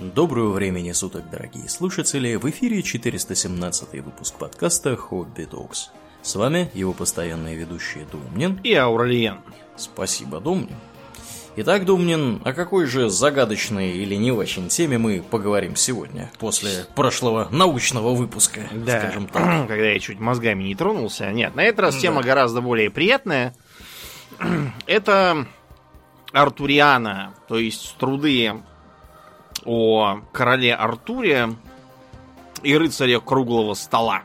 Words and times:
Доброго 0.00 0.52
времени 0.52 0.92
суток, 0.92 1.28
дорогие 1.30 1.68
слушатели! 1.68 2.36
В 2.36 2.48
эфире 2.48 2.82
417 2.82 4.02
выпуск 4.02 4.34
подкаста 4.38 4.96
«Хобби 4.96 5.44
Докс». 5.44 5.90
С 6.22 6.36
вами 6.36 6.70
его 6.72 6.94
постоянные 6.94 7.54
ведущие 7.54 8.06
Думнин 8.10 8.58
и 8.64 8.72
Ауралиен. 8.72 9.40
Спасибо, 9.76 10.40
Думнин. 10.40 10.74
Итак, 11.56 11.84
Думнин, 11.84 12.40
о 12.46 12.54
какой 12.54 12.86
же 12.86 13.10
загадочной 13.10 13.90
или 13.90 14.14
не 14.14 14.32
очень 14.32 14.68
теме 14.68 14.96
мы 14.96 15.22
поговорим 15.22 15.76
сегодня, 15.76 16.30
после 16.38 16.86
прошлого 16.94 17.48
научного 17.50 18.14
выпуска, 18.14 18.62
да. 18.72 19.00
скажем 19.00 19.26
так. 19.26 19.42
Когда 19.68 19.84
я 19.84 20.00
чуть 20.00 20.18
мозгами 20.18 20.62
не 20.62 20.74
тронулся. 20.74 21.30
Нет, 21.30 21.54
на 21.54 21.62
этот 21.64 21.80
раз 21.80 21.94
да. 21.96 22.00
тема 22.00 22.22
гораздо 22.22 22.62
более 22.62 22.88
приятная. 22.88 23.54
Это 24.86 25.46
Артуриана, 26.32 27.34
то 27.48 27.58
есть 27.58 27.96
труды 27.98 28.62
о 29.64 30.20
короле 30.32 30.74
Артуре 30.74 31.50
и 32.62 32.76
рыцаре 32.76 33.20
круглого 33.20 33.74
стола. 33.74 34.22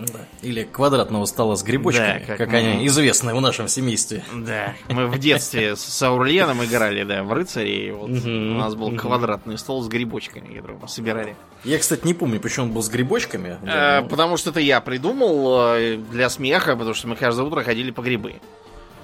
Да. 0.00 0.20
Или 0.40 0.64
квадратного 0.64 1.26
стола 1.26 1.56
с 1.56 1.62
грибочками, 1.62 2.20
да, 2.20 2.26
как, 2.26 2.38
как 2.38 2.48
мы... 2.48 2.56
они 2.56 2.86
известны 2.86 3.34
в 3.34 3.40
нашем 3.42 3.68
семействе. 3.68 4.24
Да, 4.34 4.72
мы 4.88 5.06
в 5.06 5.18
детстве 5.18 5.76
с 5.76 6.02
Аурленом 6.02 6.64
играли, 6.64 7.04
да, 7.04 7.22
в 7.22 7.30
рыцаре, 7.34 7.88
и 7.88 7.90
вот 7.90 8.08
у 8.10 8.54
нас 8.54 8.74
был 8.74 8.96
квадратный 8.96 9.58
стол 9.58 9.82
с 9.82 9.88
грибочками, 9.88 10.56
который 10.56 10.78
мы 10.80 10.88
собирали. 10.88 11.36
Я, 11.64 11.78
кстати, 11.78 12.06
не 12.06 12.14
помню, 12.14 12.40
почему 12.40 12.66
он 12.66 12.72
был 12.72 12.82
с 12.82 12.88
грибочками. 12.88 13.58
А, 13.62 14.02
потому 14.02 14.38
что 14.38 14.50
это 14.50 14.60
я 14.60 14.80
придумал 14.80 15.74
э, 15.74 15.96
для 15.96 16.30
смеха, 16.30 16.76
потому 16.76 16.94
что 16.94 17.06
мы 17.06 17.16
каждое 17.16 17.46
утро 17.46 17.62
ходили 17.62 17.90
по 17.90 18.00
грибы. 18.00 18.36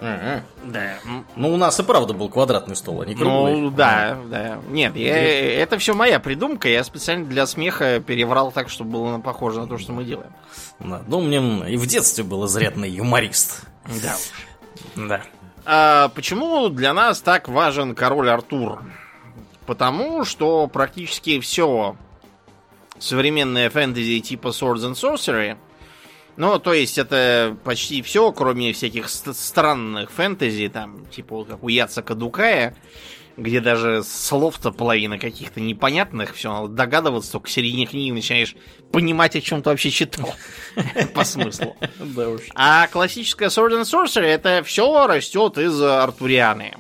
Ага. 0.01 0.43
Да. 0.65 0.99
Ну, 1.37 1.55
у 1.55 1.57
нас 1.57 1.81
и 1.81 1.83
правда 1.83 2.13
был 2.13 2.29
квадратный 2.29 2.77
стол, 2.77 3.01
а 3.01 3.07
не 3.07 3.15
круглый. 3.15 3.61
Ну, 3.61 3.71
да, 3.71 4.19
да. 4.27 4.59
Нет, 4.69 4.95
я, 4.97 5.17
это 5.63 5.79
все 5.79 5.95
моя 5.95 6.21
придумка. 6.21 6.69
Я 6.69 6.85
специально 6.85 7.25
для 7.25 7.47
смеха 7.47 8.01
переврал 8.01 8.53
так, 8.53 8.69
чтобы 8.69 8.91
было 8.93 9.19
похоже 9.19 9.61
на 9.61 9.67
то, 9.67 9.79
что 9.79 9.93
мы 9.93 10.05
делаем. 10.05 10.31
Да. 10.81 11.03
Ну, 11.07 11.21
мне 11.21 11.39
и 11.73 11.77
в 11.77 11.87
детстве 11.87 12.25
был 12.25 12.47
изрядный 12.47 12.91
юморист. 12.91 13.65
Да 14.03 14.15
уж. 14.15 15.09
Да. 15.09 15.23
А 15.65 16.09
почему 16.11 16.69
для 16.69 16.93
нас 16.93 17.21
так 17.21 17.49
важен 17.49 17.95
король 17.95 18.31
Артур? 18.31 18.83
Потому 19.67 20.25
что 20.25 20.69
практически 20.69 21.41
все 21.41 21.97
современное 22.99 23.69
фэнтези 23.69 24.21
типа 24.21 24.49
Swords 24.49 24.93
and 24.93 24.95
Sorcery 24.95 25.57
ну, 26.37 26.59
то 26.59 26.73
есть 26.73 26.99
это 26.99 27.57
почти 27.65 28.03
все, 28.03 28.31
кроме 28.33 28.73
всяких 28.73 29.09
странных 29.09 30.11
фэнтези, 30.11 30.69
там, 30.69 31.07
типа 31.07 31.45
как 31.45 31.63
у 31.63 31.69
Яца 31.69 32.03
Дукая, 32.03 32.77
где 33.37 33.61
даже 33.61 34.03
слов-то 34.03 34.71
половина 34.71 35.19
каких-то 35.19 35.61
непонятных, 35.61 36.35
все, 36.35 36.53
надо 36.53 36.69
догадываться, 36.69 37.33
только 37.33 37.47
к 37.47 37.51
середине 37.51 37.87
книги 37.87 38.11
начинаешь 38.11 38.57
понимать, 38.93 39.37
о 39.37 39.41
чем 39.41 39.63
ты 39.63 39.71
вообще 39.71 39.91
читал 39.91 40.35
по 41.15 41.25
смыслу. 41.25 41.77
Да 41.99 42.29
уж. 42.29 42.43
А 42.55 42.87
классическая 42.89 43.49
Sword 43.49 43.83
and 43.83 43.83
Sorcery 43.83 44.27
это 44.27 44.63
все 44.65 45.07
растет 45.07 45.59
из 45.59 45.81
Артурианы. 45.81 46.75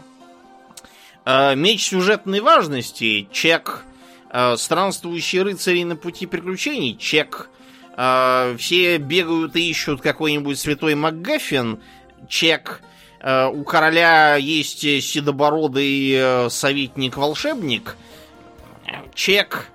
Э, 1.24 1.54
меч 1.54 1.88
сюжетной 1.88 2.40
важности, 2.40 3.28
чек 3.32 3.84
э, 4.30 4.56
странствующие 4.56 5.42
рыцари 5.42 5.84
на 5.84 5.96
пути 5.96 6.26
приключений, 6.26 6.96
чек 6.96 7.50
все 7.96 8.98
бегают 8.98 9.56
и 9.56 9.70
ищут 9.70 10.02
какой-нибудь 10.02 10.58
святой 10.58 10.94
МакГаффин, 10.94 11.80
чек. 12.28 12.82
Э, 13.20 13.48
у 13.48 13.64
короля 13.64 14.36
есть 14.36 14.80
седобородый 14.80 16.12
э, 16.12 16.50
советник-волшебник, 16.50 17.96
чек. 19.14 19.68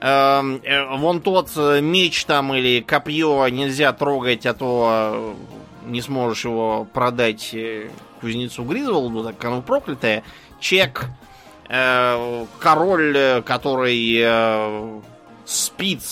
Э, 0.00 0.40
э, 0.62 0.96
вон 0.96 1.20
тот 1.20 1.50
меч 1.56 2.24
там 2.24 2.54
или 2.54 2.80
копье 2.80 3.48
нельзя 3.48 3.92
трогать, 3.92 4.46
а 4.46 4.54
то 4.54 5.36
не 5.84 6.00
сможешь 6.00 6.44
его 6.44 6.86
продать 6.92 7.50
э, 7.52 7.90
кузнецу 8.20 8.64
Гризволду, 8.64 9.24
так 9.24 9.44
оно 9.44 9.62
проклятое. 9.62 10.22
Чек. 10.60 11.06
Э, 11.68 12.46
король, 12.58 13.42
который 13.44 14.18
э, 14.18 15.00
спит 15.44 16.02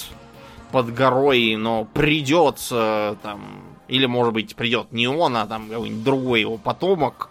под 0.72 0.92
горой, 0.92 1.54
но 1.56 1.84
придет 1.84 2.58
там, 2.68 3.62
или 3.88 4.06
может 4.06 4.34
быть 4.34 4.56
придет 4.56 4.90
не 4.92 5.06
он, 5.06 5.36
а 5.36 5.46
там 5.46 5.68
какой-нибудь 5.68 6.02
другой 6.02 6.40
его 6.40 6.56
потомок, 6.56 7.30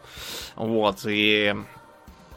вот, 0.56 1.06
и 1.06 1.56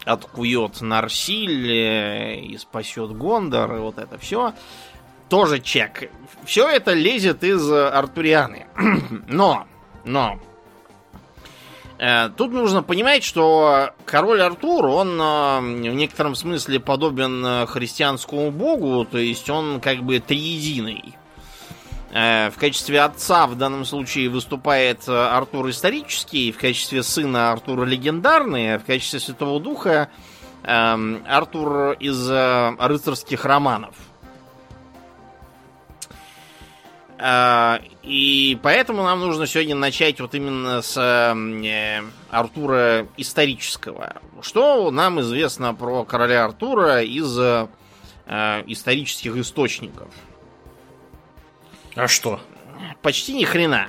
откует 0.05 0.81
Нарсиль 0.81 1.71
э, 1.71 2.41
и 2.41 2.57
спасет 2.59 3.17
Гондор, 3.17 3.77
и 3.77 3.79
вот 3.79 3.99
это 3.99 4.19
все. 4.19 4.53
Тоже 5.29 5.61
чек. 5.61 6.11
Все 6.45 6.69
это 6.69 6.93
лезет 6.93 7.43
из 7.45 7.71
Артурианы. 7.71 8.67
но, 9.29 9.67
но, 10.05 10.39
Э, 10.39 10.54
тут 12.37 12.53
нужно 12.53 12.83
понимать, 12.83 13.23
что 13.23 13.91
король 14.05 14.43
Артур, 14.43 14.87
он 14.87 15.21
э, 15.21 15.61
в 15.61 15.95
некотором 15.95 16.35
смысле 16.35 16.81
подобен 16.81 17.45
э, 17.45 17.67
христианскому 17.67 18.51
богу, 18.51 19.05
то 19.05 19.19
есть 19.19 19.49
он 19.49 19.81
как 19.81 20.03
бы 20.03 20.19
триединый. 20.21 21.15
В 22.11 22.53
качестве 22.61 23.01
отца 23.01 23.49
в 23.49 23.57
данном 23.57 23.85
случае 23.85 24.29
выступает 24.29 25.09
Артур 25.09 25.71
исторический, 25.71 26.53
в 26.53 26.59
качестве 26.59 27.03
сына 27.03 27.51
Артур 27.51 27.85
легендарный, 27.85 28.77
а 28.77 28.79
в 28.79 28.85
качестве 28.85 29.19
Святого 29.19 29.59
Духа 29.59 30.11
Артур 30.63 31.97
из 31.99 32.31
рыцарских 32.31 33.45
романов. 33.45 33.97
И 37.19 38.59
поэтому 38.63 39.05
нам 39.05 39.21
нужно 39.21 39.47
сегодня 39.47 39.77
начать 39.77 40.21
вот 40.21 40.35
именно 40.35 40.83
с 40.83 40.97
э, 40.97 42.03
Артура 42.31 43.07
исторического. 43.17 44.21
Что 44.43 44.91
нам 44.91 45.21
известно 45.21 45.75
про 45.75 46.05
короля 46.05 46.45
Артура 46.45 47.03
из 47.03 47.39
э, 47.39 47.69
исторических 48.67 49.37
источников? 49.37 50.09
А 51.95 52.09
что? 52.09 52.41
Почти 53.01 53.35
ни 53.35 53.45
хрена. 53.45 53.89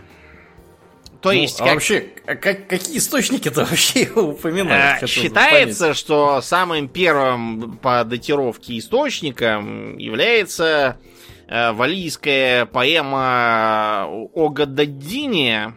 То 1.21 1.29
ну, 1.29 1.39
есть, 1.39 1.59
а 1.59 1.63
как... 1.63 1.73
вообще, 1.73 2.01
как, 2.01 2.67
какие 2.67 2.99
источники-то 2.99 3.65
вообще 3.69 4.07
упоминают? 4.11 5.01
А, 5.01 5.07
считается, 5.07 5.85
понять. 5.85 5.97
что 5.97 6.41
самым 6.41 6.87
первым 6.87 7.77
по 7.77 8.03
датировке 8.03 8.77
источником 8.77 9.97
является 9.97 10.97
Э, 10.99 11.14
валийская 11.47 12.65
поэма 12.65 14.05
о 14.07 14.49
Гададине, 14.49 15.73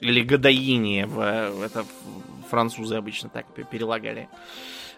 или 0.00 0.22
Гадаине, 0.22 1.02
это 1.64 1.84
французы 2.52 2.96
обычно 2.96 3.30
так 3.30 3.46
перелагали, 3.70 4.28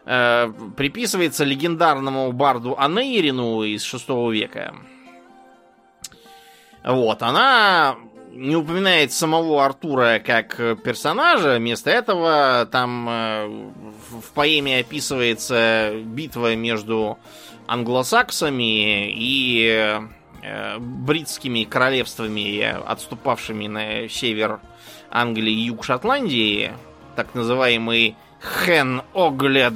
э, 0.07 0.53
приписывается 0.77 1.45
легендарному 1.45 2.33
барду 2.33 2.77
Анейрину 2.77 3.63
из 3.63 3.85
6 3.85 4.09
века. 4.33 4.75
Вот, 6.85 7.23
она 7.23 7.97
не 8.33 8.57
упоминает 8.57 9.13
самого 9.13 9.65
Артура 9.65 10.21
как 10.25 10.57
персонажа, 10.83 11.57
вместо 11.59 11.91
этого 11.91 12.69
там 12.71 13.09
э, 13.09 13.47
в 14.21 14.33
поэме 14.35 14.81
описывается 14.81 15.93
битва 16.05 16.57
между 16.57 17.19
англосаксами 17.67 19.11
и 19.11 20.01
э, 20.43 20.79
бритскими 20.79 21.65
королевствами, 21.65 22.63
отступавшими 22.87 23.67
на 23.67 24.09
север 24.09 24.61
Англии 25.11 25.53
и 25.53 25.67
юг 25.67 25.85
Шотландии, 25.85 26.73
так 27.17 27.35
называемый 27.35 28.17
Хен 28.41 29.03
Оглед, 29.15 29.73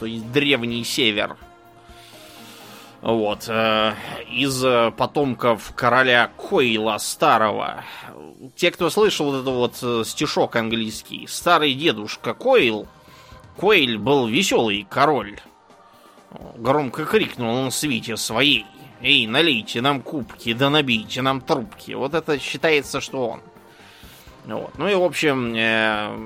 то 0.00 0.06
есть 0.06 0.30
древний 0.32 0.84
север. 0.84 1.36
Вот. 3.02 3.44
Э, 3.48 3.94
из 4.30 4.64
потомков 4.96 5.72
короля 5.74 6.30
Койла 6.36 6.98
Старого. 6.98 7.84
Те, 8.56 8.70
кто 8.70 8.90
слышал 8.90 9.30
вот 9.30 9.40
этот 9.40 9.54
вот 9.54 9.78
э, 9.82 10.04
стишок 10.04 10.56
английский. 10.56 11.26
Старый 11.28 11.74
дедушка 11.74 12.34
Койл. 12.34 12.86
Койль 13.56 13.98
был 13.98 14.26
веселый 14.26 14.86
король. 14.88 15.38
Громко 16.56 17.04
крикнул 17.04 17.54
он 17.54 17.70
свите 17.70 18.16
своей. 18.16 18.66
Эй, 19.00 19.26
налейте 19.26 19.80
нам 19.80 20.02
кубки, 20.02 20.52
да 20.52 20.70
набейте 20.70 21.22
нам 21.22 21.40
трубки. 21.40 21.92
Вот 21.92 22.14
это 22.14 22.38
считается, 22.38 23.00
что 23.00 23.28
он. 23.28 23.40
Вот. 24.44 24.76
Ну 24.76 24.88
и, 24.88 24.94
в 24.94 25.02
общем, 25.02 25.54
э, 25.54 26.16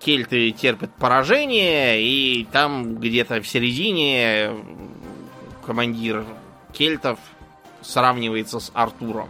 кельты 0.00 0.50
терпят 0.50 0.94
поражение, 0.94 2.02
и 2.02 2.44
там 2.44 2.96
где-то 2.96 3.40
в 3.40 3.48
середине 3.48 4.50
командир 5.64 6.24
кельтов 6.72 7.18
сравнивается 7.80 8.60
с 8.60 8.70
Артуром. 8.74 9.28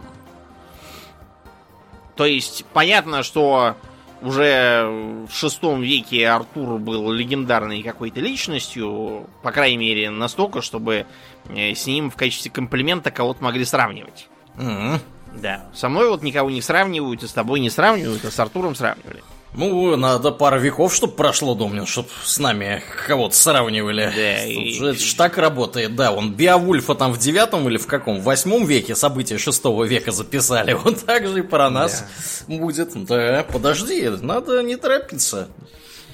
То 2.15 2.25
есть, 2.25 2.65
понятно, 2.73 3.23
что 3.23 3.75
уже 4.23 5.25
в 5.29 5.33
шестом 5.33 5.81
веке 5.81 6.27
Артур 6.27 6.79
был 6.79 7.11
легендарной 7.11 7.83
какой-то 7.83 8.19
личностью, 8.19 9.27
по 9.41 9.51
крайней 9.51 9.77
мере, 9.77 10.09
настолько, 10.09 10.61
чтобы 10.61 11.05
э, 11.49 11.73
с 11.73 11.85
ним 11.85 12.09
в 12.09 12.15
качестве 12.15 12.49
комплимента 12.49 13.11
кого-то 13.11 13.43
могли 13.43 13.65
сравнивать. 13.65 14.29
Мгм. 14.55 14.99
Да. 15.41 15.65
Со 15.73 15.89
мной 15.89 16.09
вот 16.09 16.21
никого 16.21 16.49
не 16.49 16.61
сравнивают, 16.61 17.23
и 17.23 17.27
с 17.27 17.33
тобой 17.33 17.59
не 17.59 17.69
сравнивают, 17.69 18.23
а 18.23 18.31
с 18.31 18.39
Артуром 18.39 18.75
сравнивали. 18.75 19.23
Ну, 19.55 19.95
надо 19.95 20.31
пара 20.31 20.57
веков, 20.57 20.95
чтобы 20.95 21.13
прошло, 21.13 21.53
Домнин, 21.53 21.85
чтобы 21.85 22.07
с 22.23 22.39
нами 22.39 22.81
кого-то 23.07 23.35
сравнивали. 23.35 24.11
Да, 24.15 24.43
и- 24.45 24.75
это 24.79 24.99
ж 24.99 25.13
так 25.13 25.37
работает, 25.37 25.95
да. 25.95 26.11
Он 26.11 26.33
Биовульфа 26.33 26.95
там 26.95 27.13
в 27.13 27.19
девятом 27.19 27.69
или 27.69 27.77
в 27.77 27.85
каком? 27.85 28.19
В 28.19 28.23
восьмом 28.23 28.65
веке 28.65 28.95
события 28.95 29.37
шестого 29.37 29.83
века 29.83 30.11
записали. 30.11 30.73
Вот 30.83 31.05
так 31.05 31.27
же 31.27 31.39
и 31.39 31.41
про 31.43 31.69
нас 31.69 32.03
будет. 32.47 32.93
Да, 33.05 33.45
подожди, 33.51 34.09
надо 34.21 34.63
не 34.63 34.75
торопиться. 34.75 35.49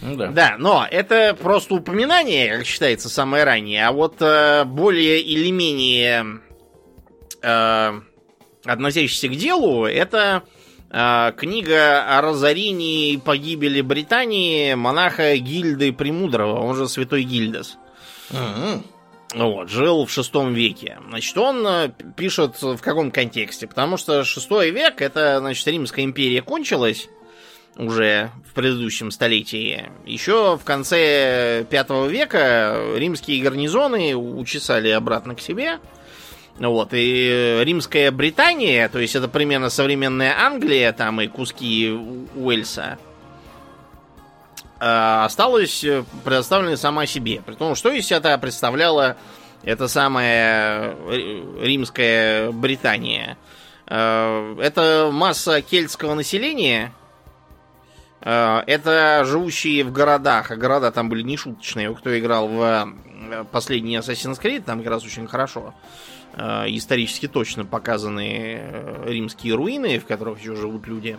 Да. 0.01 0.27
Да, 0.27 0.56
но 0.57 0.85
это 0.89 1.33
просто 1.42 1.75
упоминание, 1.75 2.57
как 2.57 2.65
считается, 2.65 3.09
самое 3.09 3.44
раннее. 3.44 3.85
А 3.88 3.92
вот 3.92 4.15
э, 4.21 4.63
более 4.65 5.21
или 5.21 5.50
менее 5.51 6.39
э, 7.42 8.01
относящийся 8.65 9.27
к 9.27 9.35
делу, 9.35 9.85
это 9.85 10.44
э, 10.45 10.58
книга 10.89 12.18
о 12.18 12.21
разорении 12.21 13.13
и 13.13 13.18
погибели 13.18 13.81
Британии 13.81 14.74
монаха 14.74 15.38
Гильды 15.38 15.94
Премудрого, 15.94 16.59
он 16.59 16.75
же 16.75 16.89
Святой 16.89 17.24
Гильдас. 17.24 17.77
Мгм. 18.31 18.83
Вот, 19.36 19.69
жил 19.69 20.06
в 20.06 20.12
шестом 20.12 20.53
веке. 20.53 20.97
Значит, 21.07 21.38
он 21.38 21.65
э, 21.68 21.91
пишет 22.18 22.59
в 22.63 22.80
каком 22.80 23.12
контексте? 23.12 23.68
Потому 23.68 23.97
что 23.97 24.24
шестой 24.24 24.71
век, 24.71 25.01
это, 25.01 25.38
значит, 25.39 25.68
Римская 25.68 26.03
империя 26.03 26.41
кончилась 26.41 27.09
уже 27.75 28.31
в 28.50 28.56
предыдущем 28.56 29.12
столетии. 29.12 29.92
Еще 30.06 30.57
в 30.57 30.65
конце 30.65 31.63
пятого 31.69 32.07
века 32.07 32.95
римские 32.95 33.44
гарнизоны 33.44 34.15
учесали 34.15 34.89
обратно 34.89 35.35
к 35.35 35.42
себе. 35.42 35.80
Вот, 36.67 36.89
и 36.91 37.61
Римская 37.63 38.11
Британия, 38.11 38.89
то 38.89 39.00
есть 39.00 39.15
это 39.15 39.29
примерно 39.29 39.69
современная 39.69 40.38
Англия, 40.38 40.91
там 40.91 41.21
и 41.21 41.27
куски 41.27 41.89
Уэльса, 42.35 42.97
э, 44.77 45.23
осталась 45.23 45.83
э, 45.85 46.03
предоставленной 46.25 46.75
сама 46.77 47.06
себе. 47.06 47.41
При 47.45 47.53
том, 47.56 47.75
что 47.75 47.89
из 47.91 48.06
себя 48.06 48.38
представляла 48.38 49.15
эта 49.63 49.88
самая 49.88 50.95
э, 51.07 51.44
римская 51.61 52.51
Британия. 52.51 53.38
Э, 53.88 54.57
Это 54.59 55.11
масса 55.13 55.61
кельтского 55.61 56.13
населения, 56.13 56.91
э, 58.19 58.63
это 58.67 59.23
живущие 59.23 59.85
в 59.85 59.94
городах, 59.94 60.51
а 60.51 60.57
города 60.57 60.91
там 60.91 61.07
были 61.07 61.21
нешуточные. 61.21 61.95
Кто 61.95 62.19
играл 62.19 62.50
в 62.50 62.61
э, 63.31 63.45
последний 63.50 63.95
Assassin's 63.95 64.41
Creed, 64.41 64.63
там 64.63 64.79
как 64.79 64.89
раз 64.91 65.06
очень 65.06 65.25
хорошо 65.25 65.73
э, 65.73 66.19
исторически 66.37 67.27
точно 67.27 67.65
показаны 67.65 68.57
э, 68.59 69.03
римские 69.07 69.55
руины, 69.55 69.99
в 69.99 70.05
которых 70.05 70.39
еще 70.39 70.55
живут 70.55 70.87
люди. 70.87 71.17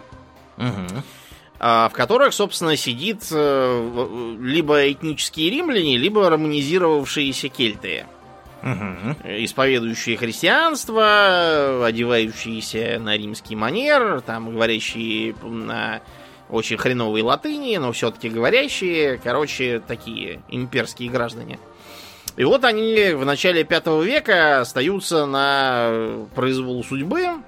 А, 1.63 1.91
в 1.91 1.93
которых, 1.93 2.33
собственно, 2.33 2.75
сидит 2.75 3.27
э, 3.31 4.37
либо 4.41 4.91
этнические 4.91 5.51
римляне, 5.51 5.99
либо 5.99 6.31
романизировавшиеся 6.31 7.49
кельты, 7.51 8.07
э, 8.63 9.45
исповедующие 9.45 10.17
христианство, 10.17 11.85
одевающиеся 11.85 12.99
на 12.99 13.15
римский 13.15 13.57
манер, 13.57 14.23
там 14.23 14.51
говорящие 14.51 15.35
на 15.43 16.01
очень 16.49 16.79
хреновой 16.79 17.21
латыни, 17.21 17.77
но 17.77 17.93
все-таки 17.93 18.31
говорящие, 18.31 19.19
короче, 19.23 19.83
такие 19.87 20.41
имперские 20.49 21.11
граждане. 21.11 21.59
И 22.37 22.45
вот 22.45 22.65
они 22.65 23.13
в 23.13 23.25
начале 23.25 23.65
пятого 23.65 24.03
века 24.03 24.61
остаются 24.61 25.27
на 25.27 26.27
произвол 26.35 26.83
судьбы, 26.85 27.43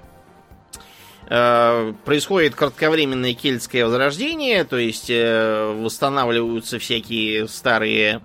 Э, 1.27 1.93
происходит 2.05 2.55
кратковременное 2.55 3.33
кельтское 3.33 3.85
возрождение, 3.85 4.63
то 4.65 4.77
есть 4.77 5.09
э, 5.09 5.73
восстанавливаются 5.79 6.79
всякие 6.79 7.47
старые 7.47 8.21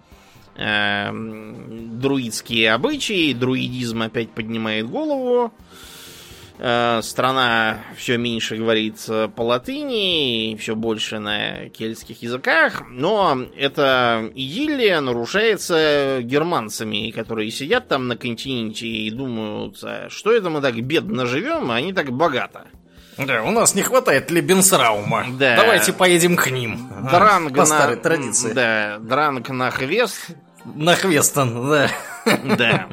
э, 0.56 1.10
друидские 1.12 2.72
обычаи, 2.72 3.32
друидизм 3.32 4.02
опять 4.02 4.30
поднимает 4.30 4.88
голову. 4.88 5.52
Э, 6.60 7.00
страна 7.02 7.78
все 7.96 8.18
меньше 8.18 8.56
говорит 8.56 8.96
э, 9.08 9.28
по 9.28 9.42
латыни, 9.42 10.56
все 10.56 10.74
больше 10.74 11.20
на 11.20 11.68
кельтских 11.68 12.22
языках, 12.22 12.82
но 12.90 13.38
эта 13.56 14.30
идиллия 14.34 15.00
нарушается 15.00 16.18
германцами, 16.22 17.10
которые 17.12 17.50
сидят 17.52 17.86
там 17.86 18.08
на 18.08 18.16
континенте 18.16 18.86
и 18.86 19.10
думают, 19.10 19.78
«А 19.84 20.08
что 20.10 20.32
это 20.32 20.50
мы 20.50 20.60
так 20.60 20.74
бедно 20.82 21.26
живем, 21.26 21.70
а 21.70 21.76
они 21.76 21.92
так 21.92 22.10
богато. 22.10 22.66
Да, 23.18 23.42
у 23.42 23.50
нас 23.50 23.74
не 23.74 23.82
хватает 23.82 24.30
Лебенсраума. 24.30 25.26
Да. 25.38 25.56
Давайте 25.56 25.92
поедем 25.92 26.36
к 26.36 26.50
ним. 26.50 26.88
Дранг 27.10 27.50
По 27.50 27.58
на... 27.58 27.66
старой 27.66 27.96
традиции. 27.96 28.52
Да, 28.52 28.98
дранг 29.00 29.48
на 29.48 29.70
хвест. 29.70 30.30
На 30.64 30.94
Хвестон, 30.94 31.68
да. 31.68 31.90
Да. 32.56 32.88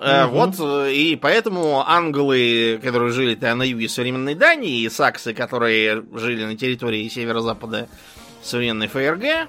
Э, 0.00 0.26
Вот, 0.26 0.54
э, 0.58 0.92
и 0.92 1.16
поэтому 1.16 1.82
англы, 1.86 2.78
которые 2.82 3.12
жили-то 3.12 3.54
на 3.54 3.62
юге 3.62 3.88
современной 3.88 4.34
Дании, 4.34 4.80
и 4.82 4.88
саксы, 4.90 5.32
которые 5.34 6.04
жили 6.14 6.44
на 6.44 6.56
территории 6.56 7.08
северо-запада 7.08 7.88
современной 8.42 8.88
ФРГ, 8.88 9.48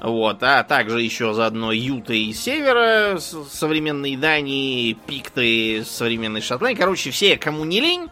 вот, 0.00 0.42
а 0.42 0.62
также 0.64 1.00
еще 1.00 1.32
заодно 1.32 1.72
юты 1.72 2.18
из 2.26 2.40
севера 2.40 3.18
современной 3.18 4.16
Дании, 4.16 4.92
пикты 4.92 5.84
современной 5.86 6.42
Шотландии. 6.42 6.78
Короче, 6.78 7.10
все, 7.10 7.36
кому 7.36 7.64
не 7.64 7.80
лень, 7.80 8.08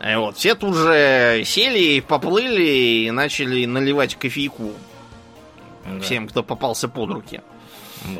э, 0.00 0.16
вот, 0.18 0.36
все 0.38 0.54
тут 0.54 0.74
же 0.74 1.42
сели, 1.44 2.00
поплыли 2.00 3.04
и 3.04 3.10
начали 3.10 3.64
наливать 3.66 4.16
кофейку 4.16 4.72
Да. 5.86 6.00
всем, 6.00 6.26
кто 6.28 6.42
попался 6.42 6.88
под 6.88 7.10
руки. 7.10 7.40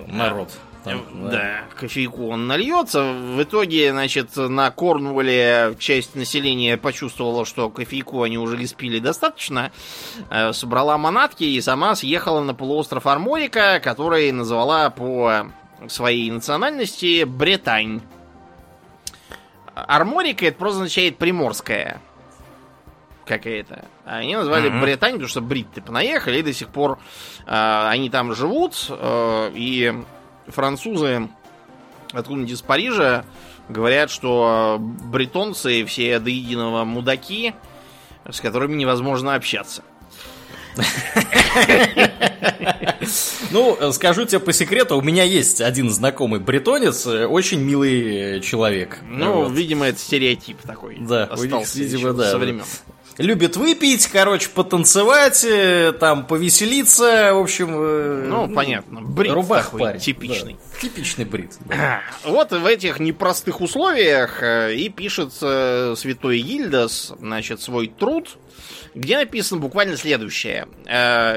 Народ. 0.06 0.50
Там, 0.84 1.30
да. 1.30 1.64
кофейку 1.78 2.28
он 2.28 2.46
нальется. 2.46 3.12
В 3.12 3.42
итоге, 3.42 3.90
значит, 3.92 4.36
на 4.36 4.70
Корнуолле 4.70 5.76
часть 5.78 6.14
населения 6.14 6.76
почувствовала, 6.76 7.44
что 7.44 7.70
кофейку 7.70 8.22
они 8.22 8.38
уже 8.38 8.62
испили 8.62 8.98
достаточно, 8.98 9.72
э, 10.30 10.52
собрала 10.52 10.98
манатки 10.98 11.44
и 11.44 11.60
сама 11.60 11.94
съехала 11.94 12.40
на 12.42 12.54
полуостров 12.54 13.06
Арморика, 13.06 13.80
который 13.82 14.32
назвала 14.32 14.90
по 14.90 15.46
своей 15.88 16.30
национальности 16.30 17.24
Британь. 17.24 18.00
Арморика 19.74 20.46
это 20.46 20.58
просто 20.58 20.78
означает 20.78 21.16
приморская 21.16 22.00
какая-то. 23.24 23.84
Они 24.04 24.34
назвали 24.34 24.68
Мгм. 24.68 24.80
Британь, 24.80 25.12
потому 25.12 25.28
что 25.28 25.40
бритты 25.40 25.80
понаехали, 25.80 26.38
и 26.38 26.42
до 26.42 26.52
сих 26.52 26.68
пор 26.68 26.98
э, 27.46 27.88
они 27.88 28.10
там 28.10 28.34
живут, 28.34 28.86
э, 28.88 29.50
и 29.54 29.94
французы 30.50 31.28
откуда-нибудь 32.12 32.52
из 32.52 32.62
Парижа 32.62 33.24
говорят, 33.68 34.10
что 34.10 34.78
бретонцы 34.80 35.84
все 35.84 36.18
до 36.18 36.30
единого 36.30 36.84
мудаки, 36.84 37.54
с 38.28 38.40
которыми 38.40 38.76
невозможно 38.76 39.34
общаться. 39.34 39.82
Ну, 43.50 43.92
скажу 43.92 44.24
тебе 44.24 44.38
по 44.40 44.52
секрету, 44.52 44.96
у 44.96 45.02
меня 45.02 45.24
есть 45.24 45.60
один 45.60 45.90
знакомый 45.90 46.38
бретонец, 46.38 47.06
очень 47.06 47.60
милый 47.60 48.40
человек. 48.40 48.98
Ну, 49.02 49.44
Вот. 49.44 49.52
видимо, 49.52 49.86
это 49.86 49.98
стереотип 49.98 50.62
такой. 50.62 50.98
Да, 51.00 51.24
остался 51.24 51.78
видимо, 51.78 52.12
да. 52.12 52.30
со 52.30 52.38
времен. 52.38 52.62
Любит 53.20 53.56
выпить, 53.56 54.06
короче, 54.06 54.48
потанцевать, 54.48 55.44
э, 55.44 55.92
там, 55.92 56.26
повеселиться, 56.26 57.32
в 57.34 57.38
общем... 57.38 57.68
э, 57.78 58.26
Ну, 58.28 58.48
понятно. 58.54 59.02
Брит 59.02 59.32
рубах 59.32 59.66
такой 59.66 59.80
парень, 59.80 60.00
типичный. 60.00 60.56
да. 60.72 60.80
Типичный 60.80 61.24
брит. 61.26 61.52
да. 61.66 62.00
Вот 62.24 62.50
в 62.52 62.64
этих 62.64 62.98
непростых 62.98 63.60
условиях 63.60 64.42
э, 64.42 64.74
и 64.74 64.88
пишет 64.88 65.32
святой 65.34 66.38
Гильдас, 66.40 67.12
значит, 67.18 67.60
свой 67.60 67.88
труд, 67.88 68.38
где 68.94 69.18
написано 69.18 69.60
буквально 69.60 69.96
следующее. 69.98 70.66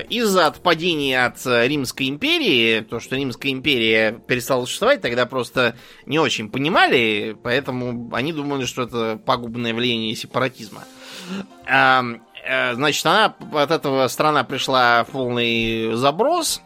Из-за 0.09 0.47
отпадения 0.47 1.25
от 1.25 1.45
Римской 1.45 2.07
империи, 2.09 2.79
то, 2.79 2.99
что 2.99 3.15
Римская 3.15 3.51
империя 3.51 4.19
перестала 4.27 4.65
существовать, 4.65 5.01
тогда 5.01 5.25
просто 5.25 5.75
не 6.05 6.17
очень 6.17 6.49
понимали, 6.49 7.35
поэтому 7.43 8.09
они 8.13 8.33
думали, 8.33 8.65
что 8.65 8.83
это 8.83 9.19
пагубное 9.23 9.73
влияние 9.73 10.15
сепаратизма. 10.15 10.83
Э, 11.67 12.03
Значит, 12.73 13.05
она 13.05 13.33
от 13.53 13.71
этого 13.71 14.05
страна 14.09 14.43
пришла 14.43 15.05
в 15.05 15.11
полный 15.11 15.93
заброс, 15.95 16.61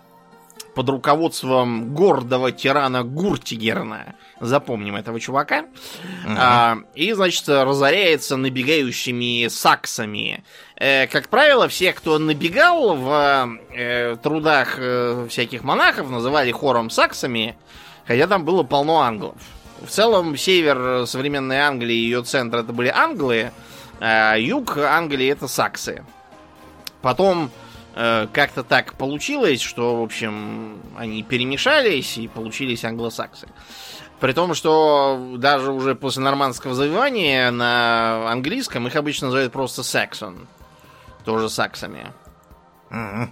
под 0.77 0.89
руководством 0.89 1.95
гордого 1.95 2.51
тирана 2.51 3.03
Гуртигерна. 3.03 4.13
Запомним 4.39 4.95
этого 4.95 5.19
чувака. 5.19 5.61
Угу. 5.61 6.35
А, 6.37 6.77
и, 6.93 7.13
значит, 7.13 7.49
разоряется 7.49 8.37
набегающими 8.37 9.47
саксами. 9.47 10.43
Э, 10.75 11.07
как 11.07 11.29
правило, 11.29 11.67
все, 11.67 11.93
кто 11.93 12.19
набегал 12.19 12.95
в 12.95 13.57
э, 13.75 14.17
трудах 14.21 14.75
э, 14.77 15.25
всяких 15.31 15.63
монахов, 15.63 16.11
называли 16.11 16.51
хором 16.51 16.91
саксами, 16.91 17.57
хотя 18.05 18.27
там 18.27 18.45
было 18.45 18.61
полно 18.61 18.99
англов. 18.99 19.37
В 19.81 19.89
целом, 19.89 20.37
север 20.37 21.07
современной 21.07 21.57
Англии 21.57 21.95
и 21.95 22.03
ее 22.03 22.21
центр 22.21 22.59
это 22.59 22.71
были 22.71 22.89
англы, 22.89 23.51
юг 23.99 24.77
Англии 24.77 25.27
это 25.27 25.47
саксы. 25.47 26.03
Потом 27.01 27.51
э, 27.95 28.27
как-то 28.33 28.63
так 28.63 28.93
получилось, 28.93 29.61
что, 29.61 29.99
в 29.99 30.03
общем, 30.03 30.81
они 30.97 31.23
перемешались 31.23 32.17
и 32.17 32.27
получились 32.27 32.83
англосаксы. 32.83 33.47
При 34.19 34.33
том, 34.33 34.55
что 34.55 35.35
даже 35.37 35.71
уже 35.71 35.95
после 35.95 36.23
нормандского 36.23 36.73
завоевания 36.73 37.51
на 37.51 38.31
английском 38.31 38.87
их 38.87 38.95
обычно 38.95 39.27
называют 39.27 39.53
просто 39.53 39.83
Саксон. 39.83 40.47
Тоже 41.23 41.49
саксами. 41.49 42.13
Mm-hmm. 42.89 43.29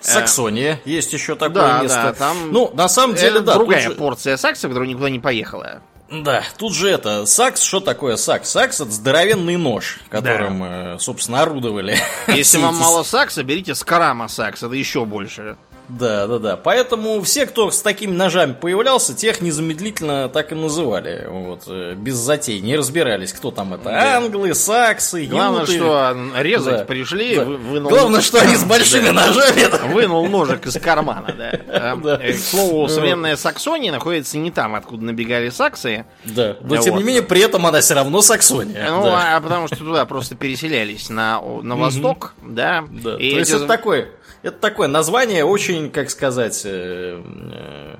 Саксония 0.00 0.80
э, 0.84 0.88
есть 0.88 1.12
еще 1.12 1.34
такое 1.34 1.62
да, 1.62 1.82
место. 1.82 2.02
Да, 2.02 2.12
там 2.12 2.52
ну, 2.52 2.70
на 2.74 2.88
самом 2.88 3.16
деле, 3.16 3.40
да. 3.40 3.54
Другая 3.54 3.88
же... 3.88 3.94
порция 3.94 4.36
сакса, 4.36 4.68
которая 4.68 4.88
никуда 4.88 5.10
не 5.10 5.18
поехала. 5.18 5.82
Да, 6.10 6.44
тут 6.58 6.74
же 6.74 6.90
это, 6.90 7.26
сакс, 7.26 7.62
что 7.62 7.80
такое 7.80 8.16
сакс? 8.16 8.50
Сакс 8.50 8.80
это 8.80 8.90
здоровенный 8.90 9.56
нож, 9.56 10.00
которым, 10.10 10.60
да. 10.60 10.94
Э, 10.94 10.98
собственно, 10.98 11.42
орудовали. 11.42 11.98
Если 12.28 12.58
вам 12.58 12.76
мало 12.78 13.02
сакса, 13.02 13.42
берите 13.42 13.74
скарама 13.74 14.28
сакс, 14.28 14.62
это 14.62 14.74
еще 14.74 15.04
больше. 15.06 15.56
Да, 15.88 16.26
да, 16.26 16.38
да. 16.38 16.56
Поэтому 16.56 17.20
все, 17.22 17.46
кто 17.46 17.70
с 17.70 17.82
такими 17.82 18.12
ножами 18.12 18.52
появлялся, 18.52 19.14
тех 19.14 19.40
незамедлительно 19.40 20.28
так 20.28 20.52
и 20.52 20.54
называли. 20.54 21.26
Вот, 21.28 21.64
э, 21.66 21.94
без 21.94 22.14
затей. 22.14 22.60
Не 22.60 22.76
разбирались, 22.76 23.32
кто 23.32 23.50
там 23.50 23.74
это. 23.74 23.84
Да. 23.84 24.16
Англы, 24.16 24.54
саксы, 24.54 25.26
Главное, 25.26 25.62
юты. 25.62 25.74
что 25.74 26.16
резать 26.38 26.78
да. 26.78 26.84
пришли. 26.84 27.36
Да. 27.36 27.44
Вынул... 27.44 27.90
Главное, 27.90 28.20
что 28.22 28.40
они 28.40 28.56
с 28.56 28.64
большими 28.68 29.10
ножами. 29.10 29.92
Вынул 29.92 30.26
ножик 30.28 30.66
из 30.66 30.74
кармана, 30.74 31.34
да. 31.36 31.52
Э, 31.74 32.32
к 32.32 32.38
слову, 32.38 32.88
современная 32.88 33.36
Саксония 33.36 33.92
находится 33.92 34.38
не 34.38 34.50
там, 34.50 34.74
откуда 34.74 35.04
набегали 35.04 35.50
саксы. 35.50 36.06
Да. 36.24 36.56
Но, 36.60 36.76
тем 36.76 36.96
не 36.96 37.02
менее, 37.02 37.22
при 37.22 37.40
этом 37.40 37.66
она 37.66 37.80
все 37.80 37.94
равно 37.94 38.22
Саксония. 38.22 38.90
Ну, 38.90 39.06
а 39.06 39.40
потому 39.40 39.66
что 39.66 39.76
туда 39.76 40.04
просто 40.06 40.34
переселялись 40.34 41.08
на, 41.08 41.40
на 41.40 41.76
восток, 41.76 42.34
да. 42.42 42.84
Да. 42.90 43.16
То 43.16 43.22
есть 43.22 43.50
это 43.50 43.66
такой 43.66 44.08
это 44.44 44.58
такое 44.58 44.88
название 44.88 45.42
очень, 45.44 45.90
как 45.90 46.10
сказать, 46.10 46.62
э, 46.66 47.22
э, 47.22 47.96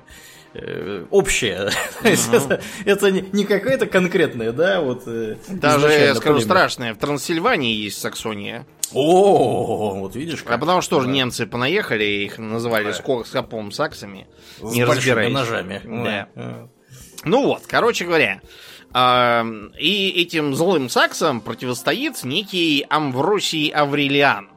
э, 0.52 1.04
общее. 1.10 1.70
это, 2.02 2.60
это 2.84 3.10
не 3.10 3.44
какое-то 3.44 3.86
конкретное, 3.86 4.52
да, 4.52 4.82
вот. 4.82 5.04
Даже, 5.48 5.88
я 5.88 6.14
скажу, 6.14 6.40
страшное. 6.40 6.92
В 6.92 6.98
Трансильвании 6.98 7.74
есть 7.74 7.98
Саксония. 7.98 8.66
О, 8.92 9.94
вот 10.00 10.14
видишь. 10.14 10.42
Как. 10.42 10.56
А 10.56 10.58
потому 10.58 10.82
что 10.82 11.00
же 11.00 11.08
немцы 11.08 11.46
понаехали, 11.46 12.04
их 12.04 12.36
называли 12.36 12.92
да. 12.92 13.24
скопом 13.24 13.72
саксами. 13.72 14.26
С 14.60 14.70
не 14.70 14.84
разбираясь. 14.84 15.32
ножами. 15.32 15.80
Да. 15.82 16.28
Ну 17.24 17.46
вот, 17.46 17.62
короче 17.66 18.04
говоря. 18.04 18.42
И 19.80 20.12
этим 20.14 20.54
злым 20.54 20.88
саксам 20.88 21.40
противостоит 21.40 22.22
некий 22.22 22.86
Амвросий 22.88 23.68
Аврелиан. 23.68 24.53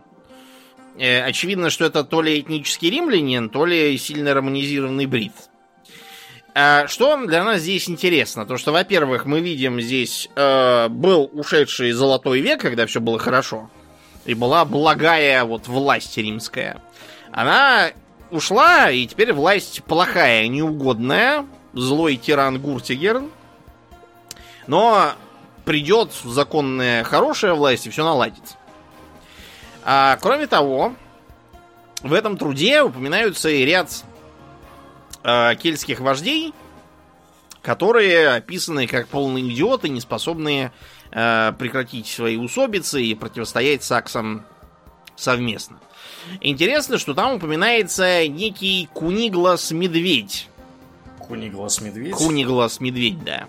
Э, 0.98 1.22
очевидно, 1.24 1.70
что 1.70 1.86
это 1.86 2.04
то 2.04 2.22
ли 2.22 2.40
этнический 2.40 2.90
римлянин, 2.90 3.50
то 3.50 3.66
ли 3.66 3.98
сильно 3.98 4.34
романизированный 4.34 5.06
брит. 5.06 5.34
А 6.56 6.88
что 6.88 7.16
для 7.28 7.44
нас 7.44 7.62
здесь 7.62 7.88
интересно? 7.88 8.48
То, 8.48 8.58
что, 8.58 8.72
во-первых, 8.72 9.26
мы 9.26 9.42
видим 9.42 9.80
здесь 9.80 10.28
э, 10.36 10.88
был 10.90 11.30
ушедший 11.34 11.92
золотой 11.92 12.42
век, 12.42 12.62
когда 12.62 12.88
все 12.88 13.00
было 13.00 13.20
хорошо, 13.20 13.70
и 14.26 14.34
была 14.34 14.66
благая 14.66 15.44
вот 15.44 15.68
власть 15.68 16.18
римская. 16.18 16.82
Она 17.32 17.92
ушла, 18.32 18.90
и 18.90 19.06
теперь 19.06 19.34
власть 19.34 19.84
плохая, 19.84 20.48
неугодная, 20.48 21.46
злой 21.74 22.16
тиран 22.16 22.60
Гуртигерн. 22.60 23.30
Но 24.66 25.12
придет 25.64 26.12
законная 26.24 27.04
хорошая 27.04 27.54
власть, 27.54 27.86
и 27.86 27.92
все 27.92 28.04
наладится. 28.04 28.56
А, 29.90 30.18
кроме 30.18 30.48
того, 30.48 30.96
в 32.02 32.12
этом 32.12 32.38
труде 32.38 32.82
упоминаются 32.82 33.48
и 33.48 33.64
ряд 33.64 34.04
э, 35.24 35.56
кельтских 35.56 36.02
вождей, 36.02 36.54
которые 37.62 38.32
описаны 38.32 38.86
как 38.86 39.08
полные 39.08 39.48
идиоты, 39.48 39.88
не 39.88 40.02
способные 40.02 40.74
э, 41.12 41.54
прекратить 41.58 42.06
свои 42.08 42.36
усобицы 42.36 43.02
и 43.02 43.16
противостоять 43.16 43.82
саксам 43.82 44.46
совместно. 45.16 45.80
Интересно, 46.42 46.98
что 46.98 47.14
там 47.14 47.36
упоминается 47.36 48.28
некий 48.28 48.90
Куниглас-медведь. 48.94 50.50
Куниглас-медведь? 51.18 52.14
Куниглас-медведь, 52.14 53.24
да. 53.24 53.48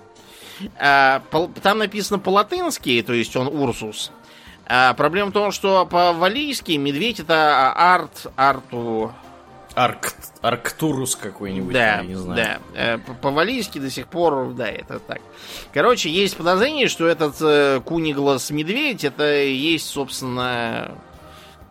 А, 0.79 1.21
там 1.65 1.79
написано 1.79 2.21
по-латынски, 2.21 3.03
то 3.03 3.13
есть 3.13 3.35
он 3.35 3.49
Урсус. 3.49 4.13
А 4.71 4.93
проблема 4.93 5.31
в 5.31 5.33
том, 5.33 5.51
что 5.51 5.87
по-валийски 5.87 6.73
медведь 6.73 7.21
это 7.21 7.73
арт, 7.73 8.27
арту... 8.37 9.15
Арк, 9.75 10.13
Арктурус 10.43 11.17
какой-нибудь, 11.17 11.73
да, 11.73 11.99
я 11.99 12.03
не 12.03 12.17
знаю. 12.17 12.61
Да, 12.75 12.81
э, 12.81 12.99
по-валийски 12.99 13.79
до 13.79 13.91
сих 13.91 14.09
пор, 14.09 14.53
да, 14.53 14.69
это 14.69 14.99
так. 14.99 15.21
Короче, 15.73 16.11
есть 16.11 16.37
подозрение, 16.37 16.89
что 16.89 17.07
этот 17.07 17.37
э, 17.41 17.81
Куниглас 17.85 18.51
медведь, 18.51 19.05
это 19.05 19.25
есть, 19.33 19.87
собственно, 19.89 20.99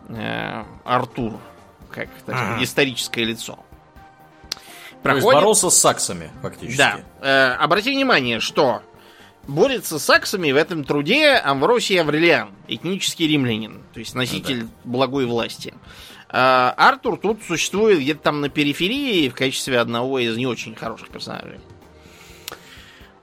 э, 0.08 0.64
Артур, 0.84 1.38
как 1.90 2.08
так, 2.26 2.34
ага. 2.34 2.64
историческое 2.64 3.24
лицо. 3.24 3.58
Проходит... 5.02 5.24
То 5.24 5.30
есть 5.30 5.40
боролся 5.40 5.70
с 5.70 5.78
саксами, 5.78 6.30
фактически. 6.42 6.78
Да. 6.78 7.00
Э, 7.20 7.52
обрати 7.62 7.92
внимание, 7.92 8.40
что 8.40 8.82
борется 9.48 9.98
с 9.98 10.04
саксами 10.04 10.52
в 10.52 10.56
этом 10.56 10.84
труде 10.84 11.32
Амвросий 11.32 12.00
Аврелиан, 12.00 12.50
этнический 12.68 13.26
римлянин, 13.26 13.82
то 13.92 13.98
есть 13.98 14.14
носитель 14.14 14.62
да. 14.62 14.68
благой 14.84 15.26
власти. 15.26 15.74
А 16.30 16.74
Артур 16.76 17.18
тут 17.18 17.42
существует 17.42 18.00
где-то 18.00 18.20
там 18.20 18.40
на 18.42 18.50
периферии 18.50 19.28
в 19.28 19.34
качестве 19.34 19.80
одного 19.80 20.18
из 20.18 20.36
не 20.36 20.46
очень 20.46 20.74
хороших 20.74 21.08
персонажей. 21.08 21.58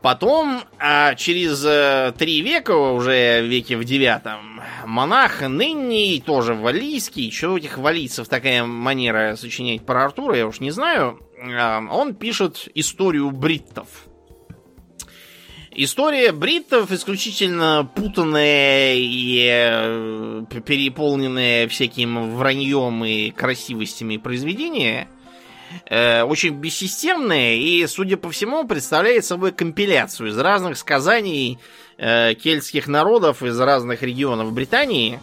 Потом, 0.01 0.61
а 0.77 1.15
через 1.15 1.65
э, 1.65 2.13
три 2.15 2.41
века, 2.41 2.75
уже 2.75 3.41
веке 3.47 3.75
в 3.75 3.83
девятом, 3.83 4.61
монах 4.85 5.41
Нынний, 5.41 6.21
тоже 6.23 6.53
валийский, 6.53 7.31
что 7.31 7.53
у 7.53 7.57
этих 7.57 7.79
валийцев 7.79 8.27
такая 8.27 8.63
манера 8.65 9.35
сочинять 9.35 9.83
про 9.83 10.05
Артура, 10.05 10.37
я 10.37 10.45
уж 10.45 10.59
не 10.59 10.69
знаю, 10.69 11.19
э, 11.37 11.87
он 11.89 12.13
пишет 12.13 12.67
историю 12.75 13.31
бриттов. 13.31 13.87
История 15.77 16.31
бриттов 16.31 16.89
исключительно 16.93 17.89
путанная 17.95 18.95
и 18.95 19.45
э, 19.45 20.43
переполненная 20.65 21.67
всяким 21.67 22.33
враньем 22.37 23.03
и 23.03 23.31
красивостями 23.31 24.15
произведения. 24.15 25.09
Э, 25.89 26.23
очень 26.23 26.53
бессистемная 26.55 27.55
и, 27.55 27.85
судя 27.87 28.15
по 28.15 28.31
всему, 28.31 28.65
представляет 28.65 29.25
собой 29.25 29.51
компиляцию 29.51 30.29
из 30.29 30.37
разных 30.37 30.77
сказаний 30.77 31.59
э, 31.97 32.35
кельтских 32.35 32.87
народов 32.87 33.43
из 33.43 33.59
разных 33.59 34.01
регионов 34.01 34.53
Британии. 34.53 35.19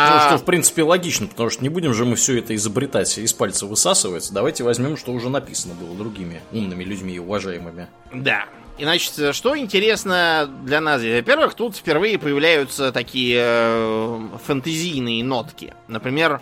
А... 0.00 0.14
Ну, 0.14 0.28
что, 0.28 0.38
в 0.38 0.44
принципе, 0.44 0.84
логично, 0.84 1.26
потому 1.26 1.50
что 1.50 1.60
не 1.60 1.68
будем 1.68 1.92
же 1.92 2.04
мы 2.04 2.14
все 2.14 2.38
это 2.38 2.54
изобретать, 2.54 3.18
из 3.18 3.32
пальца 3.32 3.66
высасывать. 3.66 4.30
Давайте 4.32 4.62
возьмем, 4.62 4.96
что 4.96 5.12
уже 5.12 5.28
написано 5.28 5.74
было 5.74 5.96
другими 5.96 6.40
умными 6.52 6.84
людьми 6.84 7.14
и 7.14 7.18
уважаемыми. 7.18 7.88
Да. 8.12 8.44
И, 8.78 8.84
значит, 8.84 9.34
что 9.34 9.58
интересно 9.58 10.48
для 10.62 10.80
нас 10.80 11.00
здесь? 11.00 11.16
Во-первых, 11.16 11.54
тут 11.54 11.74
впервые 11.74 12.16
появляются 12.16 12.92
такие 12.92 13.40
э, 13.42 14.20
фэнтезийные 14.46 15.24
нотки. 15.24 15.74
Например, 15.88 16.40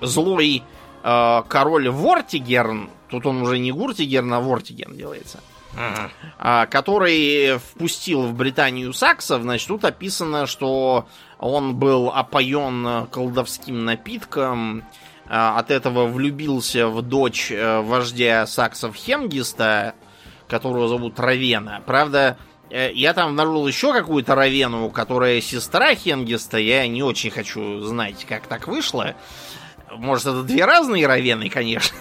злой 0.00 0.64
э, 1.04 1.42
король 1.48 1.90
Вортигерн, 1.90 2.90
тут 3.08 3.24
он 3.24 3.42
уже 3.42 3.58
не 3.58 3.70
Гуртигерн, 3.70 4.34
а 4.34 4.40
Вортигерн 4.40 4.96
делается, 4.96 5.38
uh-huh. 5.76 6.66
который 6.66 7.58
впустил 7.58 8.22
в 8.22 8.34
Британию 8.34 8.92
саксов, 8.92 9.42
значит, 9.42 9.68
тут 9.68 9.84
описано, 9.84 10.48
что 10.48 11.06
он 11.42 11.74
был 11.74 12.08
опоен 12.08 13.06
колдовским 13.08 13.84
напитком, 13.84 14.84
а, 15.28 15.58
от 15.58 15.70
этого 15.70 16.06
влюбился 16.06 16.88
в 16.88 17.02
дочь 17.02 17.50
э, 17.50 17.80
вождя 17.80 18.46
саксов 18.46 18.94
Хемгиста, 18.94 19.94
которую 20.46 20.86
зовут 20.86 21.18
Равена. 21.18 21.82
Правда, 21.84 22.36
э, 22.70 22.92
я 22.92 23.12
там 23.12 23.30
обнаружил 23.30 23.66
еще 23.66 23.92
какую-то 23.92 24.34
Равену, 24.34 24.88
которая 24.90 25.40
сестра 25.40 25.94
Хенгиста. 25.94 26.58
Я 26.58 26.86
не 26.86 27.02
очень 27.02 27.30
хочу 27.30 27.80
знать, 27.80 28.24
как 28.28 28.46
так 28.46 28.68
вышло. 28.68 29.14
может, 29.90 30.26
это 30.26 30.42
две 30.44 30.64
разные 30.64 31.06
равены, 31.06 31.48
конечно. 31.48 31.96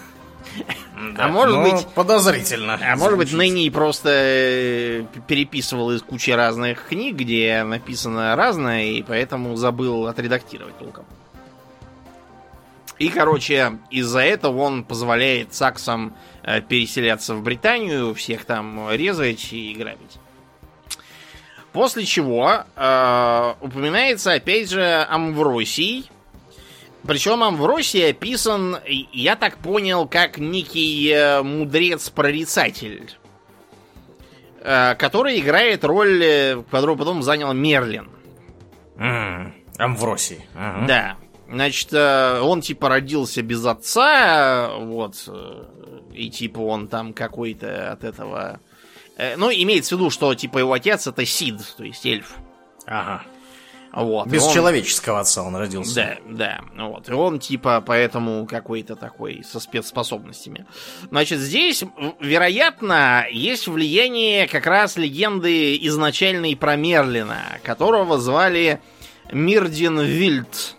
Да, 1.15 1.25
а 1.25 1.27
может 1.29 1.61
быть... 1.61 1.87
Подозрительно. 1.95 2.79
А 2.81 2.95
может 2.95 3.17
быть, 3.17 3.33
Нэнни 3.33 3.69
просто 3.69 4.09
э, 4.11 5.05
переписывал 5.27 5.91
из 5.91 6.01
кучи 6.01 6.31
разных 6.31 6.87
книг, 6.87 7.15
где 7.15 7.63
написано 7.63 8.35
разное, 8.35 8.85
и 8.85 9.01
поэтому 9.01 9.55
забыл 9.55 10.07
отредактировать 10.07 10.77
толком. 10.77 11.05
И, 12.99 13.09
короче, 13.09 13.79
из-за 13.89 14.19
этого 14.19 14.59
он 14.59 14.83
позволяет 14.83 15.55
саксам 15.55 16.15
э, 16.43 16.61
переселяться 16.61 17.33
в 17.33 17.41
Британию, 17.41 18.13
всех 18.13 18.45
там 18.45 18.91
резать 18.91 19.51
и 19.53 19.73
грабить. 19.73 20.19
После 21.73 22.05
чего 22.05 22.63
э, 22.75 23.53
упоминается 23.61 24.33
опять 24.33 24.69
же 24.69 25.05
Амвросий, 25.09 26.11
причем 27.05 27.43
Амвросий 27.43 28.09
описан, 28.09 28.77
я 28.85 29.35
так 29.35 29.57
понял, 29.57 30.07
как 30.07 30.37
некий 30.37 31.09
э, 31.09 31.41
мудрец-прорицатель, 31.41 33.11
э, 34.59 34.95
который 34.95 35.39
играет 35.39 35.83
роль, 35.83 36.23
э, 36.23 36.63
которую 36.69 36.97
потом 36.97 37.23
занял 37.23 37.53
Мерлин. 37.53 38.09
Mm, 38.97 39.51
Амвросий. 39.77 40.45
Uh-huh. 40.53 40.85
Да. 40.85 41.17
Значит, 41.49 41.93
он 41.93 42.61
типа 42.61 42.87
родился 42.87 43.41
без 43.41 43.65
отца, 43.65 44.69
вот, 44.77 45.27
и 46.13 46.29
типа 46.29 46.59
он 46.59 46.87
там 46.87 47.11
какой-то 47.13 47.91
от 47.91 48.05
этого... 48.05 48.61
Ну, 49.35 49.51
имеется 49.51 49.95
в 49.95 49.99
виду, 49.99 50.09
что 50.09 50.33
типа 50.33 50.59
его 50.59 50.71
отец 50.71 51.07
это 51.07 51.25
Сид, 51.25 51.57
то 51.75 51.83
есть 51.83 52.05
эльф. 52.05 52.35
Ага. 52.85 53.23
Вот, 53.93 54.27
Без 54.27 54.43
он... 54.43 54.53
человеческого 54.53 55.19
отца 55.19 55.43
он 55.43 55.55
родился. 55.55 56.17
Да, 56.25 56.61
да. 56.75 56.85
Вот. 56.85 57.09
И 57.09 57.13
он 57.13 57.39
типа 57.39 57.83
поэтому 57.85 58.45
какой-то 58.45 58.95
такой 58.95 59.43
со 59.43 59.59
спецспособностями. 59.59 60.65
Значит, 61.09 61.39
здесь, 61.39 61.83
вероятно, 62.19 63.25
есть 63.29 63.67
влияние 63.67 64.47
как 64.47 64.65
раз 64.65 64.95
легенды 64.95 65.75
изначальной 65.87 66.55
про 66.55 66.77
Мерлина, 66.77 67.59
которого 67.63 68.17
звали 68.17 68.79
Мирдин 69.31 69.99
Вильд. 69.99 70.75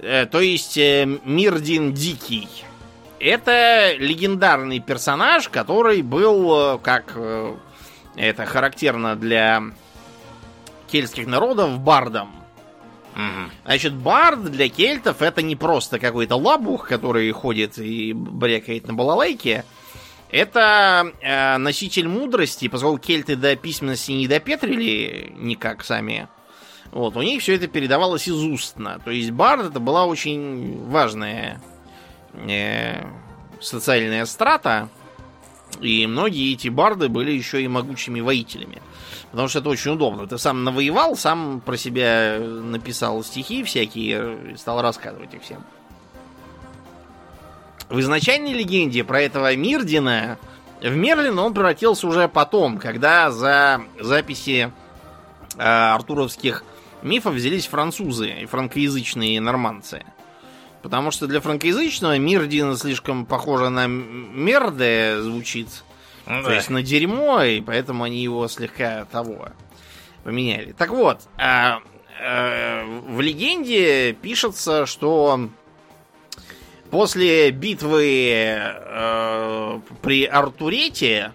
Э, 0.00 0.26
то 0.26 0.40
есть 0.40 0.78
э, 0.78 1.06
Мирдин 1.24 1.92
Дикий. 1.92 2.48
Это 3.20 3.94
легендарный 3.98 4.78
персонаж, 4.78 5.48
который 5.48 6.00
был, 6.02 6.76
э, 6.76 6.78
как 6.78 7.16
это 8.16 8.46
характерно 8.46 9.14
для 9.14 9.62
кельтских 10.88 11.26
народов 11.26 11.78
бардом. 11.80 12.30
Угу. 13.14 13.50
Значит, 13.64 13.94
бард 13.94 14.44
для 14.44 14.68
кельтов 14.68 15.22
это 15.22 15.42
не 15.42 15.56
просто 15.56 15.98
какой-то 15.98 16.36
лабух, 16.36 16.88
который 16.88 17.30
ходит 17.32 17.78
и 17.78 18.12
брекает 18.12 18.86
на 18.86 18.94
балалайке. 18.94 19.64
Это 20.30 21.12
э, 21.20 21.56
носитель 21.56 22.06
мудрости, 22.06 22.68
поскольку 22.68 22.98
кельты 22.98 23.34
до 23.34 23.56
письменности 23.56 24.12
не 24.12 24.28
допетрили 24.28 25.32
никак 25.36 25.84
сами. 25.84 26.28
Вот, 26.92 27.16
у 27.16 27.22
них 27.22 27.42
все 27.42 27.54
это 27.54 27.66
передавалось 27.66 28.28
из 28.28 28.34
устно. 28.34 29.00
То 29.04 29.10
есть 29.10 29.30
бард 29.30 29.70
это 29.70 29.80
была 29.80 30.06
очень 30.06 30.86
важная 30.88 31.60
э, 32.34 33.04
социальная 33.60 34.26
страта. 34.26 34.88
И 35.80 36.06
многие 36.06 36.54
эти 36.54 36.68
барды 36.68 37.08
были 37.08 37.30
еще 37.30 37.62
и 37.62 37.68
могучими 37.68 38.20
воителями. 38.20 38.82
Потому 39.30 39.48
что 39.48 39.58
это 39.60 39.68
очень 39.68 39.92
удобно. 39.92 40.26
Ты 40.26 40.38
сам 40.38 40.64
навоевал, 40.64 41.16
сам 41.16 41.60
про 41.60 41.76
себя 41.76 42.38
написал 42.40 43.22
стихи 43.22 43.62
всякие 43.62 44.52
и 44.52 44.56
стал 44.56 44.82
рассказывать 44.82 45.34
их 45.34 45.42
всем. 45.42 45.62
В 47.88 48.00
изначальной 48.00 48.52
легенде 48.52 49.04
про 49.04 49.20
этого 49.20 49.54
Мирдина 49.54 50.38
в 50.80 50.94
Мерлина 50.94 51.42
он 51.42 51.54
превратился 51.54 52.06
уже 52.06 52.28
потом, 52.28 52.78
когда 52.78 53.30
за 53.30 53.82
записи 53.98 54.70
э, 55.56 55.62
артуровских 55.62 56.64
мифов 57.02 57.34
взялись 57.34 57.66
французы 57.66 58.30
и 58.42 58.46
франкоязычные 58.46 59.40
норманцы. 59.40 60.04
Потому 60.82 61.10
что 61.10 61.26
для 61.26 61.40
франкоязычного 61.40 62.18
Мирдин 62.18 62.76
слишком 62.76 63.26
похоже 63.26 63.68
на 63.68 63.86
Мерде 63.86 65.20
звучит. 65.20 65.68
Ну, 66.26 66.42
То 66.42 66.48
да. 66.48 66.54
есть 66.54 66.70
на 66.70 66.82
дерьмо, 66.82 67.42
и 67.42 67.60
поэтому 67.60 68.04
они 68.04 68.22
его 68.22 68.46
слегка 68.48 69.06
того 69.06 69.48
поменяли. 70.24 70.72
Так 70.72 70.90
вот, 70.90 71.22
а, 71.36 71.80
а, 72.22 72.84
в 72.84 73.20
легенде 73.20 74.12
пишется, 74.12 74.84
что 74.86 75.48
после 76.90 77.50
битвы 77.50 78.56
а, 78.60 79.80
при 80.02 80.26
Артурете, 80.26 81.32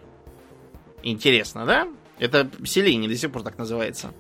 интересно, 1.02 1.66
да? 1.66 1.88
Это 2.20 2.50
селение 2.64 3.10
до 3.10 3.18
сих 3.18 3.32
пор 3.32 3.42
так 3.42 3.58
называется. 3.58 4.14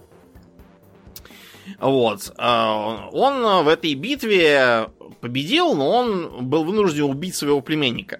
Вот. 1.79 2.33
А, 2.37 3.09
он 3.11 3.65
в 3.65 3.67
этой 3.67 3.93
битве 3.93 4.89
победил, 5.21 5.73
но 5.75 5.89
он 5.89 6.47
был 6.47 6.63
вынужден 6.63 7.03
убить 7.03 7.35
своего 7.35 7.61
племянника. 7.61 8.19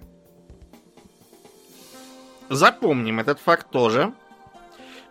Запомним 2.48 3.20
этот 3.20 3.40
факт 3.40 3.70
тоже. 3.70 4.12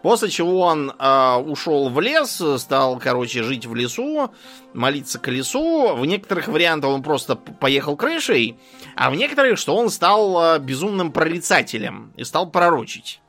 После 0.03 0.29
чего 0.29 0.59
он 0.59 0.91
э, 0.91 1.35
ушел 1.37 1.87
в 1.87 1.99
лес, 2.01 2.41
стал, 2.57 2.99
короче, 2.99 3.41
жить 3.41 3.65
в 3.65 3.73
лесу, 3.73 4.33
молиться 4.73 5.17
колесу. 5.17 5.95
В 5.95 6.05
некоторых 6.05 6.49
вариантах 6.49 6.91
он 6.91 7.01
просто 7.03 7.37
поехал 7.37 7.95
крышей, 7.95 8.57
а 8.97 9.09
в 9.09 9.15
некоторых, 9.15 9.57
что 9.57 9.77
он 9.77 9.89
стал 9.89 10.57
э, 10.57 10.59
безумным 10.59 11.13
прорицателем 11.13 12.11
и 12.17 12.25
стал 12.25 12.49
пророчить 12.49 13.21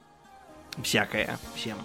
всякое 0.83 1.39
всем. 1.55 1.77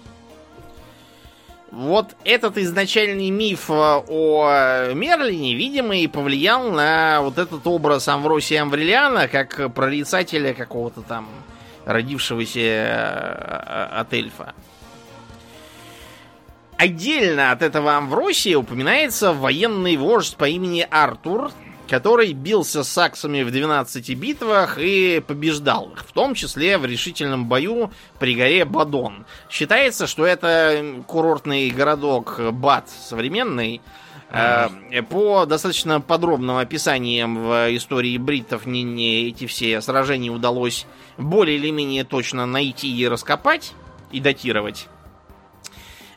Вот 1.71 2.15
этот 2.23 2.57
изначальный 2.57 3.29
миф 3.29 3.69
о 3.69 4.91
Мерлине, 4.93 5.53
видимо, 5.53 5.97
и 5.97 6.07
повлиял 6.07 6.71
на 6.71 7.21
вот 7.21 7.37
этот 7.37 7.65
образ 7.67 8.07
Амвросия 8.07 8.61
Амврелиана 8.63 9.27
как 9.27 9.73
прорицателя 9.73 10.53
какого-то 10.53 11.01
там 11.01 11.27
родившегося 11.85 12.59
э, 12.59 13.87
от 13.99 14.13
эльфа. 14.13 14.53
Отдельно 16.77 17.51
от 17.51 17.61
этого 17.61 17.97
Амвросия 17.97 18.57
упоминается 18.57 19.33
военный 19.33 19.97
вождь 19.97 20.37
по 20.37 20.47
имени 20.47 20.87
Артур, 20.89 21.51
который 21.89 22.33
бился 22.33 22.83
с 22.83 22.89
саксами 22.89 23.41
в 23.43 23.51
12 23.51 24.15
битвах 24.15 24.77
и 24.77 25.21
побеждал 25.25 25.91
их, 25.93 26.05
в 26.05 26.11
том 26.11 26.35
числе 26.35 26.77
в 26.77 26.85
решительном 26.85 27.47
бою 27.47 27.91
при 28.19 28.35
горе 28.35 28.65
Бадон. 28.65 29.25
Считается, 29.49 30.07
что 30.07 30.25
это 30.25 31.03
курортный 31.07 31.69
городок 31.71 32.39
Бат 32.51 32.89
современный, 32.89 33.81
mm 34.31 35.03
По 35.09 35.45
достаточно 35.45 36.01
подробным 36.01 36.57
описаниям 36.57 37.47
в 37.47 37.75
истории 37.75 38.15
бриттов 38.17 38.67
не, 38.67 38.83
не 38.83 39.29
эти 39.29 39.47
все 39.47 39.81
сражения 39.81 40.29
удалось 40.29 40.85
более 41.17 41.57
или 41.57 41.71
менее 41.71 42.03
точно 42.03 42.45
найти 42.45 42.95
и 42.95 43.07
раскопать 43.07 43.73
и 44.11 44.19
датировать. 44.19 44.87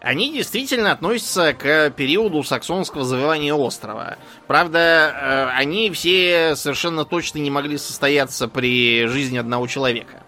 Они 0.03 0.33
действительно 0.33 0.93
относятся 0.93 1.55
к 1.55 1.91
периоду 1.91 2.43
саксонского 2.43 3.05
завоевания 3.05 3.55
острова. 3.55 4.19
Правда, 4.47 4.79
э, 4.79 5.45
они 5.57 5.91
все 5.91 6.55
совершенно 6.57 7.05
точно 7.05 7.39
не 7.39 7.51
могли 7.51 7.79
состояться 7.79 8.49
при 8.49 9.07
жизни 9.07 9.39
одного 9.39 9.67
человека. 9.67 10.23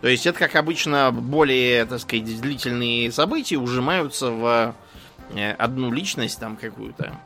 То 0.00 0.08
есть 0.08 0.26
это, 0.26 0.38
как 0.38 0.54
обычно, 0.56 1.10
более, 1.12 1.84
так 1.84 2.00
сказать, 2.00 2.40
длительные 2.40 3.10
события 3.10 3.56
ужимаются 3.56 4.30
в 4.30 4.74
Э, 5.30 5.52
одну 5.52 5.90
личность 5.92 6.38
там 6.38 6.56
какую-то. 6.56 7.18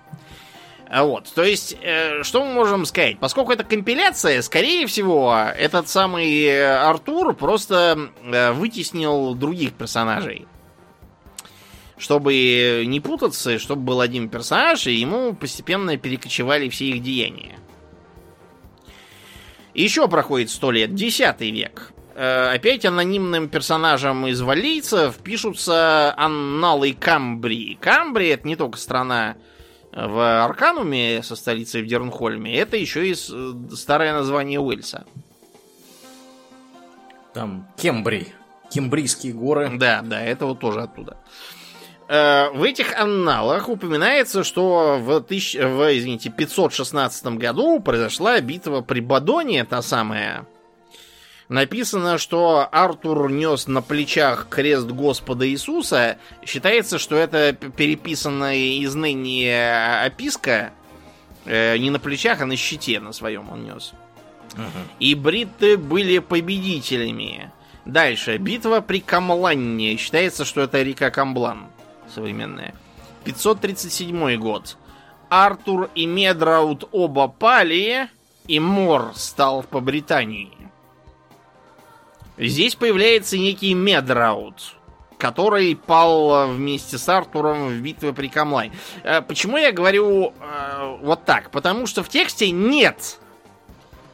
А 0.90 1.04
вот, 1.04 1.30
то 1.34 1.44
есть, 1.44 1.76
э, 1.82 2.22
что 2.22 2.44
мы 2.44 2.52
можем 2.52 2.86
сказать? 2.86 3.18
Поскольку 3.18 3.52
это 3.52 3.62
компиляция, 3.64 4.40
скорее 4.40 4.86
всего, 4.86 5.36
этот 5.56 5.88
самый 5.88 6.78
Артур 6.80 7.34
просто 7.34 8.10
вытеснил 8.54 9.34
других 9.34 9.74
персонажей. 9.74 10.46
Чтобы 11.98 12.84
не 12.86 13.00
путаться, 13.00 13.58
чтобы 13.58 13.82
был 13.82 14.00
один 14.00 14.28
персонаж, 14.28 14.86
и 14.86 14.94
ему 14.94 15.34
постепенно 15.34 15.96
перекочевали 15.96 16.68
все 16.68 16.86
их 16.86 17.02
деяния. 17.02 17.58
Еще 19.74 20.08
проходит 20.08 20.50
сто 20.50 20.70
лет, 20.70 20.94
десятый 20.94 21.50
век. 21.50 21.92
Э, 22.14 22.50
опять 22.52 22.84
анонимным 22.84 23.48
персонажам 23.48 24.26
из 24.26 24.40
валийцев 24.40 25.18
пишутся 25.18 26.12
анналы 26.16 26.92
Камбрии. 26.92 27.78
Камбрия 27.80 28.34
это 28.34 28.48
не 28.48 28.56
только 28.56 28.76
страна 28.76 29.36
в 29.92 30.44
Аркануме 30.44 31.22
со 31.22 31.36
столицей 31.36 31.82
в 31.82 31.86
Дернхольме, 31.86 32.56
это 32.56 32.76
еще 32.76 33.08
и 33.08 33.14
старое 33.14 34.12
название 34.12 34.60
Уэльса. 34.60 35.06
Там 37.34 37.68
Кембрий. 37.76 38.34
Кембрийские 38.70 39.32
горы. 39.32 39.70
Да, 39.74 40.02
да, 40.02 40.20
это 40.20 40.46
вот 40.46 40.58
тоже 40.58 40.82
оттуда. 40.82 41.16
э, 41.16 41.57
в 42.08 42.62
этих 42.62 42.98
анналах 42.98 43.68
упоминается, 43.68 44.42
что 44.42 44.98
в, 44.98 45.20
тысяч... 45.20 45.54
в 45.54 45.98
извините, 45.98 46.30
516 46.30 47.26
году 47.36 47.80
произошла 47.80 48.40
битва 48.40 48.80
при 48.80 49.00
Бадоне, 49.00 49.64
та 49.66 49.82
самая. 49.82 50.46
Написано, 51.48 52.18
что 52.18 52.68
Артур 52.70 53.30
нес 53.30 53.68
на 53.68 53.80
плечах 53.80 54.48
крест 54.50 54.86
Господа 54.86 55.48
Иисуса. 55.48 56.18
Считается, 56.44 56.98
что 56.98 57.16
это 57.16 57.52
переписанная 57.52 58.56
из 58.56 58.94
ныне 58.94 60.02
описка. 60.04 60.72
Э, 61.46 61.78
не 61.78 61.88
на 61.88 61.98
плечах, 61.98 62.42
а 62.42 62.46
на 62.46 62.56
щите 62.56 63.00
на 63.00 63.12
своем 63.12 63.50
он 63.50 63.64
нес. 63.64 63.92
Угу. 64.54 64.62
И 65.00 65.14
бритты 65.14 65.78
были 65.78 66.18
победителями. 66.18 67.50
Дальше. 67.86 68.36
Битва 68.36 68.80
при 68.80 69.00
Камланне. 69.00 69.96
Считается, 69.96 70.44
что 70.44 70.60
это 70.60 70.82
река 70.82 71.10
Камблан 71.10 71.68
современная. 72.14 72.74
537 73.24 74.36
год. 74.36 74.76
Артур 75.28 75.90
и 75.94 76.06
Медраут 76.06 76.88
оба 76.92 77.28
пали, 77.28 78.08
и 78.46 78.60
мор 78.60 79.12
стал 79.14 79.62
по 79.62 79.80
Британии. 79.80 80.52
Здесь 82.38 82.76
появляется 82.76 83.36
некий 83.36 83.74
Медраут, 83.74 84.76
который 85.18 85.74
пал 85.74 86.48
вместе 86.48 86.96
с 86.96 87.08
Артуром 87.08 87.68
в 87.68 87.80
битве 87.80 88.12
при 88.12 88.28
Камлане. 88.28 88.72
Э, 89.02 89.20
почему 89.20 89.56
я 89.58 89.72
говорю 89.72 90.32
э, 90.40 90.98
вот 91.02 91.24
так? 91.24 91.50
Потому 91.50 91.86
что 91.86 92.02
в 92.02 92.08
тексте 92.08 92.50
нет 92.50 93.18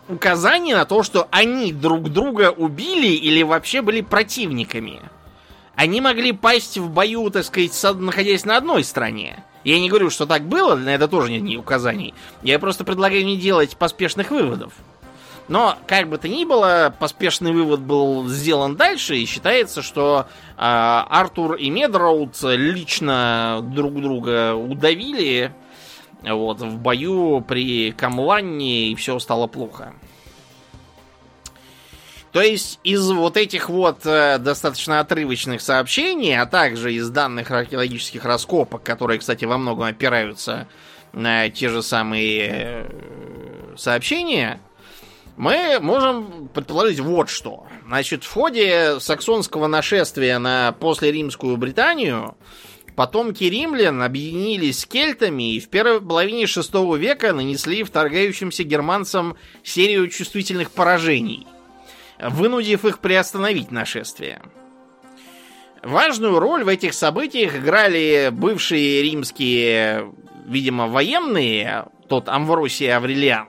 указаний 0.09 0.75
на 0.75 0.85
то, 0.85 1.03
что 1.03 1.29
они 1.31 1.73
друг 1.73 2.11
друга 2.11 2.51
убили 2.51 3.09
или 3.09 3.43
вообще 3.43 3.83
были 3.83 4.01
противниками. 4.01 5.01
Они 5.77 6.01
могли 6.01 6.33
пасть 6.33 6.79
в 6.79 6.89
бою, 6.91 7.31
так 7.31 7.45
сказать, 7.45 7.79
находясь 7.99 8.45
на 8.45 8.57
одной 8.57 8.85
стороне. 8.85 9.45
Я 9.65 9.81
не 9.81 9.89
говорю, 9.89 10.11
что 10.11 10.27
так 10.27 10.43
было, 10.43 10.77
на 10.77 10.91
это 10.91 11.09
тоже 11.09 11.33
нет 11.33 11.43
ни 11.43 11.57
указаний. 11.57 12.15
Я 12.43 12.59
просто 12.59 12.85
предлагаю 12.85 13.25
не 13.25 13.37
делать 13.37 13.77
поспешных 13.77 14.31
выводов. 14.31 14.73
Но, 15.49 15.77
как 15.87 16.09
бы 16.09 16.17
то 16.17 16.29
ни 16.29 16.45
было, 16.45 16.95
поспешный 16.99 17.53
вывод 17.53 17.81
был 17.81 18.29
сделан 18.29 18.77
дальше, 18.77 19.17
и 19.17 19.27
считается, 19.27 19.83
что 19.83 20.27
э, 20.27 20.55
Артур 20.57 21.57
и 21.57 21.69
Медроуд 21.69 22.37
лично 22.43 23.61
друг 23.63 24.01
друга 24.01 24.55
удавили 24.55 25.53
вот, 26.23 26.61
в 26.61 26.79
бою 26.79 27.45
при 27.47 27.93
Камланне, 27.93 28.89
и 28.89 28.95
все 28.95 29.19
стало 29.19 29.47
плохо. 29.47 29.93
То 32.35 32.43
есть 32.43 32.81
из 32.83 33.09
вот 33.13 33.37
этих 33.37 33.71
вот 33.71 34.05
э, 34.05 34.39
достаточно 34.39 34.99
отрывочных 34.99 35.61
сообщений, 35.61 36.37
а 36.37 36.47
также 36.47 36.93
из 36.93 37.09
данных 37.09 37.53
археологических 37.53 38.25
раскопок, 38.25 38.83
которые, 38.83 39.21
кстати, 39.21 39.45
во 39.45 39.57
многом 39.57 39.85
опираются 39.85 40.67
на 41.13 41.49
те 41.49 41.69
же 41.69 41.81
самые 41.81 42.49
э, 42.51 43.75
сообщения, 43.77 44.61
мы 45.37 45.79
можем 45.81 46.49
предположить 46.49 46.99
вот 46.99 47.29
что. 47.29 47.69
Значит, 47.87 48.25
в 48.25 48.33
ходе 48.33 48.99
саксонского 48.99 49.69
нашествия 49.69 50.41
на 50.41 50.73
послеримскую 50.73 51.57
Британию 51.57 52.35
Потомки 52.97 53.43
римлян 53.45 54.03
объединились 54.03 54.81
с 54.81 54.87
кельтами 54.87 55.55
и 55.55 55.61
в 55.61 55.69
первой 55.69 56.01
половине 56.01 56.47
шестого 56.47 56.95
века 56.95 57.33
нанесли 57.33 57.83
вторгающимся 57.83 58.63
германцам 58.63 59.37
серию 59.65 60.09
чувствительных 60.09 60.71
поражений, 60.71 61.47
вынудив 62.29 62.85
их 62.85 62.99
приостановить 62.99 63.71
нашествие. 63.71 64.43
Важную 65.83 66.39
роль 66.39 66.65
в 66.65 66.69
этих 66.69 66.95
событиях 66.95 67.57
играли 67.57 68.31
бывшие 68.33 69.03
римские, 69.03 70.13
видимо, 70.47 70.87
военные, 70.87 71.87
тот 72.09 72.29
Амвросий 72.29 72.87
и 72.87 72.91
Аврелиан. 72.91 73.49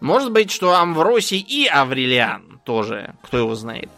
Может 0.00 0.32
быть, 0.32 0.52
что 0.52 0.74
Амвросий 0.74 1.40
и 1.40 1.66
Аврелиан 1.66 2.60
тоже, 2.64 3.14
кто 3.22 3.38
его 3.38 3.54
знает. 3.56 3.90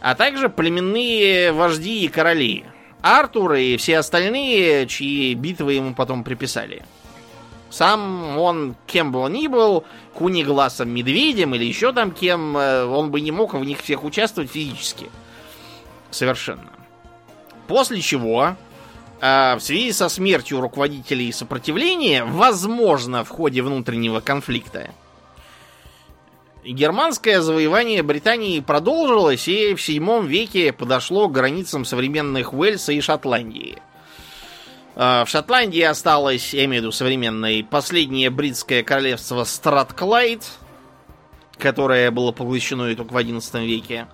А 0.00 0.14
также 0.14 0.48
племенные 0.48 1.52
вожди 1.52 2.04
и 2.04 2.08
короли, 2.08 2.64
Артур 3.02 3.54
и 3.54 3.76
все 3.76 3.98
остальные, 3.98 4.86
чьи 4.86 5.34
битвы 5.34 5.74
ему 5.74 5.94
потом 5.94 6.22
приписали. 6.22 6.84
Сам 7.72 8.36
он, 8.36 8.76
кем 8.86 9.12
бы 9.12 9.20
он 9.20 9.32
ни 9.32 9.46
был, 9.46 9.84
кунигласом 10.12 10.90
медведем 10.90 11.54
или 11.54 11.64
еще 11.64 11.94
там 11.94 12.10
кем, 12.10 12.54
э, 12.54 12.84
он 12.84 13.10
бы 13.10 13.22
не 13.22 13.30
мог 13.30 13.54
в 13.54 13.64
них 13.64 13.80
всех 13.80 14.04
участвовать 14.04 14.50
физически. 14.50 15.10
Совершенно. 16.10 16.70
После 17.68 18.02
чего, 18.02 18.56
э, 19.22 19.54
в 19.56 19.60
связи 19.60 19.90
со 19.92 20.10
смертью 20.10 20.60
руководителей 20.60 21.32
сопротивления, 21.32 22.24
возможно, 22.24 23.24
в 23.24 23.30
ходе 23.30 23.62
внутреннего 23.62 24.20
конфликта, 24.20 24.90
Германское 26.62 27.40
завоевание 27.40 28.02
Британии 28.02 28.60
продолжилось 28.60 29.48
и 29.48 29.74
в 29.74 29.80
7 29.80 30.26
веке 30.26 30.74
подошло 30.74 31.26
к 31.26 31.32
границам 31.32 31.86
современных 31.86 32.52
Уэльса 32.52 32.92
и 32.92 33.00
Шотландии. 33.00 33.78
А, 34.94 35.24
в 35.24 35.28
Шотландии 35.28 35.80
осталось, 35.82 36.52
я 36.52 36.64
имею 36.64 36.82
в 36.82 36.84
виду 36.84 36.92
современное, 36.92 37.62
последнее 37.62 38.30
бритское 38.30 38.82
королевство 38.82 39.44
Стратклайд, 39.44 40.44
которое 41.58 42.10
было 42.10 42.32
поглощено 42.32 42.94
только 42.94 43.12
в 43.12 43.16
XI 43.16 43.64
веке. 43.64 44.06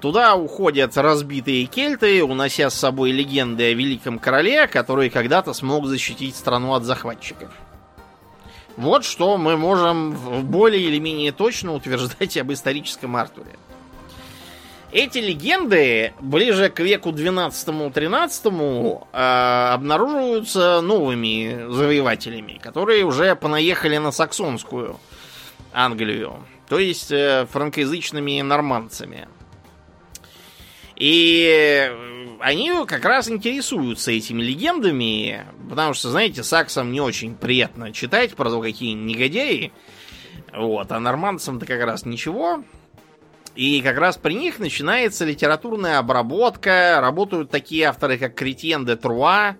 Туда 0.00 0.36
уходят 0.36 0.96
разбитые 0.96 1.64
кельты, 1.66 2.22
унося 2.22 2.68
с 2.68 2.74
собой 2.74 3.10
легенды 3.10 3.70
о 3.70 3.74
великом 3.74 4.18
короле, 4.18 4.66
который 4.66 5.08
когда-то 5.08 5.52
смог 5.54 5.86
защитить 5.86 6.36
страну 6.36 6.74
от 6.74 6.84
захватчиков. 6.84 7.50
Вот 8.76 9.04
что 9.04 9.38
мы 9.38 9.56
можем 9.56 10.14
более 10.42 10.82
или 10.82 10.98
менее 10.98 11.32
точно 11.32 11.72
утверждать 11.74 12.36
об 12.36 12.52
историческом 12.52 13.16
Артуре. 13.16 13.56
Эти 14.94 15.18
легенды 15.18 16.12
ближе 16.20 16.68
к 16.68 16.78
веку 16.78 17.10
12-13 17.10 19.02
э, 19.12 19.16
обнаруживаются 19.72 20.80
новыми 20.82 21.66
завоевателями, 21.68 22.60
которые 22.62 23.04
уже 23.04 23.34
понаехали 23.34 23.96
на 23.96 24.12
саксонскую 24.12 25.00
Англию, 25.72 26.46
то 26.68 26.78
есть 26.78 27.10
э, 27.10 27.48
франкоязычными 27.50 28.40
нормандцами. 28.42 29.26
И 30.94 31.90
они 32.38 32.70
как 32.86 33.04
раз 33.04 33.28
интересуются 33.28 34.12
этими 34.12 34.44
легендами, 34.44 35.44
потому 35.68 35.94
что, 35.94 36.10
знаете, 36.10 36.44
саксам 36.44 36.92
не 36.92 37.00
очень 37.00 37.34
приятно 37.34 37.92
читать 37.92 38.36
про 38.36 38.48
то, 38.48 38.62
какие 38.62 38.92
негодяи. 38.92 39.72
Вот, 40.52 40.92
а 40.92 41.00
нормандцам-то 41.00 41.66
как 41.66 41.82
раз 41.82 42.06
ничего. 42.06 42.62
И 43.54 43.80
как 43.82 43.98
раз 43.98 44.16
при 44.16 44.34
них 44.34 44.58
начинается 44.58 45.24
литературная 45.24 45.98
обработка, 45.98 46.98
работают 47.00 47.50
такие 47.50 47.84
авторы, 47.84 48.18
как 48.18 48.34
Кретьен 48.34 48.84
де 48.84 48.96
Труа, 48.96 49.56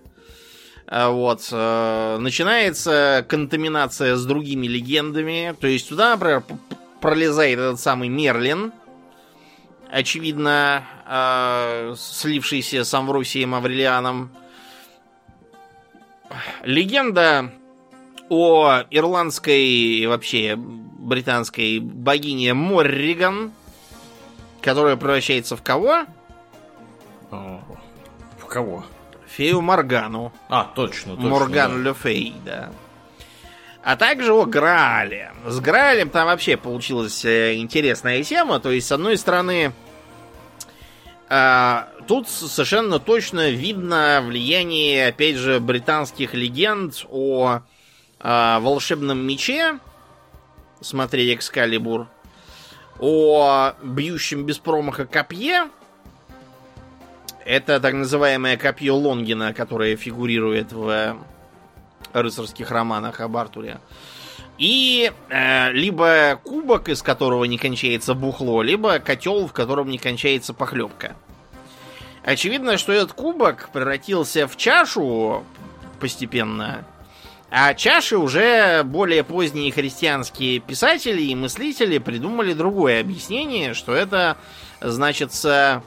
вот. 0.91 1.47
Э, 1.51 2.17
начинается 2.19 3.25
контаминация 3.27 4.15
с 4.15 4.25
другими 4.25 4.67
легендами. 4.67 5.55
То 5.59 5.67
есть 5.67 5.89
туда, 5.89 6.11
например, 6.11 6.43
пролезает 7.01 7.59
этот 7.59 7.79
самый 7.79 8.09
Мерлин, 8.09 8.71
очевидно, 9.89 10.83
э, 11.07 11.95
слившийся 11.97 12.83
с 12.83 12.93
Амвросием 12.93 13.55
Аврелианом. 13.55 14.31
Легенда 16.63 17.51
о 18.29 18.81
ирландской 18.89 19.63
и 19.63 20.07
вообще 20.07 20.55
британской 20.55 21.79
богине 21.79 22.53
Морриган, 22.53 23.51
которая 24.65 24.95
превращается 24.95 25.55
в 25.55 25.61
кого? 25.61 26.05
В 27.29 28.45
кого? 28.49 28.83
Фею 29.27 29.61
Моргану. 29.61 30.33
А, 30.49 30.63
точно, 30.63 31.15
точно. 31.15 31.29
Морган 31.29 31.83
да. 31.83 31.93
Ле 32.09 32.33
да. 32.43 32.71
А 33.83 33.95
также 33.95 34.33
о 34.33 34.45
Граале. 34.45 35.31
С 35.45 35.59
Граалем 35.59 36.09
там 36.09 36.25
вообще 36.25 36.57
получилась 36.57 37.23
э, 37.25 37.55
интересная 37.57 38.23
тема. 38.23 38.59
То 38.59 38.71
есть, 38.71 38.87
с 38.87 38.91
одной 38.91 39.17
стороны, 39.17 39.71
а, 41.29 41.89
тут 42.07 42.27
совершенно 42.27 42.97
точно 42.97 43.51
видно 43.51 44.23
влияние, 44.25 45.09
опять 45.09 45.35
же, 45.35 45.59
британских 45.59 46.33
легенд 46.33 47.05
о 47.11 47.59
а, 48.19 48.59
волшебном 48.61 49.19
мече. 49.19 49.79
Смотри, 50.81 51.35
Экскалибур. 51.35 52.07
О 52.99 53.73
бьющем 53.83 54.45
без 54.45 54.57
промаха 54.57 55.05
копье. 55.05 55.69
Это 57.45 57.79
так 57.79 57.93
называемое 57.93 58.57
копье 58.57 58.95
Лонгина, 58.95 59.53
которое 59.53 59.95
фигурирует 59.95 60.71
в 60.71 61.17
рыцарских 62.13 62.71
романах 62.71 63.19
об 63.19 63.37
Артуре. 63.37 63.79
И 64.57 65.11
э, 65.29 65.71
либо 65.73 66.39
кубок, 66.43 66.87
из 66.87 67.01
которого 67.01 67.43
не 67.43 67.57
кончается 67.57 68.13
бухло, 68.13 68.61
либо 68.61 68.99
котел, 68.99 69.47
в 69.47 69.53
котором 69.53 69.89
не 69.89 69.97
кончается 69.97 70.53
похлебка. 70.53 71.15
Очевидно, 72.23 72.77
что 72.77 72.93
этот 72.93 73.13
кубок 73.13 73.69
превратился 73.73 74.47
в 74.47 74.55
чашу 74.55 75.43
постепенно, 75.99 76.85
а 77.49 77.73
чаши 77.73 78.17
уже 78.17 78.83
более 78.83 79.23
поздние 79.23 79.71
христианские 79.71 80.59
писатели 80.59 81.21
и 81.21 81.35
мыслители 81.35 81.99
придумали 81.99 82.53
другое 82.53 82.99
объяснение, 83.01 83.73
что 83.73 83.93
это 83.93 84.37
значится 84.81 85.83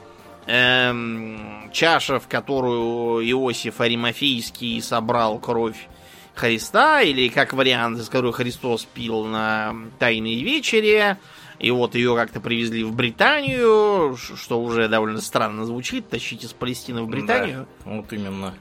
эм, 0.47 1.71
чаша, 1.73 2.21
в 2.21 2.29
которую 2.29 3.29
Иосиф 3.29 3.81
Аримофейский 3.81 4.81
собрал 4.81 5.39
кровь 5.39 5.89
Христа, 6.35 7.03
или 7.03 7.29
как 7.29 7.53
вариант, 7.53 7.99
из 7.99 8.09
которой 8.09 8.33
Христос 8.33 8.85
пил 8.85 9.25
на 9.25 9.75
Тайной 9.99 10.41
вечере, 10.43 11.19
и 11.59 11.73
вот 11.73 11.97
ее 11.97 12.15
как-то 12.15 12.41
привезли 12.41 12.85
в 12.85 12.95
Британию, 12.95 14.17
что 14.17 14.63
уже 14.63 14.89
довольно 14.89 15.21
странно 15.21 15.65
звучит, 15.65 16.09
тащить 16.09 16.45
из 16.45 16.53
Палестины 16.53 17.03
в 17.03 17.09
Британию. 17.09 17.67
Да, 17.85 17.91
вот 17.91 18.13
именно. 18.13 18.55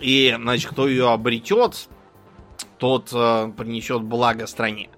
И, 0.00 0.34
значит, 0.38 0.70
кто 0.70 0.88
ее 0.88 1.10
обретет, 1.10 1.88
тот 2.78 3.10
э, 3.12 3.52
принесет 3.56 4.02
благо 4.02 4.46
стране. 4.46 4.90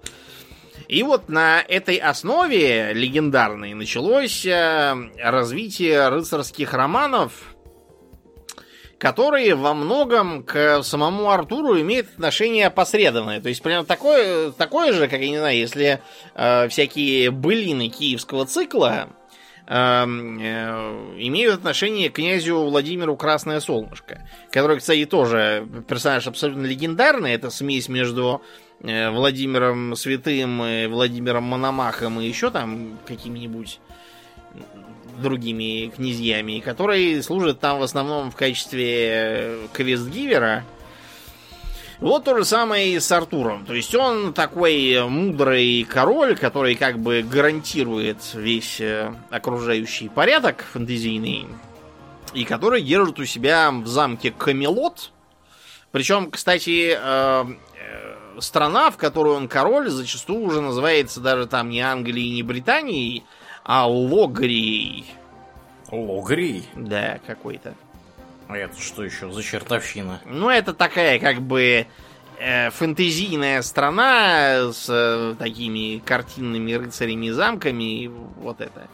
И 0.87 1.03
вот 1.03 1.27
на 1.27 1.61
этой 1.61 1.97
основе 1.97 2.93
легендарной 2.93 3.73
началось 3.73 4.45
э, 4.45 4.95
развитие 5.21 6.07
рыцарских 6.07 6.73
романов, 6.73 7.55
которые 8.97 9.55
во 9.55 9.73
многом 9.73 10.43
к 10.43 10.81
самому 10.83 11.29
Артуру 11.29 11.79
имеют 11.79 12.07
отношение 12.13 12.67
опосредованное. 12.67 13.41
То 13.41 13.49
есть, 13.49 13.61
прям 13.61 13.85
такое, 13.85 14.51
такое 14.51 14.93
же, 14.93 15.07
как, 15.07 15.19
я 15.19 15.29
не 15.29 15.37
знаю, 15.37 15.57
если 15.57 16.01
э, 16.35 16.67
всякие 16.69 17.31
былины 17.31 17.89
киевского 17.89 18.45
цикла 18.45 19.09
имеют 19.67 21.55
отношение 21.55 22.09
к 22.09 22.13
князю 22.13 22.59
Владимиру 22.63 23.17
Красное 23.17 23.59
Солнышко, 23.59 24.25
который, 24.49 24.77
кстати, 24.77 25.05
тоже 25.05 25.67
персонаж 25.87 26.27
абсолютно 26.27 26.65
легендарный. 26.65 27.33
Это 27.33 27.49
смесь 27.49 27.89
между 27.89 28.41
э, 28.81 29.09
Владимиром 29.09 29.95
Святым, 29.95 30.63
и 30.63 30.87
Владимиром 30.87 31.43
Мономахом 31.43 32.21
и 32.21 32.25
еще 32.25 32.49
там 32.49 32.97
какими-нибудь 33.05 33.79
другими 35.21 35.91
князьями, 35.93 36.59
который 36.59 37.21
служит 37.21 37.59
там 37.59 37.79
в 37.79 37.83
основном 37.83 38.31
в 38.31 38.35
качестве 38.35 39.09
э, 39.09 39.67
квестгивера. 39.73 40.63
Вот 41.99 42.25
то 42.25 42.37
же 42.37 42.45
самое 42.45 42.93
и 42.93 42.99
с 42.99 43.11
Артуром. 43.11 43.65
То 43.65 43.73
есть 43.73 43.93
он 43.95 44.33
такой 44.33 45.03
мудрый 45.07 45.83
король, 45.83 46.37
который 46.37 46.75
как 46.75 46.99
бы 46.99 47.23
гарантирует 47.23 48.17
весь 48.35 48.79
э, 48.79 49.13
окружающий 49.31 50.07
порядок 50.07 50.63
фэнтезийный, 50.73 51.47
и 52.33 52.45
который 52.45 52.83
держит 52.83 53.19
у 53.19 53.25
себя 53.25 53.71
в 53.71 53.87
замке 53.87 54.31
Камелот. 54.31 55.11
Причем, 55.91 56.29
кстати, 56.29 56.95
э, 56.95 57.45
страна, 58.39 58.91
в 58.91 58.97
которой 58.97 59.35
он 59.35 59.47
король, 59.47 59.89
зачастую 59.89 60.41
уже 60.41 60.61
называется 60.61 61.19
даже 61.19 61.47
там 61.47 61.69
не 61.69 61.81
Англией, 61.81 62.35
не 62.35 62.43
Британией, 62.43 63.23
а 63.63 63.87
Логрией. 63.87 65.05
Логрий? 65.91 66.65
Да, 66.75 67.19
какой-то. 67.25 67.73
А 68.47 68.57
это 68.57 68.79
что 68.79 69.03
еще 69.03 69.29
за 69.31 69.43
чертовщина? 69.43 70.21
Ну, 70.25 70.49
это 70.49 70.73
такая, 70.73 71.19
как 71.19 71.41
бы, 71.41 71.85
э, 72.39 72.69
фэнтезийная 72.69 73.61
страна 73.61 74.71
с 74.71 74.87
э, 74.89 75.35
такими 75.37 75.99
картинными 75.99 76.71
рыцарями 76.73 77.27
и 77.27 77.31
замками. 77.31 78.09
Вот 78.37 78.61
это. 78.61 78.87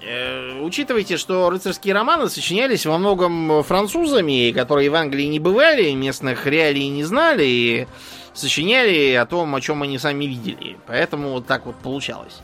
Э, 0.00 0.60
учитывайте, 0.60 1.18
что 1.18 1.50
рыцарские 1.50 1.92
романы 1.92 2.30
сочинялись 2.30 2.86
во 2.86 2.96
многом 2.96 3.62
французами, 3.62 4.50
которые 4.52 4.88
в 4.88 4.94
Англии 4.94 5.26
не 5.26 5.40
бывали, 5.40 5.92
местных 5.92 6.46
реалий 6.46 6.88
не 6.88 7.04
знали, 7.04 7.44
и 7.44 7.86
сочиняли 8.32 9.12
о 9.12 9.26
том, 9.26 9.54
о 9.54 9.60
чем 9.60 9.82
они 9.82 9.98
сами 9.98 10.24
видели. 10.24 10.78
Поэтому 10.86 11.32
вот 11.32 11.46
так 11.46 11.66
вот 11.66 11.76
получалось 11.76 12.40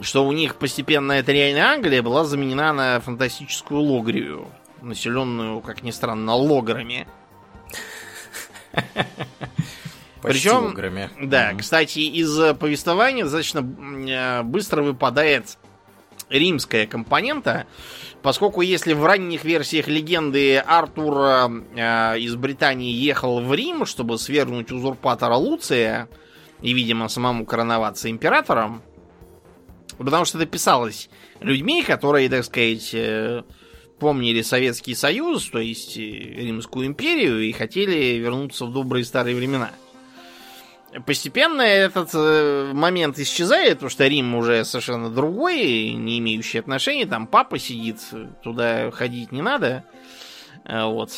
что 0.00 0.24
у 0.24 0.32
них 0.32 0.56
постепенно 0.56 1.12
эта 1.12 1.32
реальная 1.32 1.72
Англия 1.72 2.02
была 2.02 2.24
заменена 2.24 2.72
на 2.72 3.00
фантастическую 3.00 3.80
Логрию, 3.80 4.46
населенную, 4.82 5.60
как 5.60 5.82
ни 5.82 5.90
странно, 5.90 6.34
лограми. 6.34 7.06
Причем, 10.22 10.74
да, 11.28 11.54
кстати, 11.54 12.00
из 12.00 12.56
повествования 12.56 13.22
достаточно 13.24 13.60
э, 13.60 14.42
быстро 14.42 14.82
выпадает 14.82 15.58
римская 16.28 16.86
компонента, 16.86 17.66
поскольку 18.20 18.60
если 18.60 18.94
в 18.94 19.06
ранних 19.06 19.44
версиях 19.44 19.86
легенды 19.86 20.58
Артур 20.58 21.18
э, 21.18 22.18
из 22.18 22.34
Британии 22.34 22.92
ехал 22.92 23.40
в 23.40 23.54
Рим, 23.54 23.86
чтобы 23.86 24.18
свергнуть 24.18 24.72
узурпатора 24.72 25.36
Луция 25.36 26.08
и, 26.62 26.72
видимо, 26.72 27.08
самому 27.08 27.46
короноваться 27.46 28.10
императором, 28.10 28.82
Потому 29.98 30.24
что 30.24 30.38
это 30.38 30.46
писалось 30.46 31.10
людьми, 31.40 31.82
которые, 31.82 32.28
так 32.28 32.44
сказать, 32.44 32.90
э, 32.94 33.42
помнили 33.98 34.42
Советский 34.42 34.94
Союз, 34.94 35.48
то 35.48 35.58
есть 35.58 35.96
э, 35.96 36.00
Римскую 36.00 36.86
империю, 36.86 37.40
и 37.40 37.52
хотели 37.52 38.16
вернуться 38.16 38.66
в 38.66 38.72
добрые 38.72 39.04
старые 39.04 39.36
времена. 39.36 39.70
Постепенно 41.04 41.62
этот 41.62 42.10
э, 42.14 42.72
момент 42.72 43.18
исчезает, 43.18 43.74
потому 43.74 43.90
что 43.90 44.06
Рим 44.06 44.34
уже 44.34 44.64
совершенно 44.64 45.10
другой, 45.10 45.92
не 45.92 46.18
имеющий 46.18 46.58
отношения. 46.58 47.06
Там 47.06 47.26
папа 47.26 47.58
сидит, 47.58 47.98
туда 48.42 48.90
ходить 48.90 49.32
не 49.32 49.42
надо. 49.42 49.84
Вот. 50.64 51.10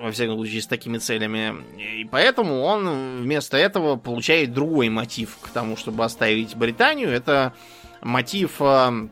Во 0.00 0.12
всяком 0.12 0.36
случае, 0.36 0.62
с 0.62 0.66
такими 0.66 0.98
целями. 0.98 1.54
И 1.80 2.04
поэтому 2.04 2.60
он 2.60 3.18
вместо 3.22 3.56
этого 3.56 3.96
получает 3.96 4.52
другой 4.52 4.88
мотив 4.88 5.38
к 5.40 5.48
тому, 5.48 5.76
чтобы 5.76 6.04
оставить 6.04 6.54
Британию. 6.56 7.08
Это 7.08 7.52
мотив 8.00 8.56
э, 8.60 9.08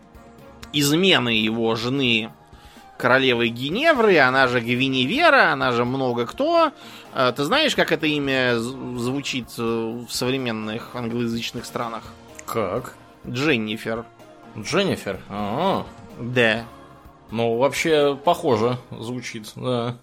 измены 0.72 1.30
его 1.30 1.74
жены 1.74 2.30
королевы 2.96 3.48
Геневры, 3.48 4.18
она 4.18 4.48
же 4.48 4.60
Гвиневера, 4.60 5.52
она 5.52 5.72
же 5.72 5.84
много 5.84 6.26
кто. 6.26 6.72
Э, 7.14 7.32
ты 7.36 7.44
знаешь, 7.44 7.74
как 7.76 7.92
это 7.92 8.06
имя 8.06 8.58
звучит 8.58 9.48
э, 9.58 9.62
в 9.62 10.10
современных 10.10 10.94
англоязычных 10.94 11.64
странах? 11.64 12.02
Как? 12.46 12.94
Дженнифер. 13.28 14.04
Дженнифер? 14.58 15.20
А, 15.28 15.84
-а. 16.18 16.22
Да. 16.22 16.64
Ну, 17.30 17.56
вообще, 17.56 18.16
похоже 18.16 18.78
звучит, 18.90 19.50
да. 19.56 19.96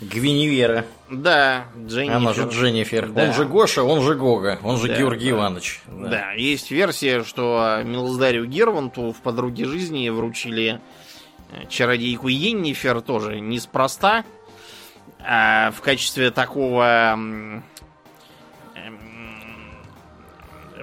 Гвиневера. 0.00 0.84
Да, 1.10 1.66
Дженнифер. 1.86 2.16
Она 2.16 2.32
же 2.34 2.48
Дженнифер. 2.48 3.08
Да. 3.08 3.24
Он 3.24 3.32
же 3.32 3.46
Гоша, 3.46 3.82
он 3.82 4.02
же 4.02 4.14
Гога, 4.14 4.58
он 4.62 4.76
же 4.76 4.88
да, 4.88 4.98
Георгий 4.98 5.30
да. 5.30 5.36
Иванович. 5.36 5.80
Да. 5.86 6.08
да, 6.08 6.32
есть 6.32 6.70
версия, 6.70 7.24
что 7.24 7.80
Милздарю 7.82 8.44
Герванту 8.44 9.12
в 9.12 9.22
подруге 9.22 9.64
жизни 9.64 10.08
вручили 10.10 10.80
чародейку 11.68 12.28
Еннифер 12.28 13.00
тоже 13.00 13.40
неспроста. 13.40 14.24
А 15.20 15.72
в 15.72 15.80
качестве 15.80 16.30
такого 16.30 17.62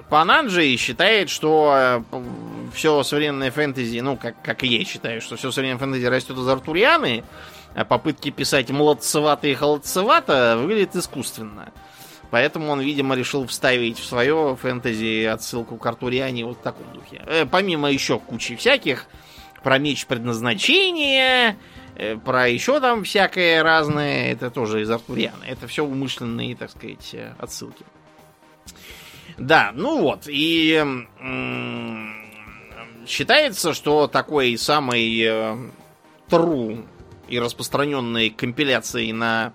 Пананджи 0.08 0.76
считает, 0.76 1.30
что 1.30 2.02
э, 2.12 2.22
все 2.74 3.02
современное 3.02 3.50
фэнтези, 3.50 3.98
ну, 4.00 4.16
как, 4.16 4.40
как 4.42 4.62
и 4.62 4.68
я 4.68 4.84
считаю, 4.84 5.20
что 5.20 5.36
все 5.36 5.50
современное 5.50 5.80
фэнтези 5.80 6.06
растет 6.06 6.38
из 6.38 6.46
Артурианы, 6.46 7.24
а 7.74 7.84
попытки 7.84 8.30
писать 8.30 8.70
молодцевато 8.70 9.48
и 9.48 9.54
холодцевато 9.54 10.56
выглядят 10.58 10.94
искусственно. 10.94 11.72
Поэтому 12.30 12.70
он, 12.70 12.80
видимо, 12.80 13.14
решил 13.14 13.46
вставить 13.46 13.98
в 13.98 14.04
свое 14.04 14.56
фэнтези 14.60 15.24
отсылку 15.24 15.76
к 15.76 15.86
Артуриане 15.86 16.44
вот 16.44 16.58
в 16.58 16.62
таком 16.62 16.86
духе. 16.92 17.22
Э, 17.26 17.46
помимо 17.46 17.90
еще 17.90 18.18
кучи 18.18 18.56
всяких, 18.56 19.06
про 19.64 19.78
меч 19.78 20.06
предназначения, 20.06 21.56
э, 21.96 22.16
про 22.16 22.48
еще 22.48 22.78
там 22.78 23.02
всякое 23.02 23.62
разное, 23.62 24.30
это 24.30 24.50
тоже 24.50 24.82
из 24.82 24.90
Артуриана. 24.90 25.42
Это 25.44 25.66
все 25.66 25.84
умышленные, 25.84 26.54
так 26.54 26.70
сказать, 26.70 27.10
э, 27.14 27.32
отсылки. 27.38 27.84
Да, 29.36 29.72
ну 29.74 30.00
вот, 30.00 30.28
и 30.28 30.84
считается, 33.06 33.74
что 33.74 34.06
такой 34.06 34.56
самый 34.56 35.20
э, 35.20 35.56
true 36.28 36.86
и 37.28 37.38
распространенной 37.38 38.30
компиляцией 38.30 39.12
на 39.12 39.54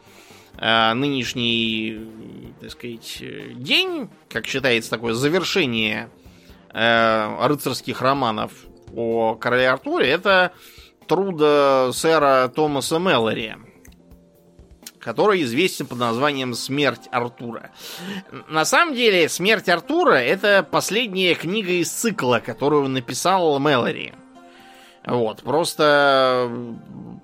э, 0.58 0.94
нынешний, 0.94 2.10
так 2.60 2.72
сказать, 2.72 3.24
день, 3.56 4.10
как 4.30 4.48
считается 4.48 4.90
такое 4.90 5.14
завершение 5.14 6.10
э, 6.74 7.48
рыцарских 7.48 8.02
романов 8.02 8.52
о 8.96 9.36
короле 9.36 9.70
Артуре, 9.70 10.10
это 10.10 10.52
труда 11.08 11.92
сэра 11.94 12.52
Томаса 12.54 13.00
Меллори, 13.00 13.56
который 15.00 15.42
известен 15.44 15.88
под 15.88 15.98
названием 15.98 16.54
«Смерть 16.54 17.08
Артура». 17.12 17.72
На 18.48 18.66
самом 18.66 18.96
деле, 18.96 19.28
«Смерть 19.30 19.70
Артура»— 19.70 20.14
это 20.16 20.68
последняя 20.70 21.36
книга 21.36 21.72
из 21.72 21.90
цикла, 21.90 22.42
которую 22.46 22.90
написал 22.90 23.60
Меллори. 23.60 24.14
Вот, 25.10 25.42
просто 25.42 26.52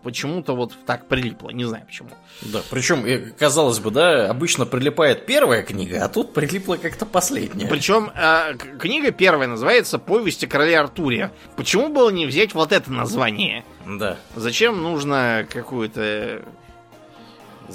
почему-то 0.04 0.56
вот 0.56 0.74
так 0.86 1.08
прилипло, 1.08 1.50
не 1.50 1.66
знаю 1.66 1.86
почему. 1.86 2.10
Да, 2.42 2.62
причем, 2.70 3.06
казалось 3.38 3.80
бы, 3.80 3.92
да, 3.92 4.30
обычно 4.30 4.66
прилипает 4.66 5.26
первая 5.26 5.64
книга, 5.64 6.04
а 6.04 6.10
тут 6.10 6.34
прилипла 6.34 6.78
как-то 6.78 7.06
последняя. 7.06 7.68
Причем 7.68 8.12
э, 8.16 8.56
книга 8.80 9.12
первая 9.12 9.48
называется 9.48 10.00
«Повесть 10.00 10.44
о 10.44 10.48
короле 10.48 10.80
Артуре». 10.80 11.32
Почему 11.56 11.90
было 11.90 12.10
не 12.10 12.26
взять 12.26 12.54
вот 12.54 12.72
это 12.72 12.92
название? 12.92 13.64
Да. 13.86 14.18
Зачем 14.36 14.82
нужно 14.82 15.46
какую-то 15.52 16.44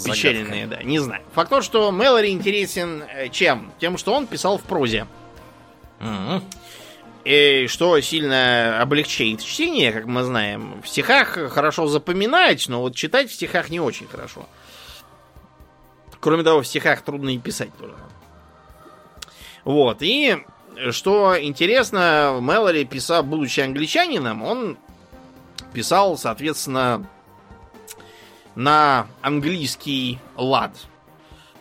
печальное, 0.04 0.66
да, 0.66 0.82
не 0.82 0.98
знаю. 0.98 1.22
Факт 1.34 1.50
тот, 1.50 1.64
что 1.64 1.90
Мэлори 1.90 2.30
интересен 2.30 3.02
э, 3.02 3.28
чем? 3.28 3.72
Тем, 3.78 3.96
что 3.98 4.12
он 4.12 4.26
писал 4.26 4.58
в 4.58 4.62
прозе. 4.62 5.06
Угу. 6.00 6.42
И 7.24 7.66
что 7.68 8.00
сильно 8.00 8.80
облегчает 8.80 9.42
чтение, 9.42 9.92
как 9.92 10.06
мы 10.06 10.22
знаем. 10.22 10.80
В 10.82 10.88
стихах 10.88 11.38
хорошо 11.52 11.86
запоминать, 11.86 12.66
но 12.68 12.80
вот 12.80 12.94
читать 12.94 13.30
в 13.30 13.34
стихах 13.34 13.68
не 13.68 13.78
очень 13.78 14.06
хорошо. 14.06 14.48
Кроме 16.18 16.42
того, 16.42 16.62
в 16.62 16.66
стихах 16.66 17.02
трудно 17.02 17.30
и 17.30 17.38
писать 17.38 17.74
тоже. 17.78 17.94
Вот, 19.64 19.98
и 20.00 20.38
что 20.90 21.36
интересно, 21.38 22.38
Мэлори 22.40 22.84
писал, 22.84 23.22
будучи 23.22 23.60
англичанином, 23.60 24.42
он 24.42 24.78
писал, 25.74 26.16
соответственно, 26.16 27.06
на 28.54 29.06
английский 29.20 30.18
лад. 30.36 30.72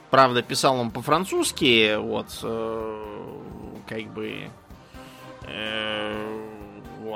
Правда, 0.10 0.42
писал 0.42 0.78
он 0.78 0.92
по-французски, 0.92 1.98
вот, 1.98 2.28
э, 2.42 3.04
как 3.88 4.04
бы 4.14 4.50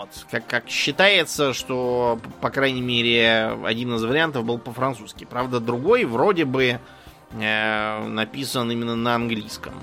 вот. 0.03 0.09
Как, 0.29 0.45
как 0.47 0.69
считается, 0.69 1.53
что, 1.53 2.19
по 2.41 2.49
крайней 2.49 2.81
мере, 2.81 3.57
один 3.63 3.93
из 3.95 4.03
вариантов 4.03 4.43
был 4.45 4.57
по-французски. 4.57 5.25
Правда, 5.25 5.59
другой 5.59 6.05
вроде 6.05 6.45
бы 6.45 6.79
э, 7.31 8.07
написан 8.07 8.71
именно 8.71 8.95
на 8.95 9.15
английском. 9.15 9.73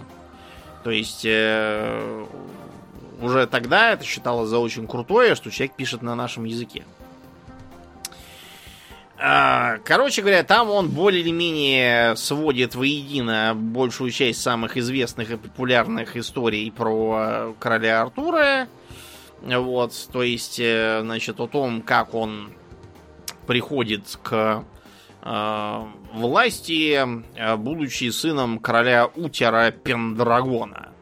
То 0.85 0.91
есть 0.91 1.25
э, 1.25 2.27
уже 3.21 3.47
тогда 3.47 3.93
это 3.93 4.05
считалось 4.05 4.49
за 4.49 4.59
очень 4.59 4.87
крутое, 4.87 5.35
что 5.35 5.51
человек 5.51 5.77
пишет 5.77 6.03
на 6.03 6.15
нашем 6.15 6.45
языке. 6.45 6.85
А, 9.23 9.77
короче 9.85 10.23
говоря, 10.23 10.43
там 10.45 10.71
он 10.71 10.89
более 10.89 11.21
или 11.21 11.31
менее 11.31 12.17
сводит 12.17 12.75
воедино 12.75 13.53
большую 13.55 14.13
часть 14.13 14.41
самых 14.41 14.79
известных 14.79 15.31
и 15.31 15.37
популярных 15.37 16.17
историй 16.17 16.73
про 16.73 17.55
короля 17.59 18.01
Артура. 18.01 18.67
Вот, 19.43 19.93
то 20.11 20.23
есть, 20.23 20.59
э, 20.59 21.01
значит, 21.03 21.39
о 21.39 21.47
том, 21.47 21.83
как 21.83 22.15
он 22.15 22.53
приходит 23.47 24.19
к 24.23 24.65
э, 25.23 25.85
власти, 26.15 26.99
э, 27.37 27.57
будучи 27.57 28.11
сыном 28.11 28.59
короля 28.59 29.07
Утера 29.07 29.71
Пендрагона. 29.71 30.93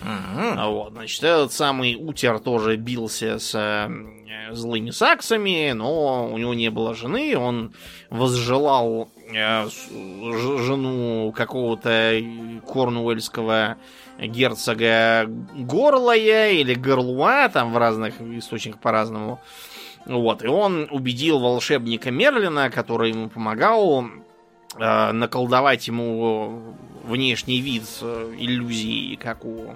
Угу. 0.00 0.70
Вот, 0.70 0.92
значит, 0.92 1.22
этот 1.22 1.52
самый 1.52 1.96
Утер 1.98 2.38
тоже 2.38 2.76
бился 2.76 3.38
с 3.38 3.52
злыми 4.52 4.90
саксами, 4.90 5.72
но 5.72 6.28
у 6.32 6.38
него 6.38 6.54
не 6.54 6.70
было 6.70 6.94
жены, 6.94 7.36
он 7.36 7.72
возжелал 8.10 9.08
э, 9.32 9.68
жену 9.68 11.32
какого-то 11.36 12.20
корнуэльского 12.66 13.76
герцога 14.18 15.26
Горлая 15.26 16.52
или 16.52 16.74
Горлуа, 16.74 17.48
там 17.48 17.72
в 17.72 17.78
разных 17.78 18.20
источниках 18.20 18.80
по-разному. 18.80 19.40
Вот, 20.06 20.42
и 20.42 20.46
он 20.46 20.88
убедил 20.90 21.38
волшебника 21.38 22.10
Мерлина, 22.10 22.70
который 22.70 23.10
ему 23.10 23.28
помогал, 23.28 24.06
наколдовать 24.78 25.88
ему 25.88 26.74
внешний 27.04 27.60
вид 27.60 27.84
э, 28.02 28.34
иллюзии, 28.38 29.16
как 29.16 29.44
у 29.44 29.74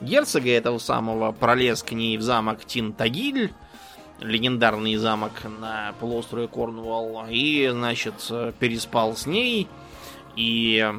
герцога 0.00 0.50
этого 0.50 0.78
самого, 0.78 1.32
пролез 1.32 1.82
к 1.82 1.92
ней 1.92 2.16
в 2.16 2.22
замок 2.22 2.64
Тинтагиль, 2.64 3.52
легендарный 4.20 4.96
замок 4.96 5.32
на 5.60 5.94
полуострове 6.00 6.48
Корнуолл, 6.48 7.26
и, 7.28 7.68
значит, 7.70 8.14
переспал 8.58 9.16
с 9.16 9.26
ней, 9.26 9.68
и 10.34 10.92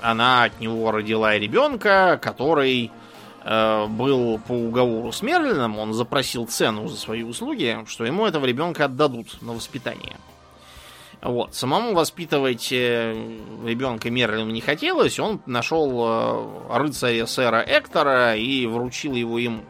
она 0.00 0.44
от 0.44 0.60
него 0.60 0.90
родила 0.90 1.36
ребенка, 1.38 2.18
который 2.20 2.90
э, 3.44 3.86
был 3.86 4.38
по 4.38 4.52
уговору 4.52 5.12
с 5.12 5.22
Мерлином, 5.22 5.78
он 5.78 5.92
запросил 5.92 6.46
цену 6.46 6.88
за 6.88 6.96
свои 6.96 7.22
услуги, 7.22 7.84
что 7.86 8.04
ему 8.04 8.26
этого 8.26 8.44
ребенка 8.44 8.86
отдадут 8.86 9.40
на 9.42 9.52
воспитание. 9.52 10.16
Вот. 11.22 11.54
Самому 11.54 11.94
воспитывать 11.94 12.72
э, 12.72 13.12
ребенка 13.64 14.10
Мерлину 14.10 14.50
не 14.50 14.60
хотелось, 14.60 15.20
он 15.20 15.40
нашел 15.46 16.68
э, 16.70 16.78
рыцаря 16.78 17.26
сэра 17.26 17.64
Эктора 17.64 18.34
и 18.34 18.66
вручил 18.66 19.14
его 19.14 19.38
ему. 19.38 19.62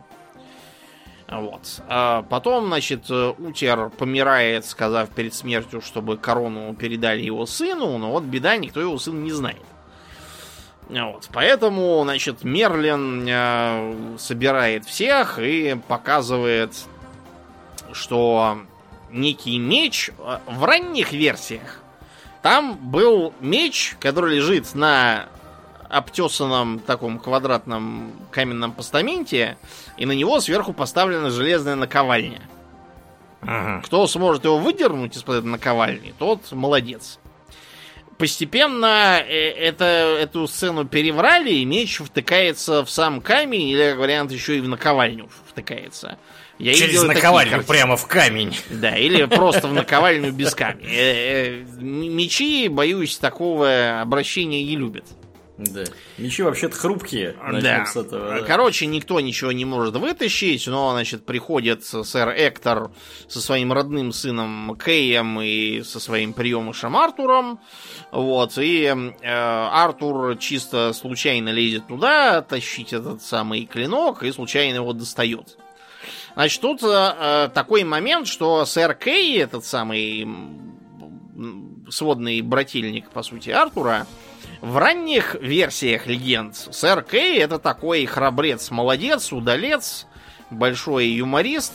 Вот. 1.29 1.83
А 1.89 2.23
потом, 2.23 2.67
значит, 2.67 3.11
Утер 3.11 3.91
помирает, 3.91 4.65
сказав 4.65 5.11
перед 5.11 5.35
смертью, 5.35 5.83
чтобы 5.83 6.17
корону 6.17 6.75
передали 6.75 7.21
его 7.21 7.45
сыну, 7.45 7.99
но 7.99 8.13
вот 8.13 8.25
беда, 8.25 8.57
никто 8.57 8.81
его 8.81 8.99
сына 8.99 9.21
не 9.21 9.33
знает. 9.33 9.63
Вот. 10.89 11.29
Поэтому, 11.35 12.01
значит, 12.05 12.45
Мерлин 12.45 13.27
э, 13.29 14.17
собирает 14.19 14.87
всех 14.87 15.39
и 15.39 15.79
показывает, 15.87 16.73
что 17.93 18.59
некий 19.13 19.59
меч 19.59 20.11
э, 20.19 20.39
в 20.47 20.65
ранних 20.65 21.13
версиях. 21.13 21.81
Там 22.43 22.77
был 22.77 23.33
меч, 23.41 23.97
который 24.01 24.37
лежит 24.37 24.75
на 24.75 25.29
обтесанном 25.89 26.81
таком 26.81 27.19
квадратном 27.19 28.13
каменном 28.31 28.73
постаменте, 28.73 29.59
и 29.99 30.07
на 30.07 30.13
него 30.13 30.41
сверху 30.41 30.73
поставлена 30.73 31.31
железная 31.31 31.77
наковальня. 31.77 32.41
Ага. 33.43 33.83
Кто 33.85 34.07
сможет 34.07 34.45
его 34.45 34.59
выдернуть 34.59 35.17
из-под 35.17 35.37
этой 35.37 35.47
наковальни, 35.49 36.15
тот 36.19 36.51
молодец. 36.53 37.19
Постепенно 38.17 39.19
э, 39.21 39.51
это, 39.51 39.85
эту 39.85 40.47
сцену 40.47 40.87
переврали, 40.87 41.51
и 41.51 41.65
меч 41.65 41.99
втыкается 41.99 42.85
в 42.85 42.91
сам 42.91 43.21
камень, 43.21 43.69
или, 43.69 43.91
как 43.91 43.99
вариант, 43.99 44.33
еще 44.33 44.59
и 44.59 44.61
в 44.61 44.69
наковальню 44.69 45.29
втыкается. 45.49 46.19
Я 46.59 46.75
Через 46.75 47.03
наковальню 47.03 47.63
прямо 47.65 47.97
в 47.97 48.07
камень. 48.07 48.57
Да, 48.71 48.97
или 48.97 49.25
просто 49.27 49.69
в 49.69 49.75
наковальню 49.75 50.33
без 50.33 50.55
камня. 50.55 50.87
Э, 50.89 51.61
э, 51.61 51.65
мечи, 51.81 52.69
боюсь, 52.69 53.19
такого 53.19 54.01
обращения 54.01 54.65
не 54.65 54.77
любят. 54.77 55.05
Да. 55.59 55.85
Мечи 56.19 56.43
вообще-то 56.43 56.77
хрупкие. 56.77 57.37
Да. 57.61 57.85
С 57.85 57.97
этого, 57.97 58.41
да. 58.41 58.43
Короче, 58.43 58.87
никто 58.87 59.21
ничего 59.21 59.53
не 59.53 59.65
может 59.65 59.97
вытащить, 59.97 60.67
но, 60.67 60.93
значит, 60.93 61.27
приходит 61.27 61.85
сэр 61.85 62.31
Эктор 62.31 62.91
со 63.29 63.41
своим 63.41 63.73
родным 63.73 64.13
сыном 64.13 64.77
Кеем 64.83 65.41
и 65.41 65.83
со 65.83 66.01
своим 66.01 66.33
приемышем 66.33 66.97
Артуром. 66.97 67.61
Вот, 68.11 68.57
и 68.59 68.85
э, 68.85 69.29
Артур 69.31 70.37
чисто 70.39 70.93
случайно 70.93 71.51
лезет 71.51 71.87
туда, 71.87 72.43
тащить 72.43 72.93
этот 72.93 73.23
самый 73.23 73.67
клинок, 73.67 74.23
и 74.23 74.33
случайно 74.33 74.77
его 74.77 74.93
достает. 74.93 75.59
Значит, 76.35 76.61
тут 76.61 76.83
э, 76.83 77.51
такой 77.53 77.85
момент, 77.85 78.27
что 78.27 78.65
сэр 78.65 78.95
Кей, 78.95 79.39
этот 79.39 79.65
самый 79.65 80.27
сводный 81.91 82.41
брательник, 82.41 83.11
по 83.11 83.23
сути, 83.23 83.51
Артура, 83.51 84.07
в 84.61 84.77
ранних 84.77 85.35
версиях 85.35 86.07
легенд 86.07 86.57
сэр 86.57 87.03
Кей 87.03 87.39
это 87.39 87.59
такой 87.59 88.07
храбрец, 88.07 88.71
молодец, 88.71 89.33
удалец, 89.33 90.07
большой 90.51 91.09
юморист. 91.09 91.73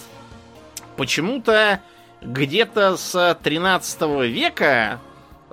Почему-то 0.95 1.81
где-то 2.21 2.97
с 2.97 3.37
13 3.43 4.01
века 4.27 4.99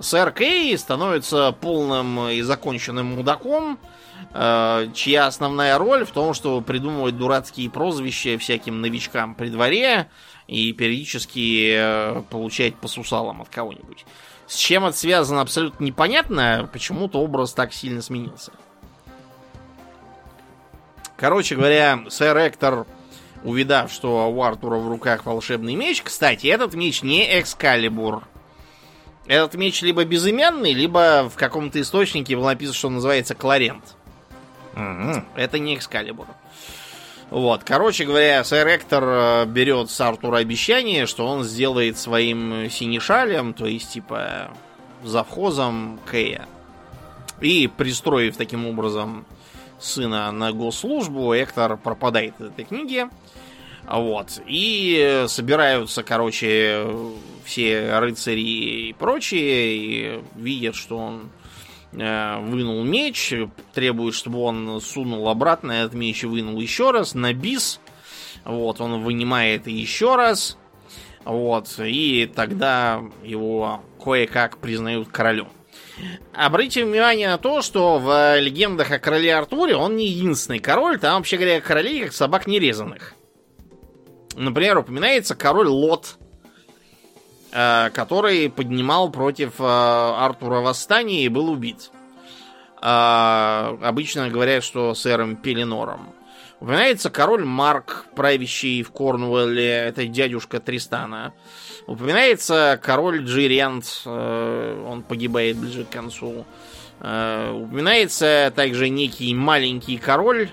сэр 0.00 0.30
Кей 0.32 0.76
становится 0.78 1.52
полным 1.52 2.28
и 2.28 2.40
законченным 2.40 3.16
мудаком, 3.16 3.74
э, 3.74 3.86
чья 4.34 5.26
основная 5.26 5.78
роль 5.78 6.04
в 6.04 6.10
том, 6.10 6.34
что 6.34 6.60
придумывать 6.60 7.16
дурацкие 7.16 7.70
прозвища 7.70 8.36
всяким 8.38 8.80
новичкам 8.80 9.36
при 9.36 9.48
дворе 9.48 10.08
и 10.48 10.72
периодически 10.72 11.74
э, 11.76 12.22
получать 12.30 12.74
по 12.74 12.88
сусалам 12.88 13.42
от 13.42 13.48
кого-нибудь. 13.48 14.04
С 14.46 14.56
чем 14.56 14.84
это 14.84 14.96
связано, 14.96 15.40
абсолютно 15.40 15.84
непонятно. 15.84 16.68
Почему-то 16.72 17.20
образ 17.20 17.52
так 17.52 17.72
сильно 17.72 18.02
сменился. 18.02 18.52
Короче 21.16 21.54
говоря, 21.54 22.00
сэр 22.08 22.36
Эктор, 22.36 22.86
увидав, 23.44 23.90
что 23.92 24.28
у 24.30 24.42
Артура 24.42 24.76
в 24.76 24.88
руках 24.88 25.24
волшебный 25.24 25.76
меч... 25.76 26.02
Кстати, 26.02 26.48
этот 26.48 26.74
меч 26.74 27.02
не 27.02 27.40
Экскалибур. 27.40 28.24
Этот 29.26 29.54
меч 29.54 29.80
либо 29.80 30.04
безымянный, 30.04 30.72
либо 30.72 31.30
в 31.32 31.36
каком-то 31.36 31.80
источнике 31.80 32.36
было 32.36 32.48
написано, 32.48 32.76
что 32.76 32.88
он 32.88 32.94
называется 32.94 33.34
Кларент. 33.34 33.96
Угу. 34.74 35.24
Это 35.36 35.58
не 35.58 35.76
Экскалибур. 35.76 36.26
Вот, 37.30 37.64
короче 37.64 38.04
говоря, 38.04 38.44
сэр 38.44 38.68
Эктор 38.68 39.04
э, 39.04 39.44
берет 39.46 39.90
с 39.90 40.00
Артура 40.00 40.38
обещание, 40.38 41.06
что 41.06 41.26
он 41.26 41.42
сделает 41.42 41.98
своим 41.98 42.68
синешалем, 42.70 43.54
то 43.54 43.66
есть, 43.66 43.92
типа, 43.92 44.50
завхозом 45.02 45.98
Кэя. 46.06 46.46
И 47.40 47.66
пристроив 47.66 48.36
таким 48.36 48.66
образом 48.66 49.24
сына 49.80 50.30
на 50.32 50.52
госслужбу, 50.52 51.32
Эктор 51.32 51.76
пропадает 51.76 52.34
из 52.38 52.46
этой 52.46 52.64
книги. 52.64 53.06
Вот. 53.86 54.40
И 54.46 55.24
собираются, 55.28 56.02
короче, 56.02 56.86
все 57.44 57.98
рыцари 57.98 58.40
и 58.40 58.92
прочие, 58.92 59.76
и 59.76 60.20
видят, 60.36 60.74
что 60.74 60.98
он 60.98 61.30
вынул 61.94 62.82
меч, 62.84 63.32
требует, 63.72 64.14
чтобы 64.14 64.40
он 64.40 64.80
сунул 64.80 65.28
обратно 65.28 65.72
этот 65.72 65.94
меч 65.94 66.24
и 66.24 66.26
вынул 66.26 66.60
еще 66.60 66.90
раз 66.90 67.14
на 67.14 67.32
бис. 67.32 67.80
Вот, 68.44 68.80
он 68.80 69.02
вынимает 69.02 69.66
еще 69.66 70.16
раз. 70.16 70.58
Вот, 71.24 71.78
и 71.78 72.30
тогда 72.34 73.02
его 73.22 73.80
кое-как 74.02 74.58
признают 74.58 75.08
королем. 75.08 75.48
Обратите 76.32 76.84
внимание 76.84 77.28
на 77.28 77.38
то, 77.38 77.62
что 77.62 77.98
в 77.98 78.38
легендах 78.40 78.90
о 78.90 78.98
короле 78.98 79.34
Артуре 79.34 79.76
он 79.76 79.96
не 79.96 80.08
единственный 80.08 80.58
король, 80.58 80.98
там, 80.98 81.18
вообще 81.18 81.36
говоря, 81.36 81.60
королей 81.60 82.04
как 82.04 82.12
собак 82.12 82.46
нерезанных. 82.46 83.14
Например, 84.36 84.78
упоминается 84.78 85.36
король 85.36 85.68
Лот, 85.68 86.16
э, 86.20 86.23
который 87.54 88.50
поднимал 88.50 89.10
против 89.10 89.60
э, 89.60 89.64
Артура 89.64 90.58
восстание 90.58 91.22
и 91.24 91.28
был 91.28 91.48
убит. 91.48 91.92
Э, 92.82 93.76
обычно 93.80 94.28
говорят, 94.28 94.64
что 94.64 94.92
сэром 94.94 95.36
Пеленором. 95.36 96.12
Упоминается 96.58 97.10
король 97.10 97.44
Марк, 97.44 98.06
правящий 98.16 98.82
в 98.82 98.90
Корнуэлле, 98.90 99.68
это 99.68 100.06
дядюшка 100.06 100.58
Тристана. 100.58 101.32
Упоминается 101.86 102.80
король 102.82 103.24
Джириант, 103.24 104.02
он 104.06 105.04
погибает 105.06 105.56
ближе 105.56 105.84
к 105.84 105.90
концу. 105.90 106.46
Упоминается 107.00 108.50
также 108.56 108.88
некий 108.88 109.34
маленький 109.34 109.98
король, 109.98 110.48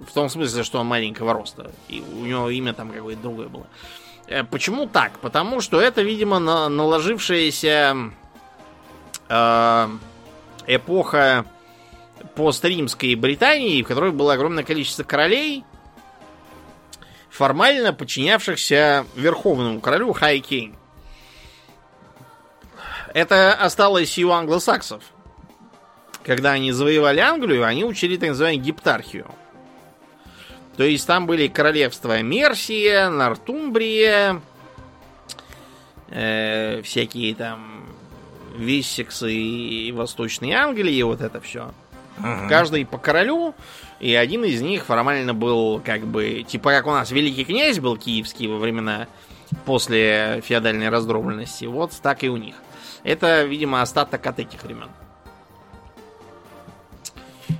в 0.00 0.12
том 0.12 0.28
смысле, 0.28 0.62
что 0.62 0.80
он 0.80 0.86
маленького 0.86 1.32
роста. 1.32 1.70
И 1.88 2.02
у 2.02 2.26
него 2.26 2.50
имя 2.50 2.74
там 2.74 2.90
какое-то 2.90 3.22
другое 3.22 3.48
было. 3.48 3.66
Э, 4.30 4.44
почему 4.44 4.86
так? 4.86 5.18
Потому 5.18 5.60
что 5.60 5.80
это, 5.80 6.02
видимо, 6.02 6.38
на, 6.38 6.68
наложившаяся 6.68 8.12
э, 9.28 9.88
эпоха 10.66 11.44
постримской 12.36 13.16
Британии, 13.16 13.82
в 13.82 13.88
которой 13.88 14.12
было 14.12 14.34
огромное 14.34 14.62
количество 14.62 15.02
королей, 15.02 15.64
формально 17.28 17.92
подчинявшихся 17.92 19.04
верховному 19.16 19.80
королю 19.80 20.12
Хай 20.12 20.38
Кинг. 20.38 20.76
Это 23.12 23.54
осталось 23.54 24.16
и 24.16 24.24
у 24.24 24.30
англосаксов. 24.30 25.02
Когда 26.22 26.52
они 26.52 26.70
завоевали 26.70 27.18
Англию, 27.18 27.64
они 27.64 27.84
учили 27.84 28.16
так 28.16 28.28
называемую 28.28 28.64
гептархию. 28.64 29.26
То 30.80 30.86
есть 30.86 31.06
там 31.06 31.26
были 31.26 31.46
королевства 31.46 32.22
Мерсия, 32.22 33.10
Нортумбрия, 33.10 34.40
э, 36.08 36.80
всякие 36.80 37.34
там 37.34 37.84
Виссексы 38.56 39.30
и 39.30 39.92
Восточные 39.92 40.56
Англии, 40.56 41.02
вот 41.02 41.20
это 41.20 41.38
все. 41.42 41.72
Ага. 42.16 42.48
Каждый 42.48 42.86
по 42.86 42.96
королю, 42.96 43.54
и 44.00 44.14
один 44.14 44.42
из 44.42 44.62
них 44.62 44.86
формально 44.86 45.34
был 45.34 45.82
как 45.84 46.06
бы, 46.06 46.46
типа 46.48 46.70
как 46.70 46.86
у 46.86 46.92
нас 46.92 47.10
великий 47.10 47.44
князь 47.44 47.78
был 47.78 47.98
киевский 47.98 48.46
во 48.46 48.56
времена 48.56 49.06
после 49.66 50.40
феодальной 50.42 50.88
раздробленности, 50.88 51.66
вот 51.66 51.92
так 52.02 52.24
и 52.24 52.30
у 52.30 52.38
них. 52.38 52.54
Это, 53.04 53.42
видимо, 53.42 53.82
остаток 53.82 54.26
от 54.26 54.38
этих 54.38 54.62
времен. 54.62 54.88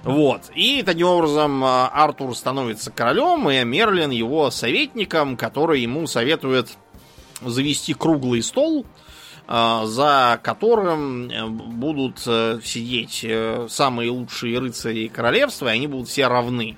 Вот. 0.02 0.50
И 0.54 0.82
таким 0.82 1.08
образом 1.08 1.62
а, 1.62 1.88
Артур 1.88 2.34
становится 2.34 2.90
королем, 2.90 3.50
и 3.50 3.62
Мерлин 3.64 4.10
его 4.10 4.50
советником, 4.50 5.36
который 5.36 5.80
ему 5.80 6.06
советует 6.06 6.68
завести 7.42 7.94
круглый 7.94 8.42
стол, 8.42 8.86
а, 9.46 9.84
за 9.86 10.38
которым 10.42 11.28
э, 11.28 11.46
будут 11.46 12.22
э, 12.26 12.60
сидеть 12.62 13.24
э, 13.24 13.66
самые 13.68 14.10
лучшие 14.10 14.58
рыцари 14.58 15.08
королевства, 15.08 15.68
и 15.68 15.72
они 15.72 15.86
будут 15.86 16.08
все 16.08 16.28
равны. 16.28 16.76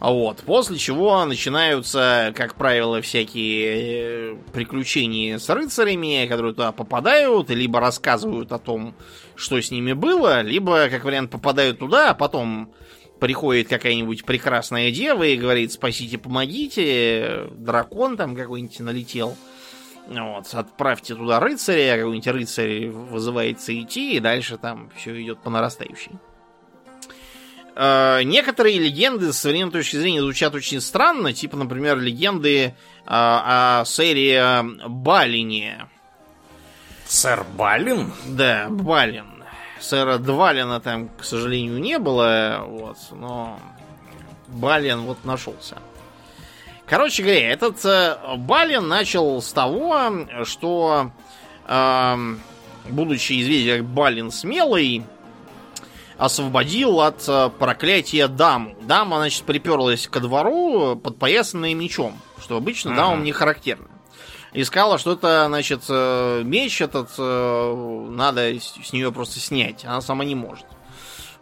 Вот. 0.00 0.42
После 0.44 0.78
чего 0.78 1.24
начинаются, 1.24 2.32
как 2.36 2.54
правило, 2.54 3.02
всякие 3.02 4.36
приключения 4.52 5.38
с 5.38 5.48
рыцарями, 5.48 6.26
которые 6.26 6.54
туда 6.54 6.72
попадают, 6.72 7.50
либо 7.50 7.80
рассказывают 7.80 8.52
о 8.52 8.58
том, 8.58 8.94
что 9.34 9.60
с 9.60 9.70
ними 9.70 9.92
было, 9.92 10.42
либо, 10.42 10.88
как 10.88 11.04
вариант, 11.04 11.30
попадают 11.30 11.80
туда, 11.80 12.10
а 12.10 12.14
потом 12.14 12.72
приходит 13.18 13.68
какая-нибудь 13.68 14.24
прекрасная 14.24 14.92
дева 14.92 15.24
и 15.24 15.36
говорит, 15.36 15.72
спасите, 15.72 16.18
помогите, 16.18 17.48
дракон 17.52 18.16
там 18.16 18.36
какой-нибудь 18.36 18.78
налетел. 18.80 19.36
Вот, 20.06 20.46
отправьте 20.54 21.16
туда 21.16 21.40
рыцаря, 21.40 21.96
какой-нибудь 21.96 22.26
рыцарь 22.28 22.88
вызывается 22.88 23.78
идти, 23.78 24.16
и 24.16 24.20
дальше 24.20 24.56
там 24.56 24.90
все 24.96 25.20
идет 25.20 25.40
по 25.40 25.50
нарастающей. 25.50 26.12
Э, 27.80 28.22
некоторые 28.24 28.78
легенды 28.78 29.32
с 29.32 29.38
современной 29.38 29.70
точки 29.70 29.96
зрения 29.96 30.20
звучат 30.20 30.52
очень 30.54 30.80
странно, 30.80 31.32
типа, 31.32 31.56
например, 31.56 31.98
легенды 31.98 32.64
э, 32.64 32.72
о 33.06 33.84
сэре 33.86 34.64
Балине, 34.88 35.86
Сэр 37.08 37.46
Балин? 37.56 38.12
Да, 38.26 38.66
Балин. 38.68 39.42
Сэра 39.80 40.18
Двалина 40.18 40.80
там, 40.80 41.08
к 41.08 41.24
сожалению, 41.24 41.78
не 41.78 41.98
было, 41.98 42.64
вот, 42.66 42.98
но 43.12 43.58
Балин 44.48 45.02
вот 45.02 45.24
нашелся. 45.24 45.78
Короче 46.84 47.22
говоря, 47.22 47.50
этот 47.50 47.82
э, 47.84 48.18
Балин 48.36 48.88
начал 48.88 49.40
с 49.40 49.52
того, 49.52 50.26
что, 50.44 51.12
э, 51.66 52.16
будучи 52.90 53.40
известен 53.40 53.78
как 53.78 53.86
Балин 53.86 54.30
Смелый, 54.30 55.04
освободил 56.18 57.00
от 57.00 57.26
э, 57.26 57.50
проклятия 57.58 58.28
даму. 58.28 58.76
Дама, 58.82 59.18
значит, 59.18 59.44
приперлась 59.44 60.06
ко 60.06 60.20
двору, 60.20 60.96
подпоясанная 60.96 61.74
мечом, 61.74 62.18
что 62.40 62.56
обычно 62.56 62.90
mm-hmm. 62.90 62.96
дамам 62.96 63.24
не 63.24 63.32
характерно 63.32 63.88
и 64.52 64.64
сказала, 64.64 64.98
что 64.98 65.12
это, 65.12 65.44
значит, 65.46 65.84
э, 65.88 66.42
меч 66.44 66.80
этот 66.80 67.10
э, 67.18 68.06
надо 68.10 68.50
с 68.58 68.92
нее 68.92 69.12
просто 69.12 69.40
снять. 69.40 69.84
Она 69.84 70.00
сама 70.00 70.24
не 70.24 70.34
может. 70.34 70.66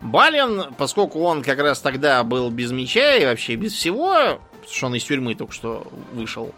Балин, 0.00 0.74
поскольку 0.76 1.22
он 1.22 1.42
как 1.42 1.58
раз 1.58 1.80
тогда 1.80 2.22
был 2.22 2.50
без 2.50 2.70
меча 2.72 3.16
и 3.16 3.24
вообще 3.24 3.54
без 3.54 3.72
всего, 3.72 4.12
потому 4.50 4.70
что 4.70 4.86
он 4.86 4.94
из 4.96 5.04
тюрьмы 5.04 5.34
только 5.34 5.54
что 5.54 5.86
вышел, 6.12 6.54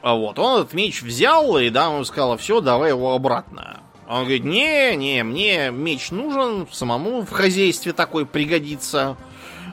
а 0.00 0.14
вот, 0.14 0.38
он 0.38 0.62
этот 0.62 0.72
меч 0.72 1.02
взял, 1.02 1.58
и 1.58 1.68
дама 1.68 2.02
сказала, 2.04 2.36
все, 2.36 2.60
давай 2.60 2.90
его 2.90 3.14
обратно. 3.14 3.81
Он 4.12 4.24
говорит, 4.24 4.44
не, 4.44 4.94
не, 4.94 5.24
мне 5.24 5.70
меч 5.70 6.10
нужен, 6.10 6.68
самому 6.70 7.22
в 7.22 7.30
хозяйстве 7.30 7.94
такой 7.94 8.26
пригодится. 8.26 9.16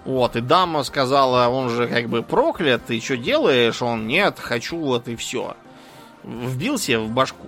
Вот, 0.06 0.38
и 0.38 0.42
дама 0.42 0.84
сказала, 0.84 1.50
он 1.50 1.70
же 1.70 1.88
как 1.88 2.08
бы 2.08 2.24
проклят, 2.24 2.86
ты 2.86 3.02
что 3.02 3.18
делаешь? 3.18 3.82
Он, 3.82 4.08
нет, 4.08 4.40
хочу 4.40 4.78
вот 4.78 5.10
и 5.10 5.18
все. 5.18 5.58
Вбил 6.24 6.78
себе 6.78 7.00
в 7.00 7.10
башку. 7.10 7.48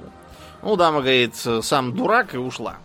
Ну, 0.62 0.76
дама 0.76 1.00
говорит, 1.00 1.34
сам 1.62 1.96
дурак 1.96 2.34
и 2.34 2.38
ушла. 2.38 2.76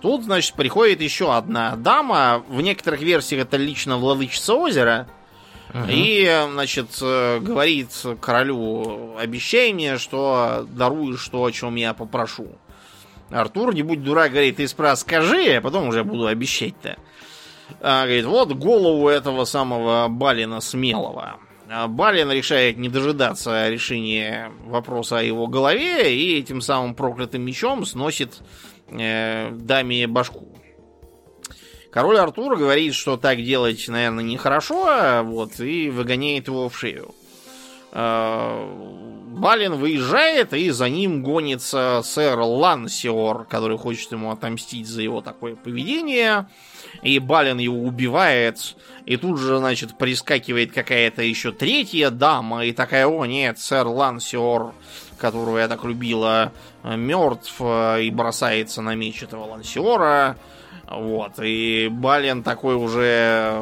Тут, 0.00 0.22
значит, 0.22 0.54
приходит 0.54 1.00
еще 1.00 1.34
одна 1.34 1.74
дама. 1.74 2.44
В 2.48 2.60
некоторых 2.60 3.00
версиях 3.00 3.42
это 3.42 3.56
лично 3.56 3.98
владычица 3.98 4.54
озера. 4.54 5.08
Угу. 5.70 5.86
И, 5.88 6.46
значит, 6.52 6.86
говорит 7.00 7.90
королю, 8.20 9.16
обещай 9.18 9.72
мне, 9.72 9.98
что 9.98 10.68
даруешь 10.70 11.26
то, 11.28 11.44
о 11.44 11.50
чем 11.50 11.74
я 11.74 11.94
попрошу. 11.94 12.46
Артур, 13.30 13.74
не 13.74 13.82
будь 13.82 14.02
дурак, 14.02 14.32
говорит, 14.32 14.56
ты 14.56 14.68
справа 14.68 14.94
скажи, 14.94 15.56
а 15.56 15.60
потом 15.60 15.88
уже 15.88 16.04
буду 16.04 16.26
обещать-то. 16.26 16.96
А, 17.80 18.04
говорит, 18.04 18.24
вот 18.26 18.52
голову 18.52 19.08
этого 19.08 19.44
самого 19.44 20.08
Балина 20.08 20.60
смелого. 20.60 21.38
А 21.68 21.88
Балин 21.88 22.30
решает 22.30 22.76
не 22.76 22.88
дожидаться 22.88 23.68
решения 23.68 24.52
вопроса 24.66 25.18
о 25.18 25.22
его 25.22 25.46
голове 25.46 26.14
и 26.14 26.38
этим 26.38 26.60
самым 26.60 26.94
проклятым 26.94 27.42
мечом 27.42 27.86
сносит 27.86 28.40
э, 28.90 29.50
даме 29.52 30.06
башку. 30.06 30.48
Король 31.90 32.18
Артур 32.18 32.56
говорит, 32.56 32.94
что 32.94 33.16
так 33.16 33.42
делать, 33.42 33.86
наверное, 33.88 34.24
нехорошо, 34.24 35.22
вот, 35.24 35.60
и 35.60 35.90
выгоняет 35.90 36.48
его 36.48 36.68
в 36.68 36.76
шею. 36.76 37.14
Э, 37.92 39.23
Балин 39.34 39.74
выезжает, 39.74 40.52
и 40.52 40.70
за 40.70 40.88
ним 40.88 41.22
гонится 41.22 42.02
сэр 42.04 42.38
Лансиор, 42.38 43.44
который 43.44 43.76
хочет 43.76 44.12
ему 44.12 44.30
отомстить 44.30 44.86
за 44.86 45.02
его 45.02 45.20
такое 45.20 45.56
поведение. 45.56 46.46
И 47.02 47.18
Балин 47.18 47.58
его 47.58 47.82
убивает, 47.82 48.76
и 49.04 49.16
тут 49.16 49.38
же, 49.38 49.58
значит, 49.58 49.98
прискакивает 49.98 50.72
какая-то 50.72 51.22
еще 51.22 51.50
третья 51.50 52.10
дама, 52.10 52.64
и 52.64 52.72
такая, 52.72 53.08
о 53.08 53.26
нет, 53.26 53.58
сэр 53.58 53.88
Лансиор, 53.88 54.74
которую 55.18 55.58
я 55.58 55.66
так 55.66 55.84
любила, 55.84 56.52
мертв, 56.84 57.60
и 57.60 58.10
бросается 58.10 58.80
на 58.80 58.94
меч 58.94 59.22
этого 59.24 59.46
Лансиора. 59.46 60.36
Вот, 60.88 61.32
и 61.42 61.88
Балин 61.90 62.42
такой 62.44 62.76
уже 62.76 63.60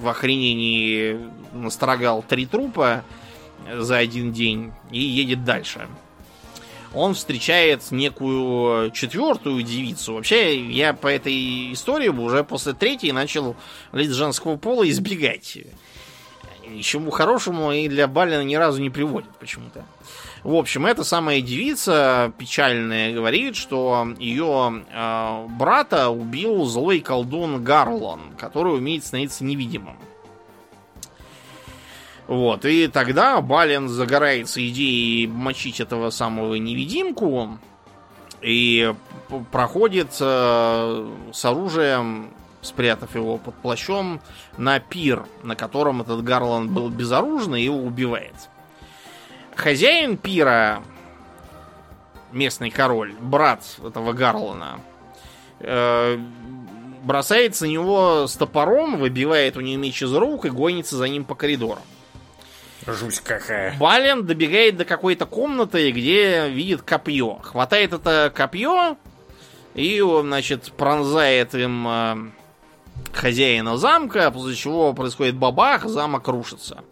в 0.00 0.08
охренении 0.08 1.18
настрогал 1.52 2.22
три 2.22 2.46
трупа 2.46 3.02
за 3.76 3.96
один 3.98 4.32
день 4.32 4.72
и 4.90 5.00
едет 5.00 5.44
дальше. 5.44 5.88
Он 6.94 7.14
встречает 7.14 7.90
некую 7.90 8.90
четвертую 8.92 9.62
девицу. 9.62 10.14
Вообще, 10.14 10.58
я 10.70 10.94
по 10.94 11.06
этой 11.06 11.72
истории 11.72 12.08
уже 12.08 12.44
после 12.44 12.72
третьей 12.72 13.12
начал 13.12 13.56
лиц 13.92 14.12
женского 14.12 14.56
пола 14.56 14.88
избегать. 14.88 15.58
Ничему 16.66 17.10
хорошему 17.10 17.72
и 17.72 17.88
для 17.88 18.06
Балина 18.06 18.42
ни 18.42 18.54
разу 18.54 18.80
не 18.80 18.90
приводит 18.90 19.30
почему-то. 19.38 19.84
В 20.44 20.54
общем, 20.54 20.86
эта 20.86 21.02
самая 21.02 21.40
девица 21.40 22.32
печальная 22.38 23.12
говорит, 23.12 23.56
что 23.56 24.08
ее 24.18 24.84
э, 24.90 25.46
брата 25.58 26.10
убил 26.10 26.64
злой 26.66 27.00
колдун 27.00 27.64
Гарлон, 27.64 28.20
который 28.38 28.76
умеет 28.76 29.04
становиться 29.04 29.44
невидимым. 29.44 29.96
Вот, 32.28 32.66
и 32.66 32.88
тогда 32.88 33.40
Бален 33.40 33.88
загорается 33.88 34.64
идеей 34.68 35.26
мочить 35.26 35.80
этого 35.80 36.10
самого 36.10 36.56
невидимку 36.56 37.58
и 38.42 38.94
проходит 39.50 40.14
э, 40.20 41.10
с 41.32 41.44
оружием, 41.46 42.30
спрятав 42.60 43.14
его 43.14 43.38
под 43.38 43.54
плащом, 43.54 44.20
на 44.58 44.78
пир, 44.78 45.24
на 45.42 45.56
котором 45.56 46.02
этот 46.02 46.22
Гарланд 46.22 46.70
был 46.70 46.90
безоружный, 46.90 47.62
и 47.62 47.64
его 47.64 47.78
убивает. 47.78 48.34
Хозяин 49.56 50.18
пира, 50.18 50.82
местный 52.30 52.70
король, 52.70 53.14
брат 53.22 53.62
этого 53.82 54.12
Гарлана, 54.12 54.80
э, 55.60 56.18
бросается 57.02 57.64
на 57.64 57.70
него 57.70 58.26
с 58.26 58.36
топором, 58.36 58.98
выбивает 58.98 59.56
у 59.56 59.60
него 59.62 59.80
меч 59.80 60.02
из 60.02 60.12
рук 60.12 60.44
и 60.44 60.50
гонится 60.50 60.96
за 60.96 61.08
ним 61.08 61.24
по 61.24 61.34
коридорам. 61.34 61.82
Жуть 62.88 63.20
какая. 63.20 63.76
Бален 63.78 64.24
добегает 64.24 64.78
до 64.78 64.86
какой-то 64.86 65.26
комнаты, 65.26 65.90
где 65.90 66.48
видит 66.48 66.80
копье. 66.82 67.38
Хватает 67.42 67.92
это 67.92 68.32
копье 68.34 68.96
и, 69.74 70.02
значит, 70.22 70.72
пронзает 70.72 71.54
им 71.54 71.86
э, 71.86 72.16
хозяина 73.12 73.76
замка, 73.76 74.30
после 74.30 74.54
чего 74.54 74.94
происходит 74.94 75.36
бабах, 75.36 75.84
замок 75.84 76.26
рушится. 76.28 76.82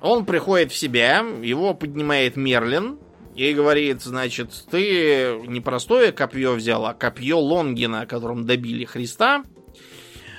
Он 0.00 0.24
приходит 0.24 0.70
в 0.70 0.76
себя, 0.76 1.24
его 1.42 1.74
поднимает 1.74 2.36
Мерлин 2.36 2.98
и 3.34 3.52
говорит, 3.52 4.02
значит, 4.02 4.50
ты 4.70 5.36
не 5.46 5.60
простое 5.60 6.12
копье 6.12 6.52
взял, 6.52 6.86
а 6.86 6.94
копье 6.94 7.38
Лонгина, 7.38 8.06
которым 8.06 8.46
добили 8.46 8.84
Христа. 8.84 9.42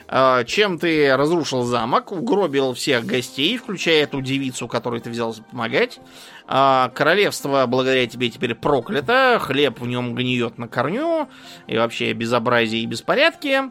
А, 0.08 0.44
чем 0.44 0.80
ты 0.80 1.16
разрушил 1.16 1.64
замок, 1.64 2.12
угробил 2.12 2.74
всех 2.74 3.06
гостей, 3.06 3.58
включая 3.58 4.04
эту 4.04 4.22
девицу, 4.22 4.68
которой 4.68 5.00
ты 5.00 5.10
взялся 5.10 5.44
помогать. 5.44 6.00
А, 6.48 6.90
королевство 6.94 7.66
благодаря 7.68 8.06
тебе 8.08 8.30
теперь 8.30 8.56
проклято, 8.56 9.40
хлеб 9.42 9.80
в 9.80 9.88
нем 9.88 10.16
гниет 10.16 10.58
на 10.58 10.68
корню, 10.68 11.28
и 11.68 11.78
вообще 11.78 12.14
безобразие 12.14 12.84
и 12.84 12.86
беспорядки. 12.86 13.62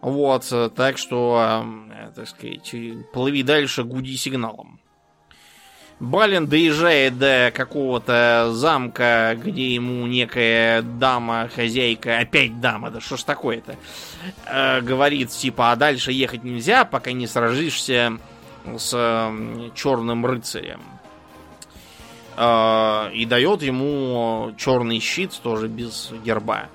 Вот, 0.00 0.52
так 0.76 0.96
что, 0.96 1.64
э, 1.90 2.10
так 2.14 2.28
сказать, 2.28 2.72
плыви 3.12 3.42
дальше, 3.42 3.82
гуди 3.82 4.16
сигналом. 4.16 4.78
Бален 6.00 6.46
доезжает 6.46 7.18
до 7.18 7.52
какого-то 7.52 8.50
замка, 8.52 9.36
где 9.36 9.74
ему 9.74 10.06
некая 10.06 10.82
дама, 10.82 11.50
хозяйка, 11.52 12.20
опять 12.20 12.60
дама, 12.60 12.90
да 12.90 13.00
что 13.00 13.16
ж 13.16 13.24
такое-то, 13.24 13.76
э, 14.46 14.80
говорит, 14.80 15.30
типа, 15.30 15.72
а 15.72 15.76
дальше 15.76 16.12
ехать 16.12 16.44
нельзя, 16.44 16.84
пока 16.84 17.10
не 17.10 17.26
сражишься 17.26 18.18
с 18.76 19.32
черным 19.74 20.24
рыцарем. 20.24 20.82
Э, 22.36 23.10
и 23.12 23.24
дает 23.24 23.62
ему 23.62 24.52
черный 24.56 25.00
щит, 25.00 25.32
тоже 25.42 25.66
без 25.66 26.12
герба. 26.24 26.68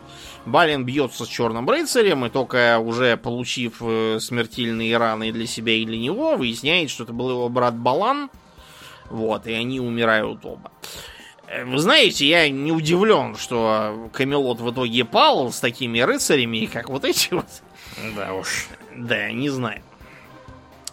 Бален 0.45 0.83
бьется 0.83 1.23
с 1.23 1.29
черным 1.29 1.69
рыцарем, 1.69 2.25
и 2.25 2.29
только 2.29 2.77
уже 2.77 3.15
получив 3.15 3.75
э, 3.79 4.17
смертельные 4.19 4.97
раны 4.97 5.31
для 5.31 5.47
себя 5.47 5.71
и 5.71 5.85
для 5.85 5.97
него, 5.97 6.35
выясняет, 6.35 6.89
что 6.89 7.05
это 7.05 7.13
был 7.13 7.29
его 7.29 7.47
брат 7.47 7.73
Балан– 7.75 8.29
вот, 9.09 9.47
и 9.47 9.53
они 9.53 9.79
умирают 9.79 10.45
оба. 10.45 10.71
Э, 11.47 11.65
вы 11.65 11.77
знаете, 11.79 12.27
я 12.27 12.49
не 12.49 12.71
удивлен, 12.71 13.35
что 13.35 14.09
Камелот 14.13 14.59
в 14.59 14.71
итоге 14.71 15.05
пал 15.05 15.51
с 15.51 15.59
такими 15.59 15.99
рыцарями, 15.99 16.65
как 16.65 16.89
вот 16.89 17.05
эти 17.05 17.33
вот. 17.33 17.45
Да 18.15 18.33
уж. 18.33 18.67
Да, 18.95 19.31
не 19.31 19.49
знаю. 19.49 19.81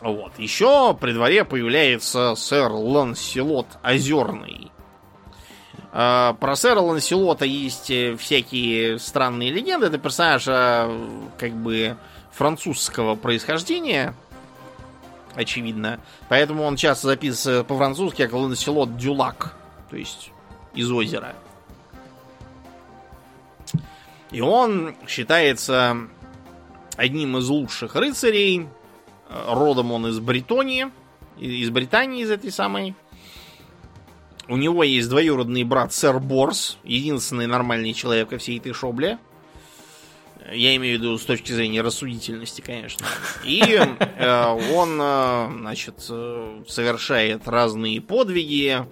Вот. 0.01 0.39
Еще 0.39 0.97
при 1.01 1.13
дворе 1.13 1.45
появляется 1.45 2.35
сэр 2.35 2.71
Ланселот 2.71 3.67
Озерный. 3.83 4.71
Э, 5.93 6.35
про 6.39 6.57
сэра 6.57 6.81
Ланселота 6.81 7.45
есть 7.45 7.91
э, 7.91 8.17
всякие 8.17 8.99
странные 8.99 9.51
легенды. 9.51 9.87
Это 9.87 9.99
персонаж 9.99 10.45
как 10.45 11.53
бы 11.53 11.97
французского 12.33 13.17
происхождения 13.17 14.15
очевидно. 15.35 16.01
Поэтому 16.29 16.65
он 16.65 16.77
часто 16.77 17.09
записывается 17.09 17.65
по-французски 17.65 18.23
как 18.23 18.33
Ланселот 18.33 18.97
Дюлак, 18.97 19.57
то 19.91 19.97
есть 19.97 20.33
из 20.75 20.91
озера. 20.91 21.35
И 24.31 24.41
он 24.41 24.95
считается 25.09 25.97
одним 26.97 27.39
из 27.39 27.49
лучших 27.49 27.97
рыцарей. 27.97 28.69
Родом 29.29 29.93
он 29.93 30.09
из 30.09 30.19
Бритонии, 30.19 30.91
из 31.39 31.71
Британии, 31.71 32.23
из 32.23 32.31
этой 32.31 32.51
самой. 32.51 32.95
У 34.49 34.57
него 34.57 34.83
есть 34.83 35.09
двоюродный 35.09 35.63
брат 35.63 35.93
сэр 35.93 36.19
Борс, 36.19 36.79
единственный 36.83 37.47
нормальный 37.47 37.93
человек 37.93 38.33
во 38.33 38.39
всей 38.39 38.59
этой 38.59 38.73
шобле. 38.73 39.19
Я 40.53 40.75
имею 40.77 40.99
в 40.99 41.03
виду 41.03 41.19
с 41.19 41.25
точки 41.25 41.53
зрения 41.53 41.81
рассудительности, 41.81 42.61
конечно. 42.61 43.07
И 43.45 43.63
э, 43.63 44.45
он, 44.75 44.99
э, 45.01 45.49
значит, 45.61 46.07
э, 46.09 46.63
совершает 46.67 47.47
разные 47.47 48.01
подвиги. 48.01 48.85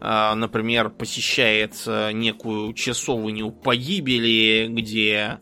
Э, 0.00 0.34
например, 0.34 0.90
посещает 0.90 1.74
некую 1.86 2.74
часовню 2.74 3.50
погибели, 3.50 4.68
где 4.70 5.38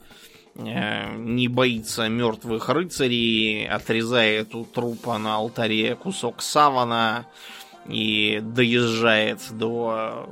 не 0.54 1.46
боится 1.46 2.08
мертвых 2.08 2.68
рыцарей, 2.68 3.68
отрезает 3.68 4.56
у 4.56 4.64
трупа 4.64 5.16
на 5.16 5.36
алтаре 5.36 5.94
кусок 5.94 6.42
савана 6.42 7.26
и 7.88 8.40
доезжает 8.42 9.38
до 9.52 10.28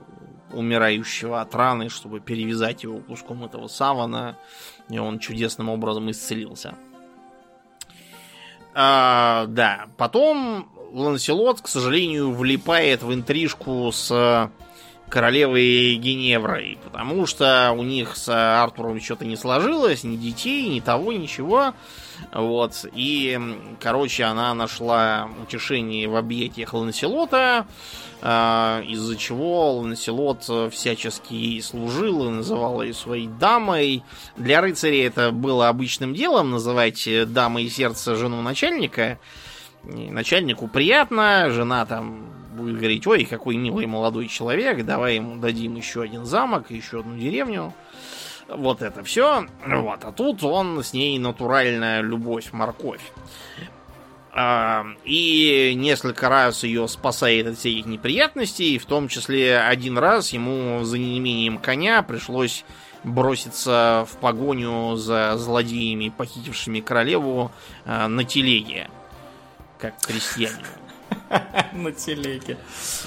умирающего 0.53 1.41
от 1.41 1.55
раны, 1.55 1.91
чтобы 1.91 2.19
перевязать 2.19 2.83
его 2.83 2.99
куском 2.99 3.45
этого 3.45 3.69
савана 3.69 4.37
и 4.89 4.99
он 4.99 5.19
чудесным 5.19 5.69
образом 5.69 6.11
исцелился. 6.11 6.75
А, 8.75 9.47
да, 9.49 9.87
потом 9.97 10.69
Ланселот, 10.93 11.61
к 11.61 11.69
сожалению, 11.69 12.33
влипает 12.33 13.03
в 13.03 13.13
интрижку 13.13 13.91
с 13.93 14.51
королевой 15.09 15.95
Геневрой, 15.95 16.79
потому 16.85 17.27
что 17.27 17.73
у 17.77 17.83
них 17.83 18.17
с 18.17 18.29
Артуром 18.29 19.01
что-то 19.01 19.25
не 19.25 19.37
сложилось, 19.37 20.05
ни 20.05 20.17
детей, 20.17 20.69
ни 20.69 20.81
того, 20.81 21.13
ничего. 21.13 21.75
Вот. 22.33 22.85
И, 22.93 23.39
короче, 23.81 24.25
она 24.25 24.53
нашла 24.55 25.29
утешение 25.43 26.09
в 26.09 26.17
объятиях 26.17 26.75
Ланселота, 26.75 27.67
из-за 28.21 29.17
чего 29.17 29.73
Ланселот 29.75 30.73
всячески 30.73 31.35
ей 31.35 31.63
служил 31.63 32.27
и 32.27 32.31
называл 32.31 32.83
ее 32.83 32.95
своей 32.95 33.29
дамой. 33.29 34.03
Для 34.37 34.61
рыцарей 34.61 35.07
это 35.07 35.31
было 35.33 35.69
обычным 35.69 36.15
делом 36.15 36.51
называть 36.51 37.09
дамой 37.33 37.69
сердца 37.69 38.17
жену 38.17 38.43
начальника. 38.43 39.19
начальнику 39.85 40.67
приятно, 40.67 41.51
жена 41.51 41.85
там 41.87 42.27
будет 42.57 42.79
говорить, 42.79 43.07
ой, 43.07 43.25
какой 43.25 43.57
милый 43.57 43.87
молодой 43.87 44.29
человек, 44.29 44.85
давай 44.85 45.17
ему 45.17 45.37
дадим 45.37 45.77
еще 45.77 46.03
один 46.03 46.25
замок, 46.25 46.71
еще 46.71 47.01
одну 47.01 47.17
деревню. 47.17 47.73
Вот 48.49 48.83
это 48.83 49.03
все. 49.05 49.47
Вот. 49.67 50.05
А 50.05 50.13
тут 50.13 50.43
он 50.45 50.83
с 50.83 50.93
ней 50.93 51.19
натуральная 51.19 52.01
любовь, 52.01 52.53
морковь. 52.53 53.13
А, 53.59 53.76
и 55.05 55.73
несколько 55.77 56.29
раз 56.29 56.63
ее 56.63 56.87
спасает 56.89 57.47
от 57.47 57.59
всяких 57.59 57.87
неприятностей, 57.87 58.79
в 58.79 58.85
том 58.85 59.09
числе 59.09 59.59
один 59.59 59.97
раз 59.97 60.31
ему 60.35 60.85
за 60.85 60.99
неимением 60.99 61.57
коня 61.57 62.03
пришлось 62.03 62.65
броситься 63.03 64.07
в 64.11 64.17
погоню 64.17 64.97
за 64.97 65.37
злодеями, 65.39 66.13
похитившими 66.15 66.81
королеву 66.81 67.51
а, 67.85 68.09
на 68.09 68.25
телеге, 68.25 68.91
как 69.79 69.95
крестьянин. 70.01 70.67
На 71.73 71.93
телеге. 71.93 72.59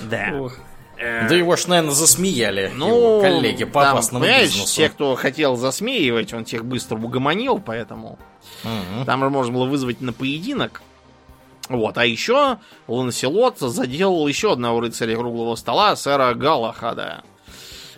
Да. 0.01 0.49
Да 0.97 1.33
его 1.33 1.55
ж, 1.55 1.67
наверное, 1.67 1.93
засмеяли 1.93 2.71
ну, 2.75 2.87
его 2.87 3.21
коллеги 3.21 3.63
по 3.63 3.81
там, 3.81 3.93
опасному 3.93 4.25
бизнесу. 4.25 4.75
те, 4.75 4.89
кто 4.89 5.15
хотел 5.15 5.55
засмеивать, 5.55 6.33
он 6.33 6.43
тех 6.43 6.65
быстро 6.65 6.97
угомонил, 6.97 7.59
поэтому 7.59 8.19
угу. 8.63 9.05
там 9.05 9.21
же 9.21 9.29
можно 9.29 9.53
было 9.53 9.65
вызвать 9.65 10.01
на 10.01 10.11
поединок. 10.11 10.81
Вот, 11.69 11.99
а 11.99 12.05
еще 12.05 12.57
Ланселот 12.87 13.59
заделал 13.59 14.27
еще 14.27 14.53
одного 14.53 14.81
рыцаря 14.81 15.15
круглого 15.15 15.55
стола, 15.55 15.95
сэра 15.95 16.33
Галахада. 16.33 17.23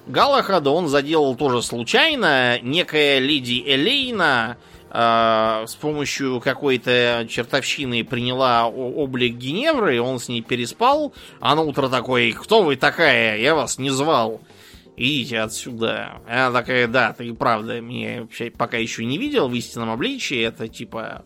Галахада 0.08 0.72
он 0.72 0.90
заделал 0.90 1.36
тоже 1.36 1.62
случайно. 1.62 2.60
Некая 2.62 3.20
леди 3.20 3.64
Элейна 3.66 4.58
э, 4.90 5.64
с 5.66 5.76
помощью 5.76 6.42
какой-то 6.42 7.26
чертовщины 7.30 8.04
приняла 8.04 8.68
облик 8.68 9.36
Геневры, 9.36 10.02
он 10.02 10.20
с 10.20 10.28
ней 10.28 10.42
переспал, 10.42 11.14
а 11.40 11.56
на 11.56 11.62
утро 11.62 11.88
такой, 11.88 12.34
кто 12.34 12.64
вы 12.64 12.76
такая, 12.76 13.38
я 13.38 13.56
вас 13.56 13.78
не 13.78 13.90
звал. 13.90 14.42
Идите 14.98 15.40
отсюда. 15.40 16.22
Она 16.28 16.52
такая, 16.52 16.88
да, 16.88 17.14
ты 17.14 17.34
правда 17.34 17.80
меня 17.80 18.28
пока 18.58 18.78
еще 18.78 19.06
не 19.06 19.18
видел 19.18 19.48
в 19.48 19.54
истинном 19.54 19.90
обличии. 19.90 20.42
Это 20.42 20.68
типа 20.68 21.24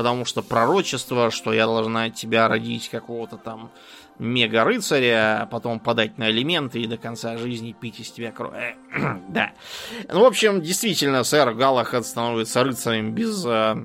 потому 0.00 0.24
что 0.24 0.40
пророчество, 0.40 1.30
что 1.30 1.52
я 1.52 1.66
должна 1.66 2.04
от 2.04 2.14
тебя 2.14 2.48
родить 2.48 2.88
какого-то 2.88 3.36
там 3.36 3.70
мега-рыцаря, 4.18 5.42
а 5.42 5.46
потом 5.46 5.78
подать 5.78 6.16
на 6.16 6.30
элементы 6.30 6.80
и 6.80 6.86
до 6.86 6.96
конца 6.96 7.36
жизни 7.36 7.76
пить 7.78 8.00
из 8.00 8.10
тебя 8.10 8.32
кровь. 8.32 8.54
Э, 8.54 8.76
да. 9.28 9.50
Ну, 10.10 10.20
в 10.20 10.24
общем, 10.24 10.62
действительно, 10.62 11.22
сэр 11.22 11.52
Галахад 11.52 12.06
становится 12.06 12.64
рыцарем 12.64 13.12
без 13.12 13.44
э, 13.44 13.76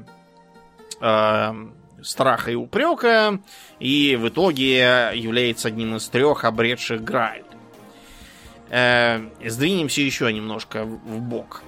э, 1.01 1.53
страха 2.01 2.49
и 2.49 2.55
упрека, 2.55 3.41
и 3.81 4.15
в 4.15 4.29
итоге 4.29 5.11
является 5.15 5.67
одним 5.67 5.97
из 5.97 6.07
трех 6.07 6.45
обретших 6.45 7.03
Грааль. 7.03 7.43
Э, 8.69 9.19
сдвинемся 9.43 9.99
еще 9.99 10.31
немножко 10.31 10.85
в, 10.85 11.19
бок. 11.19 11.61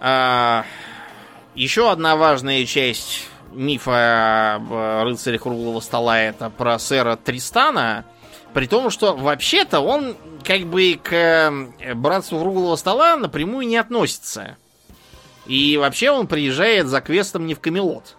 Э, 0.00 0.64
еще 1.58 1.90
одна 1.90 2.14
важная 2.14 2.64
часть 2.66 3.26
мифа 3.52 4.54
об 4.54 4.72
э, 4.72 5.02
рыцаре 5.02 5.40
круглого 5.40 5.80
стола 5.80 6.20
это 6.20 6.50
про 6.50 6.78
сэра 6.78 7.16
Тристана. 7.16 8.04
При 8.54 8.66
том, 8.66 8.90
что 8.90 9.16
вообще-то 9.16 9.80
он 9.80 10.16
как 10.44 10.62
бы 10.62 10.98
к 11.02 11.12
э, 11.12 11.94
братству 11.94 12.38
круглого 12.38 12.76
стола 12.76 13.16
напрямую 13.16 13.66
не 13.66 13.76
относится. 13.76 14.56
И 15.46 15.76
вообще 15.76 16.12
он 16.12 16.28
приезжает 16.28 16.86
за 16.86 17.00
квестом 17.00 17.46
не 17.46 17.54
в 17.54 17.60
Камелот. 17.60 18.16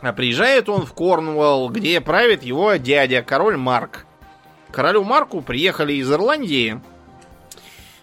А 0.00 0.12
приезжает 0.12 0.68
он 0.68 0.84
в 0.84 0.94
Корнуолл, 0.94 1.68
где 1.68 2.00
правит 2.00 2.42
его 2.42 2.74
дядя, 2.74 3.22
король 3.22 3.56
Марк. 3.56 4.04
Королю 4.72 5.04
Марку 5.04 5.42
приехали 5.42 5.92
из 5.92 6.10
Ирландии 6.10 6.80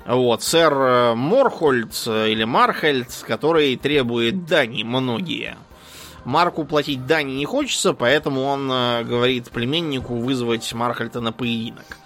вот, 0.05 0.41
сэр 0.41 0.73
э, 0.73 1.13
Морхольд 1.15 1.93
э, 2.07 2.29
или 2.29 2.43
Мархельд, 2.43 3.23
который 3.27 3.75
требует 3.75 4.45
дани 4.45 4.83
многие. 4.83 5.57
Марку 6.25 6.65
платить 6.65 7.05
дани 7.05 7.33
не 7.33 7.45
хочется, 7.45 7.93
поэтому 7.93 8.43
он 8.43 8.71
э, 8.71 9.03
говорит 9.03 9.51
племеннику 9.51 10.15
вызвать 10.15 10.73
Мархальта 10.73 11.21
на 11.21 11.31
поединок. 11.31 11.97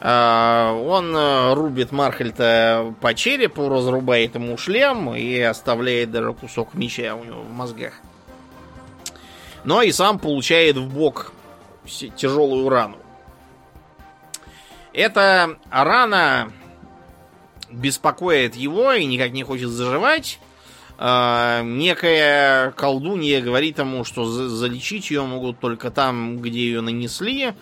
Он 0.00 1.54
рубит 1.54 1.90
Мархальта 1.90 2.94
по 3.00 3.14
черепу, 3.14 3.70
разрубает 3.70 4.34
ему 4.34 4.58
шлем 4.58 5.14
и 5.14 5.40
оставляет 5.40 6.10
даже 6.10 6.34
кусок 6.34 6.74
меча 6.74 7.14
у 7.14 7.24
него 7.24 7.40
в 7.40 7.50
мозгах. 7.50 7.94
Но 9.64 9.80
и 9.80 9.92
сам 9.92 10.18
получает 10.18 10.76
в 10.76 10.92
бок 10.92 11.32
тяжелую 11.86 12.68
рану. 12.68 12.98
Эта 14.92 15.56
рана 15.70 16.52
беспокоит 17.74 18.54
его 18.54 18.92
и 18.92 19.04
никак 19.04 19.32
не 19.32 19.42
хочет 19.42 19.70
заживать. 19.70 20.38
Э, 20.98 21.62
некая 21.64 22.70
колдунья 22.72 23.40
говорит 23.40 23.78
ему, 23.78 24.04
что 24.04 24.24
залечить 24.24 25.10
ее 25.10 25.22
могут 25.22 25.58
только 25.60 25.90
там, 25.90 26.38
где 26.38 26.60
ее 26.60 26.80
нанесли, 26.80 27.54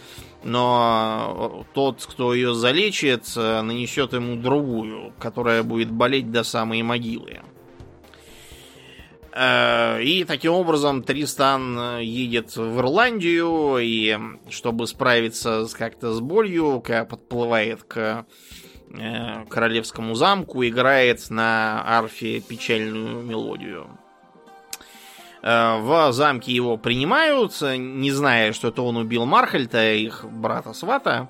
но 0.44 1.64
тот, 1.72 2.04
кто 2.04 2.34
ее 2.34 2.54
залечит, 2.54 3.24
э, 3.36 3.62
нанесет 3.62 4.12
ему 4.12 4.36
другую, 4.36 5.12
которая 5.18 5.62
будет 5.62 5.90
болеть 5.90 6.30
до 6.30 6.44
самой 6.44 6.82
могилы. 6.82 7.40
Э, 9.34 10.02
и 10.02 10.24
таким 10.24 10.52
образом 10.52 11.02
Тристан 11.02 12.00
едет 12.00 12.54
в 12.54 12.80
Ирландию, 12.80 13.78
и 13.78 14.18
чтобы 14.50 14.86
справиться 14.86 15.66
как-то 15.72 16.12
с 16.12 16.20
болью, 16.20 16.82
когда 16.84 17.06
подплывает 17.06 17.82
к 17.84 17.96
Э, 17.96 18.24
королевскому 19.48 20.14
замку, 20.14 20.64
играет 20.64 21.30
на 21.30 21.82
арфе 21.84 22.40
печальную 22.40 23.22
мелодию. 23.22 23.86
Э, 25.42 25.78
в 25.80 26.12
замке 26.12 26.52
его 26.52 26.76
принимают, 26.76 27.60
не 27.60 28.10
зная, 28.10 28.52
что 28.52 28.68
это 28.68 28.82
он 28.82 28.96
убил 28.96 29.24
Мархальта, 29.24 29.92
их 29.92 30.24
брата 30.24 30.72
Свата. 30.72 31.28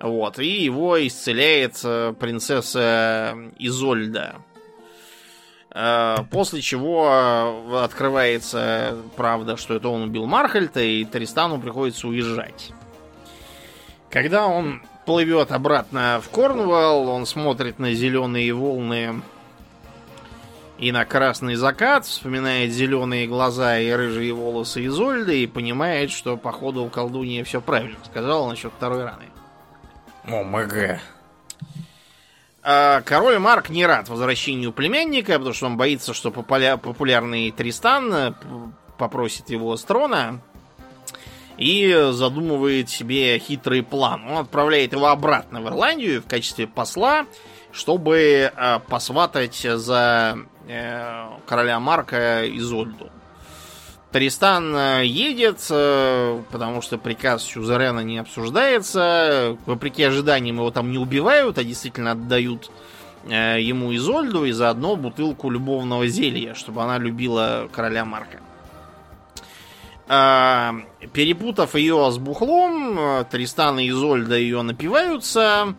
Вот, 0.00 0.38
и 0.38 0.46
его 0.46 1.04
исцеляет 1.06 1.80
э, 1.84 2.14
принцесса 2.18 3.36
Изольда. 3.58 4.36
После 6.30 6.62
чего 6.62 7.82
открывается 7.82 8.96
правда, 9.14 9.58
что 9.58 9.74
это 9.74 9.90
он 9.90 10.04
убил 10.04 10.24
Мархальта, 10.24 10.80
и 10.80 11.04
Тристану 11.04 11.60
приходится 11.60 12.08
уезжать. 12.08 12.72
Когда 14.08 14.46
он 14.46 14.80
плывет 15.06 15.52
обратно 15.52 16.20
в 16.22 16.28
Корнуолл, 16.28 17.08
он 17.08 17.24
смотрит 17.24 17.78
на 17.78 17.94
зеленые 17.94 18.52
волны 18.52 19.22
и 20.78 20.92
на 20.92 21.06
красный 21.06 21.54
закат, 21.54 22.04
вспоминает 22.04 22.72
зеленые 22.72 23.26
глаза 23.26 23.78
и 23.78 23.90
рыжие 23.90 24.34
волосы 24.34 24.84
Изольды 24.86 25.44
и 25.44 25.46
понимает, 25.46 26.10
что 26.10 26.36
походу 26.36 26.82
у 26.82 26.90
колдунья 26.90 27.44
все 27.44 27.62
правильно 27.62 27.98
сказал 28.04 28.48
насчет 28.48 28.72
второй 28.76 29.04
раны. 29.04 29.24
О, 30.26 30.42
МГ. 30.42 31.00
А 32.62 33.00
король 33.02 33.38
Марк 33.38 33.70
не 33.70 33.86
рад 33.86 34.08
возвращению 34.08 34.72
племянника, 34.72 35.34
потому 35.34 35.54
что 35.54 35.66
он 35.66 35.76
боится, 35.76 36.12
что 36.12 36.32
популярный 36.32 37.52
Тристан 37.52 38.34
попросит 38.98 39.50
его 39.50 39.76
с 39.76 39.84
трона 39.84 40.40
и 41.58 42.10
задумывает 42.12 42.90
себе 42.90 43.38
хитрый 43.38 43.82
план. 43.82 44.24
Он 44.28 44.38
отправляет 44.38 44.92
его 44.92 45.06
обратно 45.06 45.60
в 45.60 45.68
Ирландию 45.68 46.22
в 46.22 46.26
качестве 46.26 46.66
посла, 46.66 47.26
чтобы 47.72 48.50
э, 48.54 48.80
посватать 48.88 49.56
за 49.56 50.38
э, 50.68 51.26
короля 51.46 51.80
Марка 51.80 52.42
Изольду. 52.46 53.10
Тристан 54.12 54.74
э, 54.74 55.04
едет, 55.04 55.66
э, 55.68 56.42
потому 56.50 56.80
что 56.80 56.96
приказ 56.96 57.42
Сюзерена 57.42 58.00
не 58.00 58.18
обсуждается. 58.18 59.58
Вопреки 59.66 60.04
ожиданиям 60.04 60.56
его 60.56 60.70
там 60.70 60.90
не 60.90 60.98
убивают, 60.98 61.58
а 61.58 61.64
действительно 61.64 62.12
отдают 62.12 62.70
э, 63.28 63.60
ему 63.60 63.94
Изольду 63.94 64.44
и 64.44 64.52
заодно 64.52 64.96
бутылку 64.96 65.50
любовного 65.50 66.06
зелья, 66.06 66.54
чтобы 66.54 66.82
она 66.82 66.96
любила 66.98 67.68
короля 67.72 68.04
Марка. 68.06 68.40
А, 70.08 70.74
перепутав 71.12 71.74
ее 71.74 72.10
с 72.12 72.18
бухлом, 72.18 73.24
Тристан 73.30 73.80
и 73.80 73.88
Изольда 73.88 74.36
ее 74.36 74.62
напиваются 74.62 75.74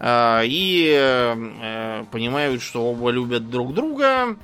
а, 0.00 0.42
и 0.44 0.90
э, 0.96 2.04
понимают, 2.10 2.62
что 2.62 2.84
оба 2.84 3.10
любят 3.10 3.50
друг 3.50 3.74
друга. 3.74 4.36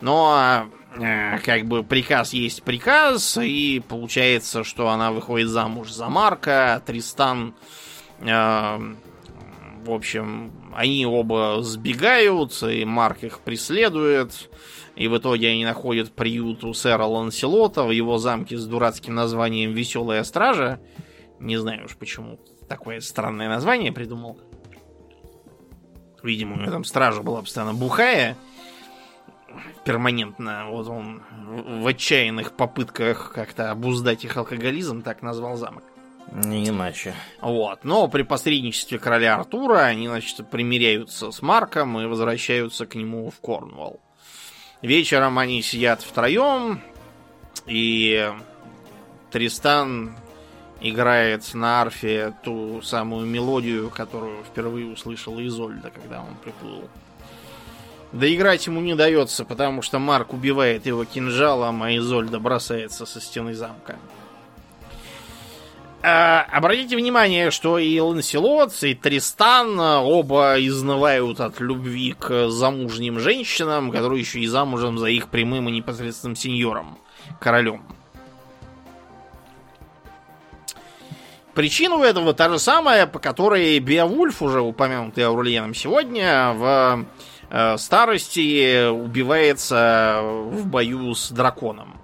Но 0.00 0.68
э, 0.94 1.38
как 1.38 1.66
бы 1.66 1.82
приказ 1.82 2.32
есть 2.32 2.62
приказ, 2.62 3.38
и 3.38 3.82
получается, 3.86 4.64
что 4.64 4.88
она 4.88 5.10
выходит 5.10 5.48
замуж 5.48 5.90
за 5.90 6.08
Марка, 6.08 6.74
а 6.74 6.80
Тристан, 6.80 7.54
э, 8.20 8.94
в 9.84 9.90
общем, 9.90 10.52
они 10.74 11.06
оба 11.06 11.62
сбегают, 11.62 12.62
и 12.62 12.84
Марк 12.84 13.24
их 13.24 13.40
преследует. 13.40 14.50
И 14.96 15.08
в 15.08 15.18
итоге 15.18 15.50
они 15.50 15.64
находят 15.64 16.12
приют 16.12 16.64
у 16.64 16.72
сэра 16.72 17.04
Ланселота 17.04 17.84
в 17.84 17.90
его 17.90 18.16
замке 18.16 18.56
с 18.56 18.66
дурацким 18.66 19.14
названием 19.14 19.72
«Веселая 19.72 20.24
стража». 20.24 20.80
Не 21.38 21.58
знаю 21.58 21.84
уж 21.84 21.96
почему 21.96 22.40
такое 22.66 23.00
странное 23.00 23.48
название 23.48 23.92
придумал. 23.92 24.40
Видимо, 26.22 26.54
у 26.54 26.60
него 26.60 26.70
там 26.70 26.84
стража 26.84 27.22
была 27.22 27.42
постоянно 27.42 27.74
бухая. 27.74 28.36
перманентно. 29.84 30.70
Вот 30.70 30.88
он 30.88 31.22
в 31.46 31.86
отчаянных 31.86 32.56
попытках 32.56 33.32
как-то 33.34 33.70
обуздать 33.70 34.24
их 34.24 34.36
алкоголизм 34.36 35.02
так 35.02 35.22
назвал 35.22 35.56
замок. 35.56 35.84
Не 36.32 36.68
иначе. 36.68 37.14
Вот. 37.40 37.84
Но 37.84 38.08
при 38.08 38.22
посредничестве 38.22 38.98
короля 38.98 39.36
Артура 39.36 39.80
они, 39.84 40.08
значит, 40.08 40.50
примиряются 40.50 41.30
с 41.30 41.40
Марком 41.42 42.00
и 42.00 42.06
возвращаются 42.06 42.86
к 42.86 42.94
нему 42.94 43.30
в 43.30 43.40
Корнуолл. 43.40 44.00
Вечером 44.82 45.38
они 45.38 45.62
сидят 45.62 46.02
втроем, 46.02 46.80
и 47.66 48.30
Тристан 49.30 50.14
играет 50.80 51.54
на 51.54 51.80
арфе 51.80 52.34
ту 52.44 52.82
самую 52.82 53.26
мелодию, 53.26 53.90
которую 53.90 54.44
впервые 54.44 54.86
услышал 54.86 55.40
Изольда, 55.40 55.90
когда 55.90 56.20
он 56.20 56.36
приплыл. 56.42 56.88
Да 58.12 58.32
играть 58.32 58.66
ему 58.66 58.80
не 58.80 58.94
дается, 58.94 59.44
потому 59.44 59.82
что 59.82 59.98
Марк 59.98 60.32
убивает 60.32 60.86
его 60.86 61.04
кинжалом, 61.04 61.82
а 61.82 61.94
Изольда 61.96 62.38
бросается 62.38 63.04
со 63.04 63.20
стены 63.20 63.54
замка. 63.54 63.96
А, 66.08 66.46
обратите 66.52 66.94
внимание, 66.96 67.50
что 67.50 67.80
и 67.80 67.98
Ланселот, 67.98 68.72
и 68.84 68.94
Тристан 68.94 69.76
оба 69.80 70.54
изнывают 70.58 71.40
от 71.40 71.58
любви 71.58 72.14
к 72.16 72.48
замужним 72.48 73.18
женщинам, 73.18 73.90
которые 73.90 74.20
еще 74.20 74.38
и 74.38 74.46
замужем 74.46 74.98
за 74.98 75.06
их 75.06 75.26
прямым 75.26 75.68
и 75.68 75.72
непосредственным 75.72 76.36
сеньором, 76.36 76.96
королем. 77.40 77.82
Причина 81.54 81.96
у 81.96 82.04
этого 82.04 82.34
та 82.34 82.50
же 82.50 82.60
самая, 82.60 83.08
по 83.08 83.18
которой 83.18 83.76
Беовульф, 83.80 84.42
уже 84.42 84.60
упомянутый 84.60 85.26
Аурлиеном 85.26 85.74
сегодня, 85.74 86.52
в 86.52 87.04
э, 87.50 87.76
старости 87.78 88.88
убивается 88.90 90.20
в 90.22 90.68
бою 90.68 91.16
с 91.16 91.32
драконом. 91.32 91.96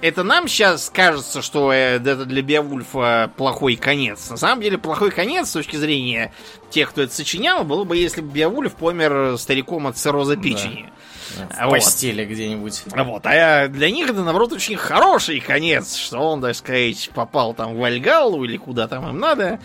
Это 0.00 0.22
нам 0.22 0.48
сейчас 0.48 0.90
кажется, 0.92 1.40
что 1.40 1.72
э, 1.72 1.96
это 1.96 2.24
для 2.26 2.42
Беовульфа 2.42 3.30
плохой 3.36 3.76
конец. 3.76 4.28
На 4.28 4.36
самом 4.36 4.60
деле, 4.60 4.76
плохой 4.76 5.10
конец 5.10 5.48
с 5.48 5.52
точки 5.52 5.76
зрения 5.76 6.32
тех, 6.70 6.90
кто 6.90 7.02
это 7.02 7.14
сочинял, 7.14 7.64
было 7.64 7.84
бы, 7.84 7.96
если 7.96 8.20
бы 8.20 8.30
Беовульф 8.30 8.74
помер 8.74 9.38
стариком 9.38 9.86
от 9.86 9.96
цирроза 9.96 10.36
печени. 10.36 10.86
Да. 10.86 10.92
В 11.34 11.64
вот. 11.64 11.70
постели 11.72 12.24
где-нибудь. 12.24 12.82
Вот. 12.86 13.26
А 13.26 13.68
для 13.68 13.90
них 13.90 14.08
это, 14.08 14.22
наоборот, 14.22 14.52
очень 14.52 14.76
хороший 14.76 15.40
конец, 15.40 15.96
что 15.96 16.18
он, 16.18 16.40
так 16.40 16.54
сказать, 16.54 17.10
попал 17.14 17.54
там 17.54 17.76
в 17.76 17.84
Альгалу 17.84 18.44
или 18.44 18.56
куда 18.56 18.88
там 18.88 19.08
им 19.08 19.18
надо. 19.18 19.58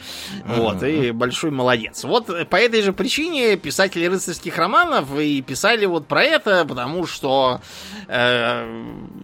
Mm-hmm. 0.47 0.55
Вот. 0.55 0.83
И 0.83 1.11
большой 1.11 1.51
молодец. 1.51 2.03
Вот 2.03 2.49
по 2.49 2.55
этой 2.55 2.81
же 2.81 2.93
причине 2.93 3.57
писатели 3.57 4.05
рыцарских 4.05 4.57
романов 4.57 5.17
и 5.17 5.41
писали 5.41 5.85
вот 5.85 6.07
про 6.07 6.23
это, 6.23 6.65
потому 6.65 7.05
что 7.05 7.61
э, 8.07 8.83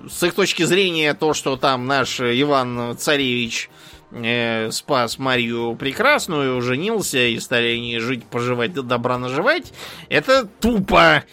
с 0.09 0.23
их 0.23 0.33
точки 0.33 0.63
зрения 0.63 1.13
то, 1.13 1.33
что 1.33 1.57
там 1.57 1.85
наш 1.85 2.19
Иван 2.19 2.97
Царевич 2.97 3.69
э, 4.11 4.71
спас 4.71 5.17
Марию 5.17 5.75
Прекрасную, 5.75 6.61
женился 6.61 7.19
и 7.19 7.39
стали 7.39 7.75
они 7.75 7.99
жить, 7.99 8.23
поживать, 8.25 8.73
добра 8.73 9.17
наживать, 9.17 9.73
это 10.09 10.45
тупо. 10.45 11.23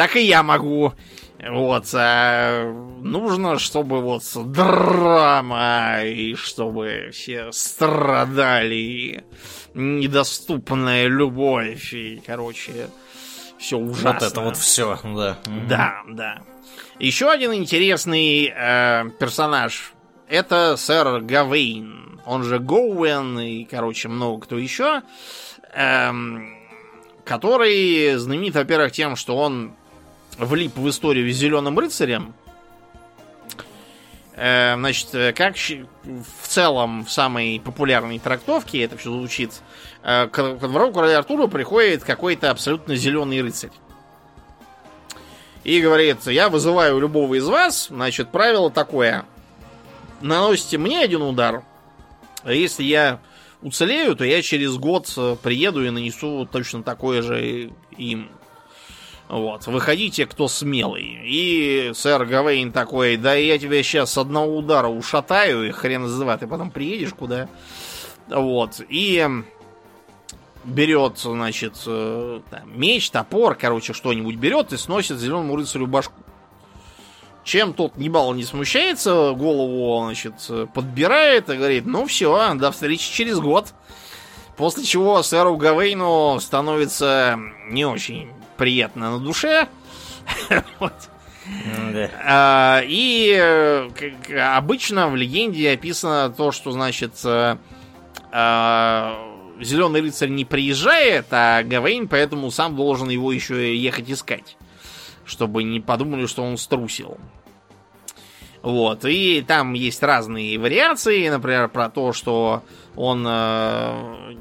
Так 0.00 0.16
и 0.16 0.22
я 0.22 0.42
могу. 0.42 0.94
Вот, 1.46 1.84
а 1.92 2.72
нужно, 3.02 3.58
чтобы 3.58 4.00
вот 4.00 4.22
драма, 4.46 5.98
и 6.06 6.34
чтобы 6.36 7.10
все 7.12 7.52
страдали, 7.52 9.24
недоступная 9.74 11.06
любовь, 11.06 11.92
и, 11.92 12.22
короче, 12.26 12.88
все 13.58 13.76
ужасно. 13.76 14.12
Вот 14.12 14.22
это 14.22 14.40
вот 14.40 14.56
все, 14.56 14.98
да. 15.04 15.38
Да, 15.68 15.96
да. 16.08 16.38
Еще 16.98 17.30
один 17.30 17.52
интересный 17.52 18.50
э, 18.56 19.10
персонаж 19.18 19.92
это 20.30 20.78
сэр 20.78 21.20
Гавейн, 21.20 22.22
он 22.24 22.42
же 22.44 22.58
Гоуэн, 22.58 23.38
и, 23.38 23.64
короче, 23.64 24.08
много 24.08 24.46
кто 24.46 24.56
еще, 24.56 25.02
эм, 25.74 26.56
который 27.26 28.14
знаменит, 28.14 28.54
во-первых, 28.54 28.92
тем, 28.92 29.14
что 29.14 29.36
он 29.36 29.74
влип 30.40 30.76
в 30.76 30.88
историю 30.88 31.32
с 31.32 31.36
Зеленым 31.36 31.78
рыцарем. 31.78 32.34
Э, 34.42 34.74
значит, 34.74 35.14
э, 35.14 35.34
как 35.34 35.56
в 35.56 36.48
целом 36.48 37.04
в 37.04 37.12
самой 37.12 37.60
популярной 37.62 38.18
трактовке 38.18 38.82
это 38.82 38.96
все 38.96 39.10
звучит, 39.10 39.52
э, 40.02 40.28
к, 40.28 40.54
к 40.54 40.60
двору 40.60 40.92
короля 40.92 41.18
Артура 41.18 41.46
приходит 41.46 42.04
какой-то 42.04 42.50
абсолютно 42.50 42.96
зеленый 42.96 43.42
рыцарь. 43.42 43.70
И 45.62 45.82
говорит, 45.82 46.26
я 46.26 46.48
вызываю 46.48 46.98
любого 46.98 47.34
из 47.34 47.46
вас, 47.46 47.88
значит, 47.90 48.30
правило 48.30 48.70
такое. 48.70 49.26
Наносите 50.22 50.78
мне 50.78 51.00
один 51.00 51.20
удар, 51.20 51.62
а 52.42 52.52
если 52.52 52.82
я 52.84 53.20
уцелею, 53.60 54.16
то 54.16 54.24
я 54.24 54.40
через 54.40 54.74
год 54.76 55.06
приеду 55.42 55.84
и 55.84 55.90
нанесу 55.90 56.48
точно 56.50 56.82
такое 56.82 57.20
же 57.20 57.72
им. 57.98 58.30
Вот, 59.30 59.68
выходите, 59.68 60.26
кто 60.26 60.48
смелый. 60.48 61.20
И 61.22 61.92
сэр 61.94 62.26
Гавейн 62.26 62.72
такой, 62.72 63.16
да 63.16 63.34
я 63.34 63.60
тебя 63.60 63.80
сейчас 63.84 64.12
с 64.12 64.18
одного 64.18 64.56
удара 64.56 64.88
ушатаю, 64.88 65.68
и 65.68 65.70
хрен 65.70 66.06
из 66.06 66.18
два, 66.18 66.36
ты 66.36 66.48
потом 66.48 66.72
приедешь 66.72 67.14
куда. 67.14 67.48
Вот, 68.26 68.80
и 68.88 69.28
берет, 70.64 71.18
значит, 71.18 71.74
э, 71.86 72.40
там, 72.50 72.76
меч, 72.76 73.08
топор, 73.10 73.54
короче, 73.54 73.92
что-нибудь 73.92 74.34
берет 74.34 74.72
и 74.72 74.76
сносит 74.76 75.18
зеленому 75.18 75.54
рыцарю 75.54 75.86
башку. 75.86 76.14
Чем 77.44 77.72
тот 77.72 77.96
небал 77.98 78.34
не 78.34 78.42
смущается, 78.42 79.32
голову, 79.36 80.06
значит, 80.06 80.34
подбирает 80.74 81.48
и 81.48 81.56
говорит, 81.56 81.86
ну 81.86 82.06
все, 82.06 82.54
до 82.54 82.72
встречи 82.72 83.12
через 83.12 83.38
год. 83.38 83.74
После 84.56 84.82
чего 84.82 85.22
сэру 85.22 85.56
Гавейну 85.56 86.40
становится 86.40 87.38
не 87.68 87.84
очень 87.84 88.28
приятно 88.60 89.12
на 89.12 89.18
душе. 89.18 89.68
А, 92.22 92.82
и 92.84 93.34
обычно 94.38 95.08
в 95.08 95.16
легенде 95.16 95.72
описано 95.72 96.30
то, 96.30 96.52
что, 96.52 96.70
значит, 96.70 97.14
э, 97.24 97.56
а, 98.30 99.18
Зеленый 99.60 100.02
рыцарь 100.02 100.28
не 100.28 100.44
приезжает, 100.44 101.26
а 101.30 101.64
Гавейн 101.64 102.06
поэтому 102.06 102.52
сам 102.52 102.76
должен 102.76 103.08
его 103.08 103.32
еще 103.32 103.76
ехать 103.76 104.10
искать. 104.10 104.56
Чтобы 105.24 105.64
не 105.64 105.80
подумали, 105.80 106.26
что 106.26 106.44
он 106.44 106.56
струсил. 106.56 107.18
Вот, 108.62 109.04
и 109.06 109.42
там 109.42 109.72
есть 109.72 110.02
разные 110.02 110.58
вариации, 110.58 111.28
например, 111.28 111.68
про 111.68 111.88
то, 111.88 112.12
что 112.12 112.62
он 112.94 113.24
э, 113.26 114.36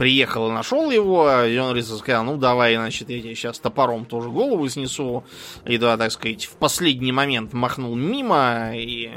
приехал 0.00 0.48
и 0.48 0.52
нашел 0.52 0.90
его, 0.90 1.42
и 1.42 1.58
он 1.58 1.74
Рыцарь 1.74 1.98
сказал, 1.98 2.24
ну 2.24 2.38
давай, 2.38 2.74
значит, 2.74 3.10
я 3.10 3.20
тебе 3.20 3.34
сейчас 3.34 3.58
топором 3.58 4.06
тоже 4.06 4.30
голову 4.30 4.66
снесу. 4.66 5.24
И 5.66 5.76
да, 5.76 5.98
так 5.98 6.10
сказать, 6.10 6.46
в 6.46 6.56
последний 6.56 7.12
момент 7.12 7.52
махнул 7.52 7.94
мимо 7.94 8.70
и, 8.74 9.10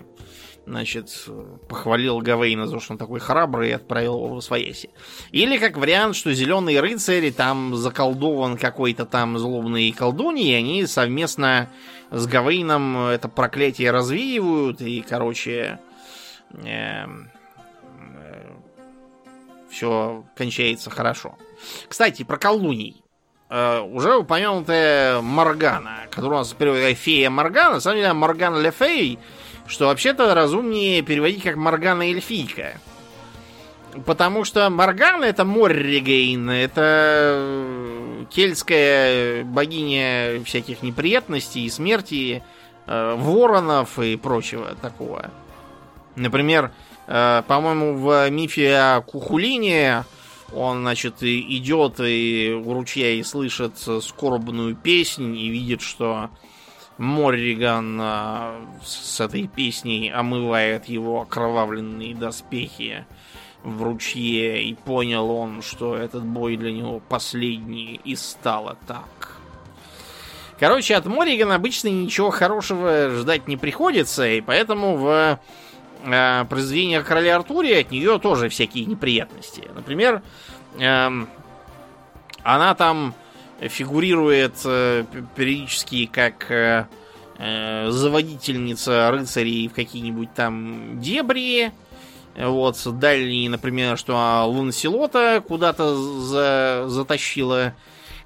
значит, 0.65 1.07
похвалил 1.69 2.19
Гавейна 2.19 2.67
за 2.67 2.73
то, 2.73 2.79
что 2.81 2.91
он 2.91 2.97
такой 2.97 3.21
храбрый, 3.21 3.69
и 3.69 3.71
отправил 3.71 4.25
его 4.25 4.35
в 4.35 4.41
свояси. 4.41 4.89
Или 5.31 5.57
как 5.57 5.77
вариант, 5.77 6.17
что 6.17 6.33
зеленые 6.33 6.81
рыцари 6.81 7.29
там 7.29 7.77
заколдован 7.77 8.57
какой-то 8.57 9.05
там 9.05 9.37
злобный 9.37 9.89
колдуньей, 9.93 10.51
и 10.51 10.55
они 10.55 10.85
совместно 10.85 11.69
с 12.11 12.27
Гавейном 12.27 13.05
это 13.05 13.29
проклятие 13.29 13.91
развеивают, 13.91 14.81
и, 14.81 14.99
короче, 15.07 15.79
э, 16.61 17.05
все 19.73 20.23
кончается 20.35 20.89
хорошо. 20.89 21.37
Кстати, 21.87 22.23
про 22.23 22.37
колдуний. 22.37 23.03
Uh, 23.49 23.87
уже 23.93 24.15
упомянутая 24.15 25.21
Моргана, 25.21 26.07
которая 26.09 26.39
у 26.39 26.41
нас 26.41 26.53
переводит 26.53 26.97
фея 26.97 27.29
Моргана, 27.29 27.75
на 27.75 27.79
самом 27.81 27.97
деле 27.97 28.13
Моргана 28.13 28.57
Лефей, 28.57 29.19
что 29.67 29.87
вообще-то 29.87 30.33
разумнее 30.33 31.03
переводить 31.03 31.43
как 31.43 31.55
Моргана 31.55 32.01
Эльфийка. 32.01 32.79
Потому 34.07 34.43
что 34.43 34.67
Моргана 34.71 35.25
это 35.25 35.45
Морригейн, 35.45 36.49
это 36.49 38.25
кельтская 38.31 39.43
богиня 39.43 40.43
всяких 40.45 40.81
неприятностей 40.81 41.65
и 41.65 41.69
смерти, 41.69 42.41
э, 42.87 43.15
воронов 43.15 43.99
и 43.99 44.15
прочего 44.17 44.73
такого. 44.81 45.29
Например, 46.15 46.71
Э, 46.71 46.92
по-моему, 47.05 47.97
в 47.97 48.29
мифе 48.29 48.75
о 48.75 49.01
Кухулине 49.01 50.05
он, 50.53 50.81
значит, 50.81 51.23
идет 51.23 51.99
и 51.99 52.53
у 52.53 52.73
ручья 52.73 53.11
и 53.11 53.23
слышит 53.23 53.77
скорбную 53.77 54.75
песнь 54.75 55.35
и 55.35 55.49
видит, 55.49 55.81
что 55.81 56.29
Морриган 56.97 57.99
э, 57.99 58.65
с 58.83 59.19
этой 59.19 59.47
песней 59.47 60.11
омывает 60.11 60.85
его 60.85 61.21
окровавленные 61.21 62.13
доспехи 62.13 63.05
в 63.63 63.81
ручье, 63.81 64.63
и 64.63 64.73
понял 64.75 65.29
он, 65.31 65.61
что 65.61 65.95
этот 65.95 66.23
бой 66.23 66.57
для 66.57 66.71
него 66.71 66.99
последний, 66.99 67.99
и 68.03 68.15
стало 68.15 68.77
так. 68.87 69.37
Короче, 70.59 70.95
от 70.95 71.05
Морриган 71.05 71.51
обычно 71.51 71.87
ничего 71.87 72.29
хорошего 72.29 73.09
ждать 73.09 73.47
не 73.47 73.57
приходится, 73.57 74.27
и 74.27 74.41
поэтому 74.41 74.97
в 74.97 75.39
э, 76.03 76.45
произведениях 76.45 77.07
короля 77.07 77.37
Артуре 77.37 77.79
от 77.79 77.91
нее 77.91 78.19
тоже 78.19 78.49
всякие 78.49 78.85
неприятности. 78.85 79.63
Например, 79.75 80.21
э, 80.79 81.25
она 82.43 82.75
там 82.75 83.15
фигурирует 83.59 84.55
э, 84.65 85.05
периодически 85.35 86.05
как 86.05 86.51
э, 86.51 86.87
э, 87.37 87.89
заводительница 87.89 89.11
рыцарей 89.11 89.67
в 89.67 89.73
какие-нибудь 89.73 90.33
там 90.33 90.99
дебри. 90.99 91.71
Вот, 92.35 92.81
дальние, 92.97 93.49
например, 93.49 93.97
что 93.97 94.15
Ланселота 94.47 95.43
куда-то 95.47 95.95
за, 95.95 96.85
затащила 96.87 97.75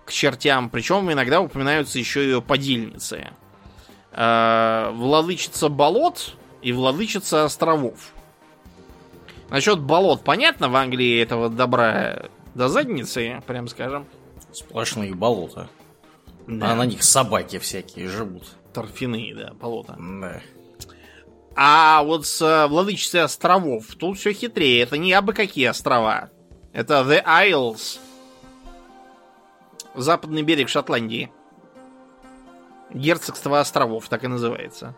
к 0.05 0.11
чертям. 0.11 0.69
Причем 0.69 1.11
иногда 1.11 1.41
упоминаются 1.41 1.99
еще 1.99 2.23
ее 2.23 2.41
подельницы. 2.41 3.27
Э, 4.13 4.91
владычица 4.93 5.69
болот 5.69 6.35
и 6.61 6.71
владычица 6.71 7.45
островов. 7.45 8.11
Насчет 9.49 9.79
болот 9.79 10.23
понятно, 10.23 10.69
в 10.69 10.75
Англии 10.75 11.21
этого 11.21 11.49
добра 11.49 12.29
до 12.55 12.67
задницы, 12.67 13.41
прям 13.47 13.67
скажем. 13.67 14.05
Сплошные 14.51 15.13
болота. 15.13 15.69
Да. 16.47 16.71
А 16.71 16.75
на 16.75 16.85
них 16.85 17.03
собаки 17.03 17.59
всякие 17.59 18.07
живут. 18.07 18.43
Торфяные, 18.73 19.35
да, 19.35 19.53
болота. 19.53 19.97
Да. 19.99 20.41
А 21.55 22.03
вот 22.03 22.25
с 22.25 22.41
э, 22.41 22.67
Владычицей 22.67 23.23
островов 23.23 23.87
тут 23.95 24.19
все 24.19 24.31
хитрее. 24.31 24.83
Это 24.83 24.97
не 24.97 25.11
абы 25.13 25.33
какие 25.33 25.67
острова. 25.67 26.29
Это 26.71 27.01
The 27.01 27.23
Isles. 27.25 27.99
Западный 29.95 30.43
берег 30.43 30.69
Шотландии. 30.69 31.31
Герцогство 32.93 33.59
островов, 33.59 34.07
так 34.07 34.23
и 34.23 34.27
называется. 34.27 34.95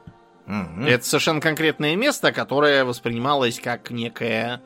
Угу. 0.49 0.85
Это 0.87 1.05
совершенно 1.05 1.41
конкретное 1.41 1.95
место, 1.95 2.31
которое 2.31 2.83
воспринималось 2.83 3.59
как 3.59 3.91
некая 3.91 4.61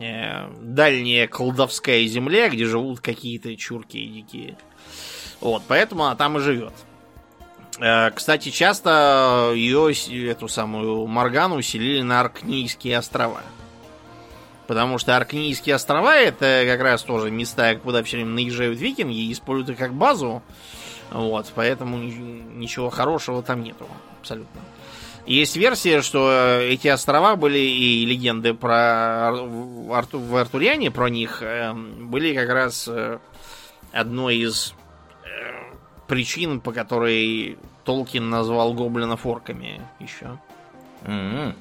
э, 0.00 0.48
дальняя 0.62 1.26
колдовская 1.26 2.06
земля, 2.06 2.48
где 2.48 2.64
живут 2.64 3.00
какие-то 3.00 3.54
чурки 3.56 3.98
и 3.98 4.08
дикие. 4.08 4.56
Вот, 5.40 5.62
поэтому 5.68 6.04
она 6.04 6.16
там 6.16 6.38
и 6.38 6.40
живет. 6.40 6.72
Э, 7.78 8.10
кстати, 8.10 8.48
часто 8.48 9.52
ее, 9.54 9.92
эту 10.30 10.48
самую 10.48 11.06
Моргану 11.06 11.60
селили 11.60 12.00
на 12.00 12.20
Аркнийские 12.20 12.96
острова. 12.96 13.42
Потому 14.66 14.96
что 14.96 15.14
Аркнийские 15.14 15.74
острова 15.74 16.16
это 16.16 16.64
как 16.66 16.80
раз 16.80 17.02
тоже 17.02 17.30
места, 17.30 17.74
куда 17.74 18.02
все 18.02 18.16
время 18.16 18.30
наезжают 18.30 18.78
викинги 18.78 19.26
и 19.26 19.32
используют 19.32 19.70
их 19.70 19.76
как 19.76 19.92
базу. 19.92 20.42
Вот, 21.10 21.52
поэтому 21.54 21.98
ничего 21.98 22.88
хорошего 22.88 23.42
там 23.42 23.62
нету. 23.62 23.86
Абсолютно. 24.18 24.62
Есть 25.26 25.56
версия, 25.56 26.02
что 26.02 26.58
эти 26.60 26.88
острова 26.88 27.36
были 27.36 27.58
и 27.58 28.04
легенды 28.04 28.54
про 28.54 29.28
Арту, 29.92 30.18
в 30.18 30.36
Артуриане 30.36 30.90
про 30.90 31.10
них 31.10 31.42
эм, 31.42 32.08
были 32.08 32.34
как 32.34 32.48
раз 32.48 32.88
э, 32.88 33.18
одной 33.92 34.38
из 34.38 34.74
э, 35.24 35.74
причин, 36.08 36.60
по 36.60 36.72
которой 36.72 37.56
Толкин 37.84 38.30
назвал 38.30 38.74
гоблинов 38.74 39.24
орками 39.24 39.80
еще. 40.00 40.38
Mm-hmm. 41.04 41.54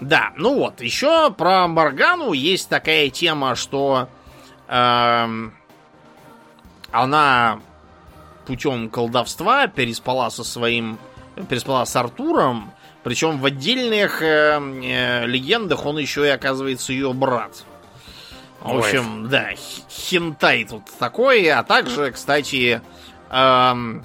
Да, 0.00 0.32
ну 0.36 0.54
вот, 0.54 0.80
еще 0.80 1.30
про 1.30 1.68
Моргану 1.68 2.32
есть 2.32 2.70
такая 2.70 3.10
тема, 3.10 3.56
что 3.56 4.08
э, 4.68 5.50
она 6.90 7.60
путем 8.46 8.88
колдовства 8.88 9.66
переспала 9.66 10.30
со 10.30 10.44
своим 10.44 10.98
переспала 11.46 11.84
с 11.84 11.94
Артуром, 11.96 12.72
причем 13.02 13.38
в 13.38 13.44
отдельных 13.46 14.22
э, 14.22 14.58
э, 14.60 15.26
легендах 15.26 15.86
он 15.86 15.98
еще 15.98 16.26
и 16.26 16.30
оказывается 16.30 16.92
ее 16.92 17.12
брат. 17.12 17.64
В 18.60 18.76
общем, 18.76 19.24
Ой. 19.24 19.30
да, 19.30 19.48
хентай 19.88 20.64
тут 20.64 20.82
такой, 20.98 21.48
а 21.48 21.62
также, 21.62 22.10
кстати, 22.10 22.82
э, 23.30 24.00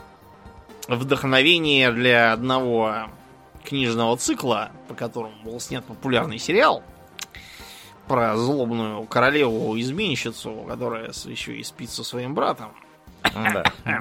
вдохновение 0.87 1.91
для 1.91 2.33
одного 2.33 3.09
книжного 3.65 4.15
цикла, 4.17 4.71
по 4.87 4.93
которому 4.93 5.35
был 5.43 5.59
снят 5.59 5.83
популярный 5.83 6.39
сериал 6.39 6.83
про 8.07 8.37
злобную 8.37 9.03
королеву-изменщицу, 9.03 10.65
которая 10.67 11.11
еще 11.25 11.57
и 11.57 11.63
спит 11.63 11.89
со 11.89 12.03
своим 12.03 12.35
братом. 12.35 12.71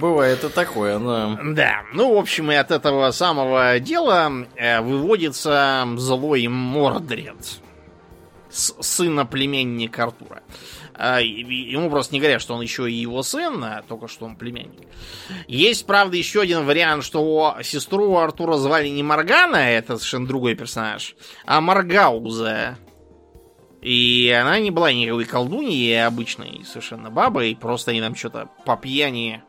Бывает 0.00 0.44
и 0.44 0.48
такое, 0.48 0.98
да. 0.98 1.38
Да, 1.42 1.82
ну, 1.92 2.14
в 2.14 2.18
общем, 2.18 2.50
и 2.52 2.54
от 2.54 2.70
этого 2.70 3.10
самого 3.10 3.78
дела 3.80 4.30
э, 4.56 4.80
выводится 4.80 5.86
злой 5.96 6.46
Мордред, 6.46 7.60
сына 8.50 9.26
племянника 9.26 10.04
Артура. 10.04 10.42
А, 10.96 11.20
ему 11.20 11.90
просто 11.90 12.14
не 12.14 12.20
говорят, 12.20 12.40
что 12.40 12.54
он 12.54 12.62
еще 12.62 12.88
и 12.88 12.94
его 12.94 13.22
сын, 13.22 13.62
а 13.64 13.82
только 13.82 14.06
что 14.06 14.26
он 14.26 14.36
племянник. 14.36 14.86
Есть, 15.48 15.86
правда, 15.86 16.16
еще 16.16 16.42
один 16.42 16.64
вариант, 16.64 17.04
что 17.04 17.56
сестру 17.62 18.16
Артура 18.16 18.56
звали 18.56 18.88
не 18.88 19.02
Моргана, 19.02 19.56
это 19.56 19.96
совершенно 19.96 20.26
другой 20.26 20.54
персонаж, 20.54 21.16
а 21.44 21.60
Маргауза. 21.60 22.78
И 23.84 24.30
она 24.30 24.58
не 24.60 24.70
была 24.70 24.92
никакой 24.94 25.26
колдуньей, 25.26 26.06
обычной 26.06 26.64
совершенно 26.64 27.10
бабой. 27.10 27.54
Просто 27.54 27.90
они 27.90 28.00
там 28.00 28.14
что-то 28.14 28.48
по 28.64 28.78
пьяни 28.78 29.42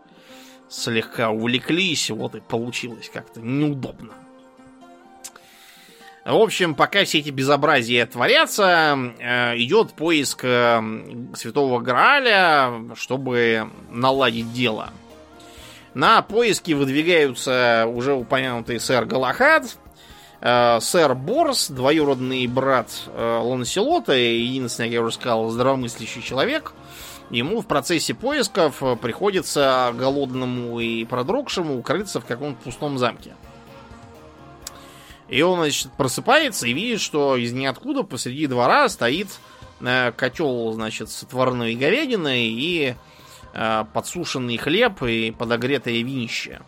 слегка 0.69 1.29
увлеклись, 1.29 2.09
вот 2.09 2.36
и 2.36 2.41
получилось 2.41 3.09
как-то 3.11 3.39
неудобно. 3.39 4.11
В 6.25 6.36
общем, 6.36 6.75
пока 6.75 7.05
все 7.05 7.19
эти 7.19 7.29
безобразия 7.29 8.05
творятся, 8.07 8.97
э, 9.19 9.57
идет 9.57 9.93
поиск 9.93 10.41
э, 10.43 10.81
Святого 11.36 11.79
Грааля, 11.79 12.73
чтобы 12.95 13.69
наладить 13.89 14.51
дело. 14.51 14.89
На 15.93 16.21
поиски 16.21 16.73
выдвигаются 16.73 17.86
уже 17.88 18.13
упомянутый 18.13 18.81
сэр 18.81 19.05
Галахад, 19.05 19.77
сэр 20.41 21.15
Борс, 21.15 21.69
двоюродный 21.69 22.45
брат 22.47 22.89
э, 23.07 23.39
Ланселота, 23.41 24.13
единственный, 24.13 24.88
как 24.88 24.93
я 24.93 25.01
уже 25.01 25.15
сказал, 25.15 25.49
здравомыслящий 25.49 26.21
человек, 26.21 26.73
ему 27.29 27.61
в 27.61 27.65
процессе 27.65 28.13
поисков 28.13 28.83
приходится 29.01 29.93
голодному 29.97 30.79
и 30.79 31.05
продрогшему 31.05 31.79
укрыться 31.79 32.19
в 32.19 32.25
каком-то 32.25 32.61
пустом 32.63 32.97
замке. 32.97 33.36
И 35.27 35.41
он, 35.41 35.59
значит, 35.59 35.91
просыпается 35.97 36.67
и 36.67 36.73
видит, 36.73 37.01
что 37.01 37.36
из 37.36 37.51
ниоткуда 37.51 38.03
посреди 38.03 38.45
двора 38.45 38.88
стоит 38.89 39.29
э, 39.81 40.11
котел, 40.11 40.73
значит, 40.73 41.09
с 41.09 41.23
отварной 41.23 41.75
говядиной 41.75 42.47
и 42.47 42.95
подсушенный 43.93 44.57
хлеб 44.57 45.01
и 45.03 45.31
подогретое 45.31 46.03
винище. 46.03 46.59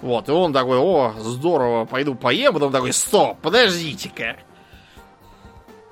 Вот, 0.00 0.28
и 0.28 0.32
он 0.32 0.52
такой, 0.52 0.78
о, 0.78 1.14
здорово, 1.18 1.84
пойду 1.86 2.14
поем, 2.14 2.52
потом 2.52 2.72
такой, 2.72 2.92
стоп, 2.92 3.38
подождите-ка. 3.40 4.36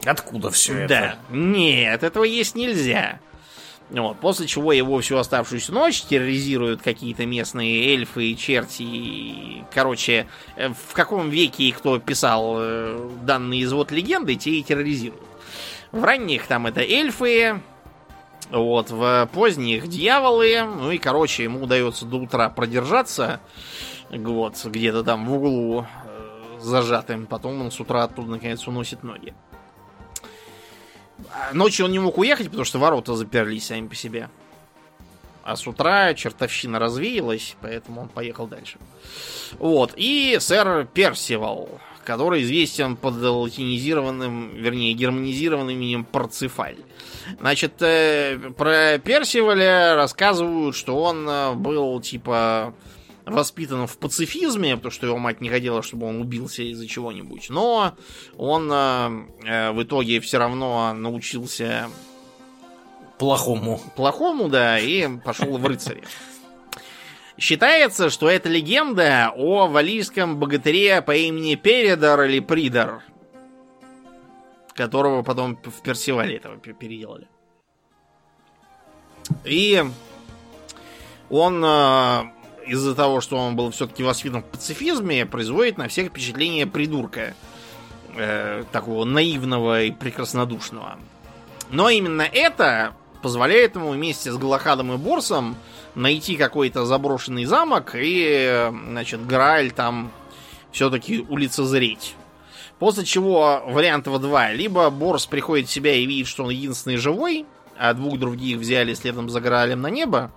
Откуда 0.04 0.50
все 0.50 0.80
это? 0.80 0.88
Да, 0.88 1.16
нет, 1.34 2.02
этого 2.02 2.24
есть 2.24 2.54
нельзя. 2.54 3.20
Вот, 3.90 4.18
после 4.20 4.46
чего 4.46 4.72
его 4.72 5.00
всю 5.00 5.18
оставшуюся 5.18 5.72
ночь 5.72 6.02
терроризируют 6.02 6.80
какие-то 6.80 7.26
местные 7.26 7.92
эльфы 7.92 8.30
и 8.30 8.36
черти. 8.36 8.82
И, 8.82 9.64
короче, 9.72 10.26
э, 10.56 10.70
в 10.70 10.94
каком 10.94 11.28
веке 11.28 11.72
кто 11.72 11.98
писал 11.98 12.56
э, 12.58 13.10
данный 13.22 13.62
извод 13.62 13.92
легенды, 13.92 14.34
те 14.36 14.50
и 14.50 14.62
терроризируют. 14.62 15.22
В 15.90 16.02
ранних 16.02 16.46
там 16.46 16.66
это 16.66 16.80
эльфы, 16.80 17.60
вот, 18.50 18.90
в 18.90 19.28
поздних 19.34 19.88
дьяволы. 19.88 20.62
Ну 20.62 20.90
и, 20.90 20.96
короче, 20.96 21.44
ему 21.44 21.62
удается 21.62 22.06
до 22.06 22.16
утра 22.16 22.48
продержаться 22.48 23.40
вот, 24.12 24.62
где-то 24.64 25.02
там 25.02 25.26
в 25.26 25.32
углу 25.34 25.82
э, 25.82 26.58
зажатым. 26.60 27.26
Потом 27.26 27.60
он 27.60 27.70
с 27.70 27.80
утра 27.80 28.04
оттуда 28.04 28.30
наконец 28.30 28.66
уносит 28.66 29.02
ноги. 29.02 29.34
А 31.30 31.54
ночью 31.54 31.86
он 31.86 31.92
не 31.92 31.98
мог 31.98 32.18
уехать, 32.18 32.46
потому 32.46 32.64
что 32.64 32.78
ворота 32.78 33.14
заперлись 33.14 33.66
сами 33.66 33.88
по 33.88 33.94
себе. 33.94 34.28
А 35.44 35.56
с 35.56 35.66
утра 35.66 36.14
чертовщина 36.14 36.78
развеялась, 36.78 37.56
поэтому 37.60 38.02
он 38.02 38.08
поехал 38.08 38.46
дальше. 38.46 38.78
Вот. 39.58 39.92
И 39.96 40.36
сэр 40.38 40.86
Персивал, 40.86 41.68
который 42.04 42.42
известен 42.42 42.96
под 42.96 43.14
латинизированным, 43.14 44.54
вернее, 44.54 44.92
германизированным 44.92 45.74
именем 45.74 46.04
Парцефаль. 46.04 46.76
Значит, 47.40 47.80
э, 47.80 48.38
про 48.56 48.98
Персиваля 48.98 49.96
рассказывают, 49.96 50.76
что 50.76 51.00
он 51.00 51.28
э, 51.28 51.54
был 51.54 52.00
типа 52.00 52.74
воспитан 53.24 53.86
в 53.86 53.98
пацифизме, 53.98 54.76
потому 54.76 54.92
что 54.92 55.06
его 55.06 55.18
мать 55.18 55.40
не 55.40 55.48
хотела, 55.48 55.82
чтобы 55.82 56.06
он 56.06 56.20
убился 56.20 56.62
из-за 56.62 56.86
чего-нибудь. 56.86 57.50
Но 57.50 57.94
он 58.36 58.70
э, 58.72 59.26
э, 59.44 59.72
в 59.72 59.82
итоге 59.82 60.20
все 60.20 60.38
равно 60.38 60.92
научился 60.92 61.88
плохому. 63.18 63.80
Плохому, 63.96 64.48
да, 64.48 64.78
и 64.78 65.08
пошел 65.18 65.56
в 65.56 65.66
рыцари. 65.66 66.02
Считается, 67.38 68.10
что 68.10 68.28
это 68.28 68.48
легенда 68.48 69.32
о 69.34 69.66
валийском 69.66 70.38
богатыре 70.38 71.02
по 71.02 71.14
имени 71.14 71.54
Передар 71.54 72.22
или 72.24 72.40
Придар, 72.40 73.02
которого 74.74 75.22
потом 75.22 75.56
в 75.56 75.82
Персивале 75.82 76.36
этого 76.36 76.56
переделали. 76.56 77.28
И 79.44 79.82
он 81.30 81.64
э, 81.64 82.22
из-за 82.66 82.94
того, 82.94 83.20
что 83.20 83.36
он 83.36 83.56
был 83.56 83.70
все-таки 83.70 84.02
воспитан 84.02 84.42
в 84.42 84.46
пацифизме, 84.46 85.26
производит 85.26 85.78
на 85.78 85.88
всех 85.88 86.08
впечатление 86.08 86.66
придурка. 86.66 87.34
Э, 88.14 88.64
такого 88.72 89.06
наивного 89.06 89.84
и 89.84 89.90
прекраснодушного. 89.90 90.98
Но 91.70 91.88
именно 91.88 92.22
это 92.22 92.94
позволяет 93.22 93.74
ему 93.74 93.92
вместе 93.92 94.30
с 94.30 94.36
Галахадом 94.36 94.92
и 94.92 94.98
Борсом 94.98 95.56
найти 95.94 96.36
какой-то 96.36 96.84
заброшенный 96.84 97.46
замок 97.46 97.92
и, 97.94 98.70
значит, 98.88 99.26
Грааль 99.26 99.70
там 99.70 100.12
все-таки 100.72 101.24
улицезреть. 101.26 102.14
После 102.78 103.06
чего 103.06 103.62
вариантов 103.66 104.20
два. 104.20 104.52
Либо 104.52 104.90
Борс 104.90 105.24
приходит 105.24 105.68
в 105.68 105.72
себя 105.72 105.94
и 105.94 106.04
видит, 106.04 106.26
что 106.26 106.44
он 106.44 106.50
единственный 106.50 106.98
живой, 106.98 107.46
а 107.78 107.94
двух 107.94 108.18
других 108.18 108.58
взяли 108.58 108.92
следом 108.92 109.30
за 109.30 109.40
Граалем 109.40 109.80
на 109.80 109.88
небо. 109.88 110.32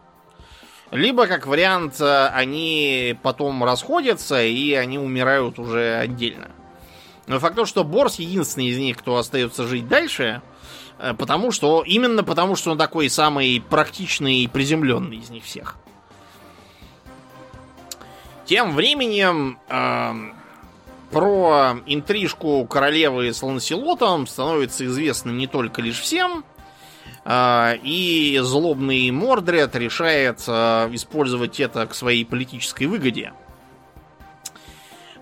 Либо, 0.92 1.28
как 1.28 1.48
вариант, 1.48 2.00
они 2.00 3.18
потом 3.22 3.64
расходятся 3.64 4.42
и 4.44 4.74
они 4.74 4.98
умирают 5.00 5.60
уже 5.60 5.96
отдельно. 5.96 6.52
Но 7.28 7.40
факт 7.40 7.56
то, 7.56 7.66
что 7.66 7.84
Борс 7.84 8.20
единственный 8.20 8.68
из 8.68 8.78
них, 8.78 8.98
кто 8.98 9.18
остается 9.18 9.66
жить 9.66 9.88
дальше, 9.88 10.42
Э, 10.98 11.14
потому 11.14 11.52
что, 11.52 11.84
именно 11.86 12.24
потому, 12.24 12.56
что 12.56 12.72
он 12.72 12.78
такой 12.78 13.10
самый 13.10 13.62
практичный 13.62 14.40
и 14.40 14.48
приземленный 14.48 15.18
из 15.18 15.30
них 15.30 15.44
всех. 15.44 15.76
Тем 18.46 18.76
временем 18.76 19.58
э, 19.68 20.14
про 21.12 21.78
интрижку 21.86 22.66
королевы 22.66 23.34
с 23.34 23.42
Ланселотом 23.42 24.28
становится 24.28 24.86
известно 24.86 25.32
не 25.32 25.48
только 25.48 25.82
лишь 25.82 26.00
всем, 26.00 26.40
э, 26.40 26.55
и 27.28 28.40
злобный 28.44 29.10
Мордред 29.10 29.76
решает 29.76 30.44
э, 30.48 30.90
использовать 30.92 31.60
это 31.60 31.88
к 31.88 31.96
своей 31.96 32.24
политической 32.24 32.86
выгоде. 32.86 33.34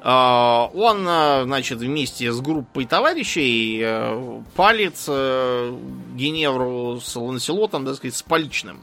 А, 0.01 0.69
он, 0.73 1.05
а, 1.07 1.43
значит, 1.45 1.79
вместе 1.79 2.29
с 2.33 2.41
группой 2.41 2.85
товарищей 2.85 3.81
палит 4.55 4.95
Геневру 5.07 6.99
с 6.99 7.15
Ланселотом, 7.15 7.85
так 7.85 7.95
сказать, 7.95 8.15
с 8.15 8.21
поличным. 8.21 8.81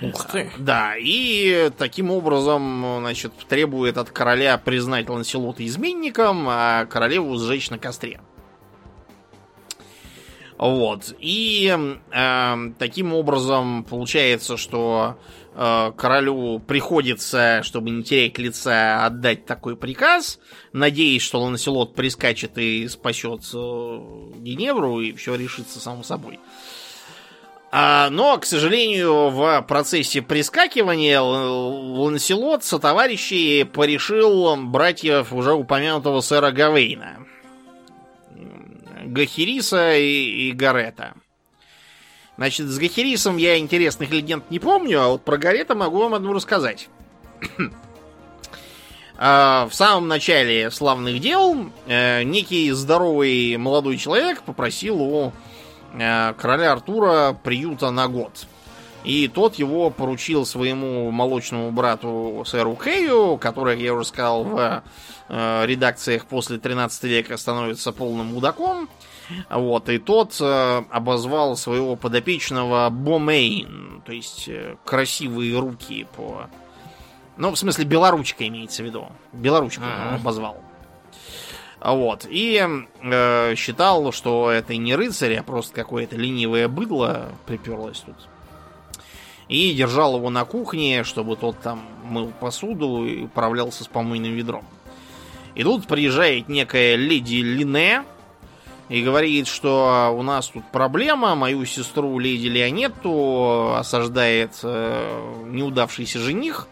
Ух 0.00 0.26
ты. 0.26 0.50
Да, 0.58 0.94
и 0.96 1.70
таким 1.76 2.12
образом, 2.12 3.00
значит, 3.00 3.32
требует 3.48 3.98
от 3.98 4.10
короля 4.10 4.56
признать 4.58 5.08
Ланселота 5.08 5.66
изменником, 5.66 6.46
а 6.48 6.86
королеву 6.86 7.36
сжечь 7.36 7.70
на 7.70 7.78
костре. 7.78 8.20
Вот. 10.58 11.14
И 11.20 11.72
э, 12.12 12.56
таким 12.78 13.14
образом 13.14 13.84
получается, 13.84 14.56
что 14.56 15.16
э, 15.54 15.92
королю 15.96 16.58
приходится, 16.58 17.62
чтобы 17.62 17.90
не 17.90 18.02
терять 18.02 18.38
лица, 18.38 19.06
отдать 19.06 19.46
такой 19.46 19.76
приказ, 19.76 20.40
надеясь, 20.72 21.22
что 21.22 21.40
Ланселот 21.40 21.94
прискачет 21.94 22.58
и 22.58 22.88
спасет 22.88 23.42
э, 23.54 23.56
Геневру, 24.38 25.00
и 25.00 25.12
все 25.12 25.36
решится 25.36 25.78
само 25.78 26.02
собой. 26.02 26.40
А, 27.70 28.10
но, 28.10 28.36
к 28.38 28.44
сожалению, 28.44 29.28
в 29.28 29.62
процессе 29.68 30.22
прискакивания 30.22 31.20
Ланселот 31.20 32.64
со 32.64 32.80
товарищей 32.80 33.62
порешил 33.62 34.56
братьев 34.56 35.32
уже 35.32 35.52
упомянутого 35.52 36.20
сэра 36.20 36.50
Гавейна 36.50 37.18
Гахириса 39.08 39.96
и, 39.96 40.48
и 40.48 40.52
Гарета. 40.52 41.14
Значит, 42.36 42.68
с 42.68 42.78
Гахирисом 42.78 43.36
я 43.36 43.58
интересных 43.58 44.10
легенд 44.10 44.48
не 44.50 44.60
помню, 44.60 45.02
а 45.02 45.08
вот 45.08 45.24
про 45.24 45.36
Гарета 45.36 45.74
могу 45.74 45.98
вам 45.98 46.14
одну 46.14 46.32
рассказать. 46.32 46.88
А, 49.20 49.66
в 49.68 49.74
самом 49.74 50.06
начале 50.06 50.70
славных 50.70 51.18
дел 51.18 51.72
э, 51.88 52.22
некий 52.22 52.70
здоровый 52.70 53.56
молодой 53.56 53.96
человек 53.96 54.42
попросил 54.42 55.02
у 55.02 55.32
э, 55.92 56.34
короля 56.34 56.70
Артура 56.70 57.36
приюта 57.42 57.90
на 57.90 58.06
год. 58.06 58.46
И 59.04 59.28
тот 59.28 59.54
его 59.56 59.90
поручил 59.90 60.44
своему 60.44 61.10
молочному 61.10 61.70
брату 61.70 62.42
сэру 62.46 62.74
Кею, 62.76 63.38
который, 63.38 63.80
я 63.80 63.94
уже 63.94 64.04
сказал, 64.04 64.44
в 64.44 64.82
э, 65.28 65.66
редакциях 65.66 66.26
после 66.26 66.58
13 66.58 67.04
века 67.04 67.36
становится 67.36 67.92
полным 67.92 68.26
мудаком. 68.34 68.88
Вот, 69.50 69.88
и 69.88 69.98
тот 69.98 70.36
э, 70.40 70.82
обозвал 70.90 71.56
своего 71.56 71.96
подопечного 71.96 72.88
Бомейн, 72.90 74.02
то 74.04 74.12
есть 74.12 74.48
э, 74.48 74.76
красивые 74.84 75.58
руки 75.58 76.06
по... 76.16 76.48
Ну, 77.36 77.52
в 77.52 77.58
смысле, 77.58 77.84
белоручка 77.84 78.48
имеется 78.48 78.82
в 78.82 78.86
виду. 78.86 79.06
Белоручка 79.32 79.82
uh-huh. 79.82 80.14
обозвал. 80.16 80.60
Вот. 81.80 82.26
И 82.28 82.66
э, 83.02 83.54
считал, 83.54 84.12
что 84.12 84.50
это 84.50 84.76
не 84.76 84.96
рыцарь, 84.96 85.36
а 85.36 85.42
просто 85.42 85.74
какое-то 85.74 86.16
ленивое 86.16 86.66
быдло 86.66 87.28
приперлось 87.46 88.00
тут. 88.00 88.16
И 89.48 89.72
держал 89.72 90.16
его 90.16 90.30
на 90.30 90.44
кухне, 90.44 91.04
чтобы 91.04 91.36
тот 91.36 91.58
там 91.60 91.82
мыл 92.04 92.32
посуду 92.38 93.04
и 93.06 93.24
управлялся 93.24 93.84
с 93.84 93.86
помойным 93.86 94.32
ведром. 94.32 94.64
И 95.54 95.62
тут 95.62 95.86
приезжает 95.86 96.48
некая 96.48 96.96
леди 96.96 97.36
Лине, 97.36 98.04
и 98.88 99.02
говорит, 99.02 99.46
что 99.46 100.14
у 100.16 100.22
нас 100.22 100.48
тут 100.48 100.64
проблема, 100.72 101.34
мою 101.34 101.64
сестру 101.66 102.18
леди 102.18 102.46
Леонетту 102.46 103.74
осаждает 103.74 104.52
э, 104.62 105.44
неудавшийся 105.46 106.18
жених, 106.20 106.68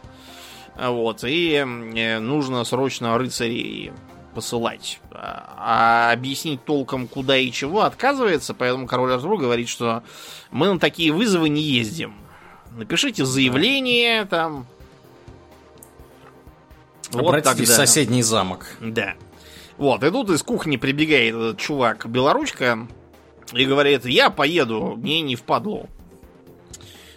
вот, 0.79 1.25
и 1.25 1.55
э, 1.55 2.19
нужно 2.19 2.65
срочно 2.65 3.19
рыцарей 3.19 3.93
посылать. 4.35 5.01
А, 5.13 6.09
а 6.09 6.13
объяснить 6.13 6.65
толком 6.65 7.07
куда 7.07 7.37
и 7.37 7.51
чего 7.51 7.83
отказывается, 7.83 8.55
поэтому 8.55 8.87
король 8.87 9.13
Артур 9.13 9.39
говорит, 9.39 9.69
что 9.69 10.03
мы 10.51 10.73
на 10.73 10.79
такие 10.79 11.13
вызовы 11.13 11.49
не 11.49 11.63
ездим. 11.63 12.15
Напишите 12.77 13.25
заявление 13.25 14.27
там. 14.27 14.67
Обратитесь 17.13 17.69
вот 17.69 17.69
в 17.69 17.75
соседний 17.75 18.23
замок. 18.23 18.67
Да. 18.81 19.15
Вот, 19.79 20.05
и 20.05 20.11
тут 20.11 20.31
из 20.31 20.43
кухни 20.43 20.77
прибегает 20.77 21.35
этот 21.35 21.59
чувак 21.59 22.07
белоручка 22.07 22.87
и 23.53 23.65
говорит, 23.65 24.05
я 24.05 24.29
поеду, 24.29 24.95
мне 24.97 25.23
не 25.23 25.37
впадло. 25.37 25.89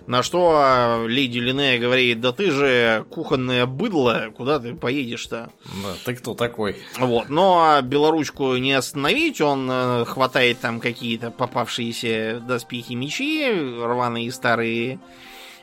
На 0.07 0.23
что 0.23 0.53
а, 0.55 1.05
леди 1.05 1.37
Линея 1.37 1.79
говорит, 1.79 2.19
да 2.19 2.31
ты 2.31 2.51
же 2.51 3.05
кухонное 3.11 3.65
быдло, 3.65 4.33
куда 4.35 4.59
ты 4.59 4.73
поедешь-то? 4.73 5.51
Да, 5.65 5.93
ты 6.03 6.15
кто 6.15 6.33
такой? 6.33 6.77
Вот, 6.97 7.29
но 7.29 7.79
белоручку 7.83 8.55
не 8.55 8.73
остановить, 8.73 9.39
он 9.39 9.69
э, 9.69 10.05
хватает 10.05 10.59
там 10.61 10.79
какие-то 10.79 11.29
попавшиеся 11.29 12.41
доспехи 12.47 12.93
мечи, 12.93 13.51
рваные 13.51 14.31
старые, 14.31 14.99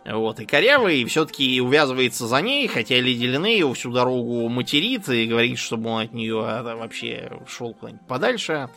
вот, 0.08 0.38
и 0.38 0.46
корявый 0.46 1.04
все-таки 1.06 1.60
увязывается 1.60 2.28
за 2.28 2.40
ней, 2.40 2.68
хотя 2.68 2.94
Леди 2.94 3.24
Линею 3.24 3.72
всю 3.72 3.90
дорогу 3.90 4.48
материт 4.48 5.08
и 5.08 5.26
говорит, 5.26 5.58
чтобы 5.58 5.90
он 5.90 6.02
от 6.02 6.12
нее 6.12 6.44
а, 6.44 6.76
вообще 6.76 7.32
шел 7.48 7.74
куда-нибудь 7.74 8.06
подальше. 8.06 8.70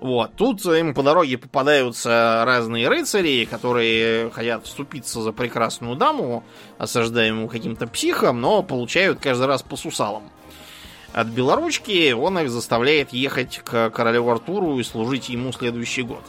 Вот, 0.00 0.34
тут 0.36 0.64
им 0.66 0.92
по 0.92 1.02
дороге 1.02 1.38
попадаются 1.38 2.42
разные 2.44 2.88
рыцари, 2.88 3.46
которые 3.50 4.30
хотят 4.30 4.66
вступиться 4.66 5.22
за 5.22 5.32
прекрасную 5.32 5.96
даму, 5.96 6.44
осаждаемую 6.76 7.48
каким-то 7.48 7.86
психом, 7.86 8.42
но 8.42 8.62
получают 8.62 9.18
каждый 9.20 9.46
раз 9.46 9.62
по 9.62 9.76
сусалам. 9.76 10.24
От 11.14 11.28
белоручки 11.28 12.12
он 12.12 12.38
их 12.38 12.50
заставляет 12.50 13.14
ехать 13.14 13.62
к 13.64 13.88
королеву 13.88 14.30
Артуру 14.30 14.78
и 14.78 14.82
служить 14.82 15.30
ему 15.30 15.52
следующий 15.52 16.02
год. 16.02 16.22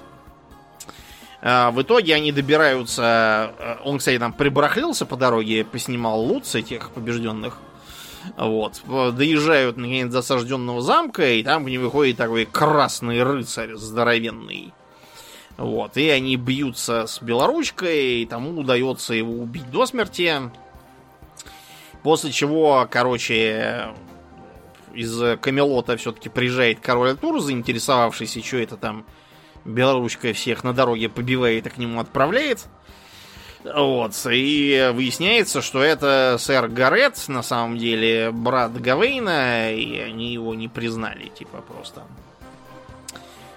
А, 1.42 1.72
в 1.72 1.82
итоге 1.82 2.16
они 2.16 2.32
добираются... 2.32 3.54
Э, 3.60 3.78
он, 3.84 4.00
кстати, 4.00 4.18
там 4.18 4.34
прибарахлился 4.34 5.06
по 5.06 5.16
дороге, 5.16 5.64
поснимал 5.64 6.22
лут 6.22 6.46
с 6.46 6.56
этих 6.56 6.92
побежденных. 6.92 7.60
Вот. 8.36 8.82
Доезжают, 8.86 9.78
наконец, 9.78 10.12
до 10.12 10.20
осажденного 10.20 10.82
замка, 10.82 11.28
и 11.30 11.44
там 11.44 11.66
к 11.66 11.70
ним 11.70 11.84
выходит 11.84 12.18
такой 12.18 12.46
красный 12.46 13.24
рыцарь 13.24 13.76
здоровенный. 13.76 14.74
Вот. 15.58 15.98
И 15.98 16.10
они 16.10 16.36
бьются 16.36 17.08
с 17.08 17.22
белоручкой, 17.22 18.22
и 18.22 18.26
тому 18.26 18.60
удается 18.60 19.14
его 19.14 19.34
убить 19.34 19.70
до 19.72 19.86
смерти. 19.86 20.34
После 22.04 22.32
чего, 22.32 22.88
короче, 22.90 23.90
из 24.94 25.38
Камелота 25.40 25.98
все-таки 25.98 26.30
приезжает 26.30 26.80
король 26.80 27.12
Артур, 27.12 27.40
заинтересовавшийся, 27.40 28.44
что 28.44 28.58
это 28.58 28.78
там 28.78 29.06
белоручка 29.68 30.34
всех 30.34 30.64
на 30.64 30.74
дороге 30.74 31.10
побивает 31.10 31.68
и 31.68 31.70
к 31.70 31.78
нему 31.78 32.00
отправляет. 32.00 32.66
Вот, 33.64 34.14
и 34.32 34.92
выясняется, 34.94 35.62
что 35.62 35.82
это 35.82 36.38
сэр 36.40 36.70
Гарет, 36.70 37.28
на 37.28 37.44
самом 37.44 37.78
деле, 37.78 38.32
брат 38.32 38.80
Гавейна, 38.80 39.74
и 39.74 40.00
они 40.00 40.32
его 40.32 40.56
не 40.56 40.70
признали, 40.70 41.28
типа, 41.28 41.62
просто. 41.62 42.04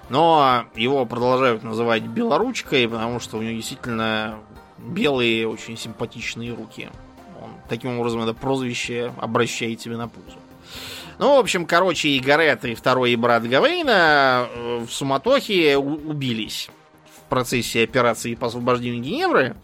Но 0.09 0.65
его 0.75 1.07
продолжают 1.07 1.63
называть 1.63 2.03
белоручкой, 2.03 2.89
потому 2.89 3.21
что 3.21 3.37
у 3.37 3.43
него 3.43 3.53
действительно 3.53 4.41
белые, 4.79 5.47
очень 5.47 5.77
симпатичные 5.77 6.53
руки. 6.53 6.89
Он 7.41 7.51
таким 7.69 7.99
образом 7.99 8.23
это 8.23 8.35
прозвище 8.35 9.13
обращает 9.21 9.79
тебе 9.79 9.97
на 9.97 10.09
пузо. 10.09 10.40
Ну, 11.21 11.37
в 11.37 11.39
общем, 11.39 11.67
короче, 11.67 12.09
и 12.09 12.19
Гарет, 12.19 12.65
и 12.65 12.75
второй 12.75 13.15
брат 13.17 13.47
Гавейна 13.47 14.49
э, 14.49 14.87
в 14.87 14.91
суматохе 14.91 15.77
убились 15.77 16.71
в 17.15 17.29
процессе 17.29 17.85
операции 17.85 18.35
по 18.35 18.47
освобождению 18.47 19.03
Геневры. 19.03 19.55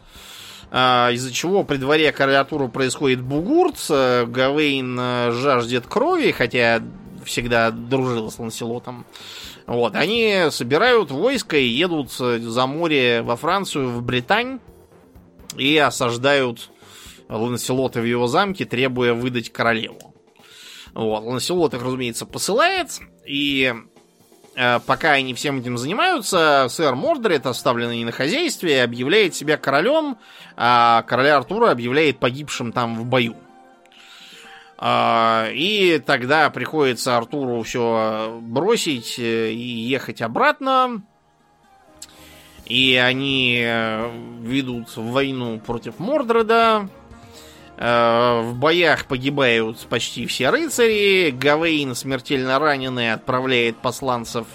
А, 0.70 1.08
из-за 1.12 1.32
чего 1.32 1.64
при 1.64 1.78
дворе 1.78 2.12
короля 2.12 2.44
происходит 2.44 3.22
бугурт. 3.22 3.78
Гавейн 3.88 4.98
э, 5.00 5.30
жаждет 5.32 5.86
крови, 5.86 6.30
хотя 6.32 6.82
всегда 7.24 7.70
дружил 7.70 8.30
с 8.30 8.38
Ланселотом. 8.38 9.06
Вот, 9.66 9.94
они 9.94 10.48
собирают 10.50 11.10
войско 11.10 11.56
и 11.56 11.64
едут 11.64 12.12
за 12.12 12.66
море 12.66 13.22
во 13.22 13.36
Францию, 13.36 13.92
в 13.92 14.02
Британь 14.02 14.60
и 15.56 15.78
осаждают 15.78 16.68
Ланселота 17.30 18.02
в 18.02 18.04
его 18.04 18.26
замке, 18.26 18.66
требуя 18.66 19.14
выдать 19.14 19.50
королеву. 19.50 20.15
Вот. 20.96 21.24
Ланселот 21.24 21.74
их, 21.74 21.82
разумеется, 21.82 22.24
посылает, 22.24 23.00
и 23.26 23.74
э, 24.54 24.80
пока 24.86 25.12
они 25.12 25.34
всем 25.34 25.60
этим 25.60 25.76
занимаются, 25.76 26.68
сэр 26.70 26.94
Мордред, 26.94 27.44
оставленный 27.44 28.02
на 28.02 28.12
хозяйстве, 28.12 28.82
объявляет 28.82 29.34
себя 29.34 29.58
королем, 29.58 30.16
а 30.56 31.02
короля 31.02 31.36
Артура 31.36 31.70
объявляет 31.70 32.18
погибшим 32.18 32.72
там 32.72 32.98
в 32.98 33.04
бою. 33.04 33.36
Э, 34.78 35.50
и 35.52 35.98
тогда 35.98 36.48
приходится 36.48 37.18
Артуру 37.18 37.62
все 37.62 38.38
бросить 38.40 39.18
э, 39.18 39.50
и 39.52 39.58
ехать 39.58 40.22
обратно. 40.22 41.02
И 42.64 42.96
они 42.96 43.60
э, 43.62 44.10
ведут 44.40 44.96
войну 44.96 45.60
против 45.60 45.98
Мордреда, 45.98 46.88
в 47.78 48.54
боях 48.54 49.04
погибают 49.04 49.78
почти 49.88 50.26
все 50.26 50.48
рыцари. 50.48 51.30
Гавейн, 51.30 51.94
смертельно 51.94 52.58
раненый, 52.58 53.12
отправляет 53.12 53.76
посланцев 53.76 54.46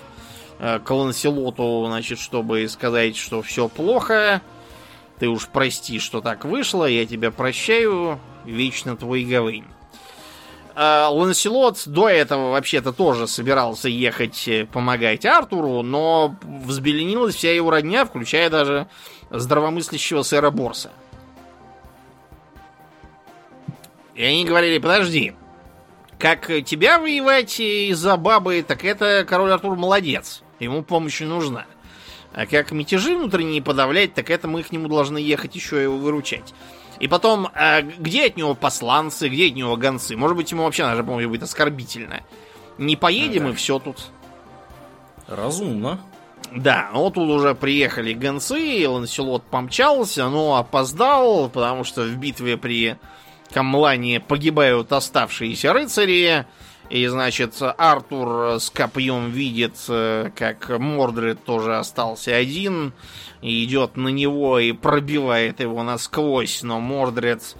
э, 0.57 0.79
к 0.79 0.89
Ланселоту, 0.89 1.85
значит, 1.87 2.19
чтобы 2.19 2.67
сказать, 2.67 3.15
что 3.15 3.43
все 3.43 3.67
плохо. 3.67 4.41
Ты 5.19 5.27
уж 5.27 5.47
прости, 5.47 5.99
что 5.99 6.21
так 6.21 6.45
вышло, 6.45 6.85
я 6.85 7.05
тебя 7.05 7.29
прощаю. 7.29 8.19
Вечно 8.43 8.97
твой 8.97 9.23
Гавейн. 9.23 9.67
Э, 10.75 11.05
Ланселот 11.11 11.83
до 11.85 12.09
этого 12.09 12.49
вообще-то 12.49 12.91
тоже 12.91 13.27
собирался 13.27 13.87
ехать 13.87 14.49
помогать 14.73 15.27
Артуру, 15.27 15.83
но 15.83 16.35
взбеленилась 16.41 17.35
вся 17.35 17.53
его 17.53 17.69
родня, 17.69 18.03
включая 18.05 18.49
даже 18.49 18.87
здравомыслящего 19.29 20.23
сэра 20.23 20.49
Борса. 20.49 20.89
И 24.21 24.23
они 24.23 24.45
говорили, 24.45 24.77
подожди, 24.77 25.33
как 26.19 26.45
тебя 26.63 26.99
воевать 26.99 27.59
из-за 27.59 28.17
бабы, 28.17 28.61
так 28.61 28.85
это 28.85 29.25
король 29.27 29.51
Артур 29.51 29.75
молодец. 29.75 30.43
Ему 30.59 30.83
помощь 30.83 31.21
не 31.21 31.25
нужна. 31.25 31.65
А 32.31 32.45
как 32.45 32.71
мятежи 32.71 33.17
внутренние 33.17 33.63
подавлять, 33.63 34.13
так 34.13 34.29
это 34.29 34.47
мы 34.47 34.61
к 34.61 34.71
нему 34.71 34.89
должны 34.89 35.17
ехать 35.17 35.55
еще 35.55 35.81
его 35.81 35.97
выручать. 35.97 36.53
И 36.99 37.07
потом, 37.07 37.47
а 37.55 37.81
где 37.81 38.27
от 38.27 38.37
него 38.37 38.53
посланцы, 38.53 39.27
где 39.27 39.47
от 39.47 39.55
него 39.55 39.75
гонцы? 39.75 40.15
Может 40.15 40.37
быть, 40.37 40.51
ему 40.51 40.65
вообще 40.65 40.83
даже 40.83 41.03
помощь 41.03 41.25
будет 41.25 41.41
оскорбительно. 41.41 42.21
Не 42.77 42.95
поедем 42.95 43.45
ага. 43.45 43.53
и 43.53 43.55
все 43.55 43.79
тут. 43.79 44.05
Разумно. 45.27 45.99
Да, 46.55 46.91
вот 46.93 47.15
тут 47.15 47.27
уже 47.27 47.55
приехали 47.55 48.13
гонцы, 48.13 48.61
и 48.61 48.85
Ланселот 48.85 49.41
помчался, 49.45 50.29
но 50.29 50.57
опоздал, 50.57 51.49
потому 51.49 51.83
что 51.83 52.03
в 52.03 52.15
битве 52.17 52.55
при 52.55 52.97
Камлане 53.53 54.19
погибают 54.19 54.91
оставшиеся 54.91 55.73
рыцари. 55.73 56.45
И, 56.89 57.07
значит, 57.07 57.55
Артур 57.61 58.59
с 58.59 58.69
копьем 58.69 59.31
видит, 59.31 59.75
э, 59.87 60.29
как 60.35 60.77
Мордред 60.77 61.43
тоже 61.43 61.77
остался 61.77 62.35
один. 62.35 62.93
И 63.41 63.63
идет 63.63 63.95
на 63.95 64.09
него 64.09 64.59
и 64.59 64.73
пробивает 64.73 65.61
его 65.61 65.83
насквозь. 65.83 66.63
Но 66.63 66.81
Мордред, 66.81 67.55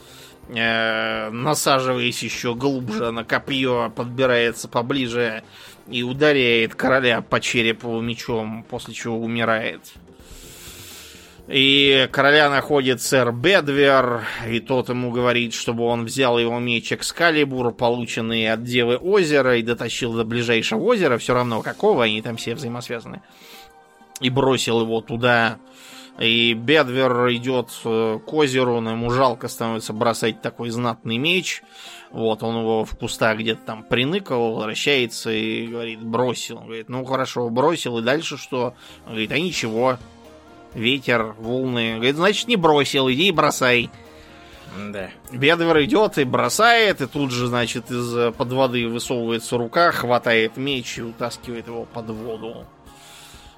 э, 0.49 1.29
насаживаясь 1.29 2.21
еще 2.23 2.55
глубже 2.55 3.11
на 3.11 3.23
копье, 3.23 3.91
подбирается 3.95 4.67
поближе 4.67 5.43
и 5.89 6.03
ударяет 6.03 6.75
короля 6.75 7.21
по 7.21 7.39
черепу 7.39 7.99
мечом, 8.01 8.65
после 8.69 8.93
чего 8.93 9.17
умирает. 9.17 9.81
И 11.51 12.07
короля 12.13 12.49
находит 12.49 13.01
сэр 13.01 13.33
Бедвер, 13.33 14.23
и 14.47 14.61
тот 14.61 14.87
ему 14.87 15.11
говорит, 15.11 15.53
чтобы 15.53 15.83
он 15.83 16.05
взял 16.05 16.39
его 16.39 16.57
меч 16.59 16.93
Экскалибур, 16.93 17.73
полученный 17.73 18.49
от 18.49 18.63
Девы 18.63 18.95
озера, 18.95 19.57
и 19.57 19.61
дотащил 19.61 20.13
до 20.13 20.23
ближайшего 20.23 20.81
озера, 20.81 21.17
все 21.17 21.33
равно 21.33 21.61
какого, 21.61 22.05
они 22.05 22.21
там 22.21 22.37
все 22.37 22.55
взаимосвязаны. 22.55 23.21
И 24.21 24.29
бросил 24.29 24.79
его 24.79 25.01
туда. 25.01 25.57
И 26.19 26.53
Бедвер 26.53 27.29
идет 27.33 27.69
э, 27.83 28.19
к 28.25 28.33
озеру, 28.33 28.79
но 28.79 28.91
ему 28.91 29.09
жалко 29.09 29.49
становится 29.49 29.91
бросать 29.91 30.41
такой 30.41 30.69
знатный 30.69 31.17
меч. 31.17 31.63
Вот, 32.11 32.43
он 32.43 32.59
его 32.59 32.85
в 32.85 32.97
кустах 32.97 33.37
где-то 33.37 33.61
там 33.65 33.83
приныкал, 33.83 34.53
возвращается 34.53 35.31
и 35.31 35.67
говорит, 35.67 36.01
бросил. 36.01 36.59
Он 36.59 36.65
говорит, 36.67 36.87
ну 36.87 37.03
хорошо, 37.03 37.49
бросил, 37.49 37.97
и 37.97 38.03
дальше 38.03 38.37
что? 38.37 38.73
Он 39.05 39.11
говорит, 39.11 39.31
а 39.31 39.39
ничего, 39.39 39.97
ветер, 40.73 41.35
волны. 41.37 41.95
Говорит, 41.95 42.15
значит, 42.15 42.47
не 42.47 42.55
бросил, 42.55 43.09
иди 43.09 43.27
и 43.27 43.31
бросай. 43.31 43.89
Да. 44.77 45.09
Бедвер 45.31 45.81
идет 45.83 46.17
и 46.17 46.23
бросает, 46.23 47.01
и 47.01 47.07
тут 47.07 47.31
же, 47.31 47.47
значит, 47.47 47.91
из 47.91 48.33
под 48.33 48.53
воды 48.53 48.87
высовывается 48.87 49.57
рука, 49.57 49.91
хватает 49.91 50.55
меч 50.55 50.97
и 50.97 51.01
утаскивает 51.01 51.67
его 51.67 51.85
под 51.85 52.09
воду. 52.09 52.65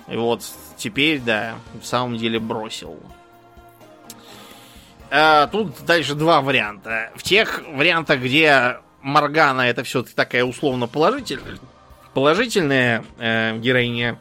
И 0.07 0.18
вот 0.18 0.41
теперь, 0.76 1.20
да, 1.20 1.55
в 1.80 1.86
самом 1.86 2.18
деле 2.18 2.39
бросил. 2.39 2.99
А, 5.11 5.47
тут 5.47 5.86
дальше 5.86 6.16
два 6.16 6.41
варианта. 6.41 7.11
В 7.16 7.22
тех 7.22 7.61
вариантах, 7.68 8.20
где 8.20 8.80
Моргана 9.01 9.61
это 9.61 9.84
все-таки 9.84 10.16
такая 10.16 10.43
условно 10.43 10.88
положительная, 10.88 11.59
положительная 12.16 13.05
э, 13.20 13.57
героиня, 13.59 14.20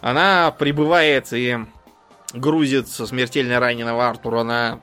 она 0.00 0.50
прибывает 0.50 1.32
и 1.32 1.58
грузит 2.32 2.88
смертельно 2.88 3.60
раненого 3.60 4.08
Артура 4.08 4.42
на 4.42 4.80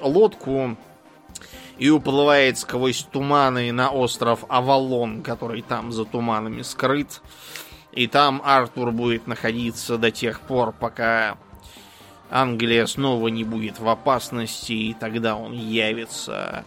лодку 0.00 0.76
и 1.78 1.90
уплывает 1.90 2.58
сквозь 2.58 3.02
туманы 3.02 3.72
на 3.72 3.90
остров 3.90 4.44
Авалон, 4.48 5.22
который 5.22 5.62
там 5.62 5.92
за 5.92 6.04
туманами 6.04 6.62
скрыт. 6.62 7.20
И 7.92 8.06
там 8.06 8.40
Артур 8.44 8.90
будет 8.90 9.26
находиться 9.26 9.98
до 9.98 10.10
тех 10.10 10.40
пор, 10.40 10.72
пока 10.72 11.36
Англия 12.30 12.86
снова 12.86 13.28
не 13.28 13.44
будет 13.44 13.78
в 13.78 13.88
опасности, 13.88 14.72
и 14.72 14.94
тогда 14.94 15.36
он 15.36 15.52
явится 15.52 16.64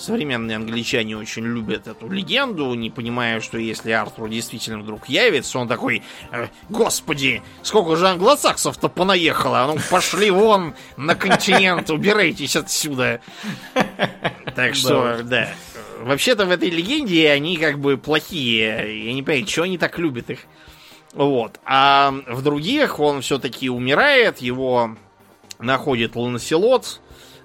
Современные 0.00 0.56
англичане 0.56 1.14
очень 1.14 1.44
любят 1.44 1.86
эту 1.86 2.08
легенду, 2.08 2.72
не 2.72 2.88
понимая, 2.88 3.42
что 3.42 3.58
если 3.58 3.90
Артур 3.90 4.30
действительно 4.30 4.78
вдруг 4.78 5.10
явится, 5.10 5.58
он 5.58 5.68
такой, 5.68 6.02
«Э, 6.32 6.48
господи, 6.70 7.42
сколько 7.62 7.96
же 7.96 8.08
англосаксов-то 8.08 8.88
понаехало, 8.88 9.60
а 9.60 9.66
ну 9.66 9.76
пошли 9.90 10.30
вон 10.30 10.74
на 10.96 11.14
континент, 11.14 11.90
убирайтесь 11.90 12.56
отсюда. 12.56 13.20
Так 14.56 14.74
что, 14.74 15.22
да. 15.22 15.50
Вообще-то 16.00 16.46
в 16.46 16.50
этой 16.50 16.70
легенде 16.70 17.30
они 17.30 17.58
как 17.58 17.78
бы 17.78 17.98
плохие. 17.98 19.04
Я 19.04 19.12
не 19.12 19.22
понимаю, 19.22 19.46
что 19.46 19.64
они 19.64 19.76
так 19.76 19.98
любят 19.98 20.30
их. 20.30 20.40
Вот. 21.12 21.60
А 21.66 22.14
в 22.26 22.40
других 22.42 23.00
он 23.00 23.20
все-таки 23.20 23.68
умирает, 23.68 24.38
его 24.38 24.96
находит 25.58 26.16
Ланселот, 26.16 27.00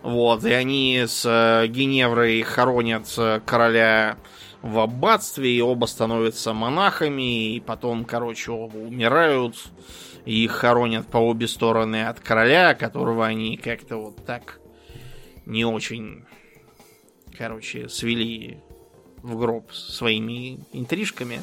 вот, 0.06 0.46
и 0.46 0.52
они 0.52 1.04
с 1.08 1.26
э, 1.26 1.66
Геневрой 1.66 2.44
хоронят 2.44 3.12
э, 3.18 3.42
короля 3.44 4.18
в 4.62 4.78
аббатстве, 4.78 5.50
и 5.50 5.62
оба 5.62 5.88
становятся 5.88 6.54
монахами, 6.54 7.56
и 7.56 7.60
потом, 7.60 8.06
короче, 8.06 8.52
оба 8.52 8.78
умирают, 8.78 9.56
и 10.26 10.44
их 10.44 10.52
хоронят 10.52 11.08
по 11.08 11.18
обе 11.18 11.48
стороны 11.48 12.06
от 12.06 12.20
короля, 12.20 12.76
которого 12.76 13.26
они 13.26 13.58
как-то 13.58 13.98
вот 13.98 14.24
так 14.24 14.60
не 15.48 15.66
очень, 15.66 16.26
короче, 17.36 17.90
свели 17.90 18.60
в 19.24 19.40
гроб 19.40 19.72
своими 19.74 20.60
интрижками. 20.72 21.42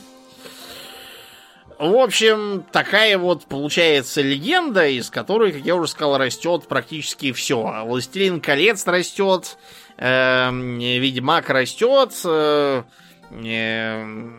В 1.78 1.96
общем, 1.96 2.64
такая 2.72 3.18
вот 3.18 3.46
получается 3.46 4.20
легенда, 4.22 4.86
из 4.86 5.10
которой, 5.10 5.52
как 5.52 5.62
я 5.62 5.76
уже 5.76 5.88
сказал, 5.88 6.18
растет 6.18 6.66
практически 6.68 7.32
все. 7.32 7.84
Властелин 7.84 8.40
колец 8.40 8.86
растет, 8.86 9.56
э, 9.96 10.50
Ведьмак 10.50 11.50
растет, 11.50 12.12
э, 12.24 12.82
э, 13.30 14.30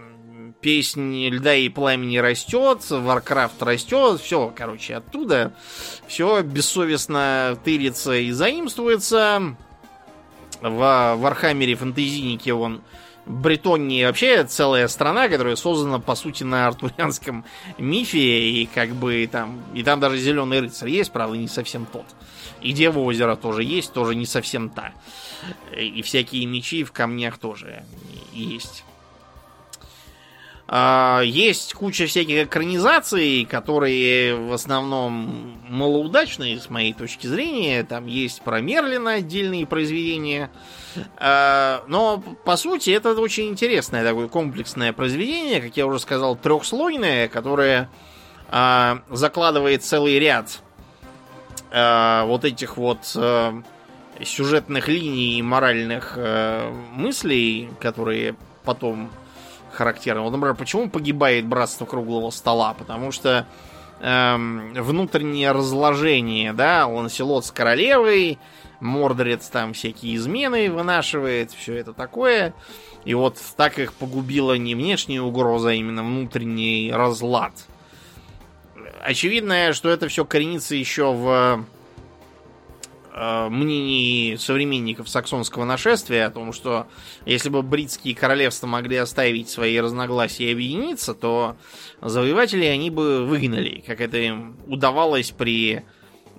песни 0.62 1.30
льда 1.30 1.56
и 1.56 1.70
пламени 1.70 2.18
растет, 2.18 2.90
Варкрафт 2.90 3.62
растет, 3.62 4.22
все, 4.22 4.54
короче, 4.56 4.96
оттуда 4.96 5.54
все 6.08 6.42
бессовестно 6.42 7.58
тырится 7.64 8.14
и 8.14 8.32
заимствуется. 8.32 9.56
В 10.62 11.16
Вархаммере 11.18 11.76
фэнтезийнике 11.76 12.54
он 12.54 12.82
Бретонии 13.26 14.04
вообще 14.06 14.44
целая 14.44 14.88
страна, 14.88 15.30
которая 15.30 15.56
создана, 15.56 16.00
по 16.00 16.16
сути, 16.16 16.44
на 16.44 16.68
артурианском 16.68 17.46
мифе, 17.78 18.50
и 18.50 18.66
как 18.66 18.90
бы 18.90 19.28
там... 19.32 19.64
И 19.74 19.84
там 19.84 20.00
даже 20.00 20.18
зеленый 20.18 20.60
рыцарь 20.60 20.90
есть, 20.90 21.12
правда, 21.12 21.38
не 21.38 21.48
совсем 21.48 21.86
тот. 21.86 22.06
И 22.62 22.74
Дева 22.74 23.00
озера 23.00 23.36
тоже 23.36 23.64
есть, 23.64 23.94
тоже 23.94 24.16
не 24.16 24.26
совсем 24.26 24.70
та. 24.70 24.94
И 25.78 26.02
всякие 26.02 26.46
мечи 26.46 26.84
в 26.84 26.92
камнях 26.92 27.38
тоже 27.38 27.84
есть. 28.34 28.84
А, 30.66 31.22
есть 31.22 31.74
куча 31.74 32.08
всяких 32.08 32.46
экранизаций, 32.46 33.46
которые 33.46 34.36
в 34.36 34.54
основном 34.54 35.58
малоудачные 35.68 36.60
с 36.60 36.70
моей 36.70 36.94
точки 36.94 37.28
зрения. 37.28 37.84
Там 37.84 38.08
есть 38.08 38.42
про 38.42 38.62
Мерлина 38.62 39.16
отдельные 39.16 39.68
произведения. 39.68 40.50
А, 41.18 41.84
но, 41.88 42.24
по 42.46 42.56
сути, 42.56 42.92
это 42.92 43.14
очень 43.14 43.50
интересное 43.50 44.04
такое 44.04 44.30
комплексное 44.30 44.94
произведение, 44.94 45.62
как 45.62 45.76
я 45.76 45.86
уже 45.86 46.00
сказал, 46.00 46.36
трехслойное, 46.38 47.28
которое 47.28 47.90
а, 48.50 49.02
закладывает 49.10 49.84
целый 49.84 50.20
ряд 50.20 50.62
вот 51.76 52.46
этих 52.46 52.78
вот 52.78 53.00
сюжетных 54.24 54.88
линий 54.88 55.40
и 55.40 55.42
моральных 55.42 56.20
мыслей, 56.92 57.68
которые 57.80 58.36
потом 58.64 59.10
характерно. 59.74 60.22
Вот, 60.24 60.32
например, 60.32 60.56
почему 60.56 60.90
погибает 60.90 61.46
братство 61.46 61.86
круглого 61.86 62.30
стола? 62.30 62.74
Потому 62.74 63.12
что 63.12 63.48
эм, 64.02 64.74
внутреннее 64.74 65.52
разложение, 65.52 66.54
да, 66.54 66.88
Ланселот 66.88 67.46
с 67.46 67.52
королевой, 67.52 68.40
Мордорец 68.80 69.48
там 69.48 69.74
всякие 69.74 70.16
измены 70.16 70.72
вынашивает, 70.72 71.52
все 71.52 71.76
это 71.76 71.94
такое. 71.94 72.54
И 73.06 73.14
вот 73.14 73.38
так 73.58 73.80
их 73.80 73.94
погубила 73.94 74.58
не 74.58 74.76
внешняя 74.76 75.22
угроза, 75.22 75.70
а 75.70 75.74
именно 75.74 76.04
внутренний 76.04 76.92
разлад. 76.94 77.54
Очевидно, 79.02 79.74
что 79.74 79.90
это 79.90 80.08
все 80.08 80.24
коренится 80.24 80.76
еще 80.76 81.12
в 81.12 81.66
мнений 83.16 84.38
современников 84.40 85.08
саксонского 85.08 85.66
нашествия 85.66 86.26
о 86.26 86.32
том, 86.32 86.52
что 86.52 86.88
если 87.26 87.50
бы 87.50 87.62
бритские 87.62 88.16
королевства 88.16 88.66
могли 88.66 88.98
оставить 88.98 89.50
свои 89.50 89.80
разногласия 89.80 90.50
и 90.50 90.54
объединиться, 90.54 91.14
то 91.14 91.56
завоеватели 92.02 92.66
они 92.66 92.90
бы 92.90 93.26
выгнали, 93.26 93.84
как 93.86 94.02
это 94.02 94.18
им 94.18 94.58
удавалось 94.66 95.30
при 95.32 95.84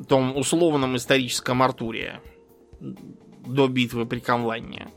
том 0.08 0.36
условном 0.36 0.96
историческом 0.96 1.62
Артуре 1.62 2.20
до 2.80 3.68
битвы 3.68 4.06
при 4.06 4.18
Камланне. 4.18 4.88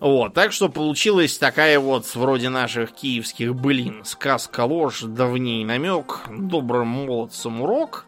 Вот, 0.00 0.34
так 0.34 0.52
что 0.52 0.68
получилась 0.68 1.38
такая 1.38 1.78
вот, 1.78 2.14
вроде 2.14 2.50
наших 2.50 2.92
киевских 2.92 3.54
былин, 3.54 4.04
сказка 4.04 4.64
ложь, 4.64 5.00
давний 5.00 5.64
намек, 5.64 6.20
добрым 6.28 6.88
молодцам 6.88 7.62
урок, 7.62 8.04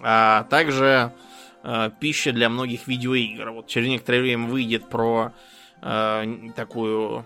а 0.00 0.44
также 0.44 1.12
э, 1.64 1.90
пища 1.98 2.32
для 2.32 2.48
многих 2.48 2.86
видеоигр. 2.86 3.50
Вот 3.50 3.66
через 3.66 3.88
некоторое 3.88 4.20
время 4.20 4.46
выйдет 4.46 4.88
про 4.88 5.32
э, 5.82 6.50
такую 6.54 7.24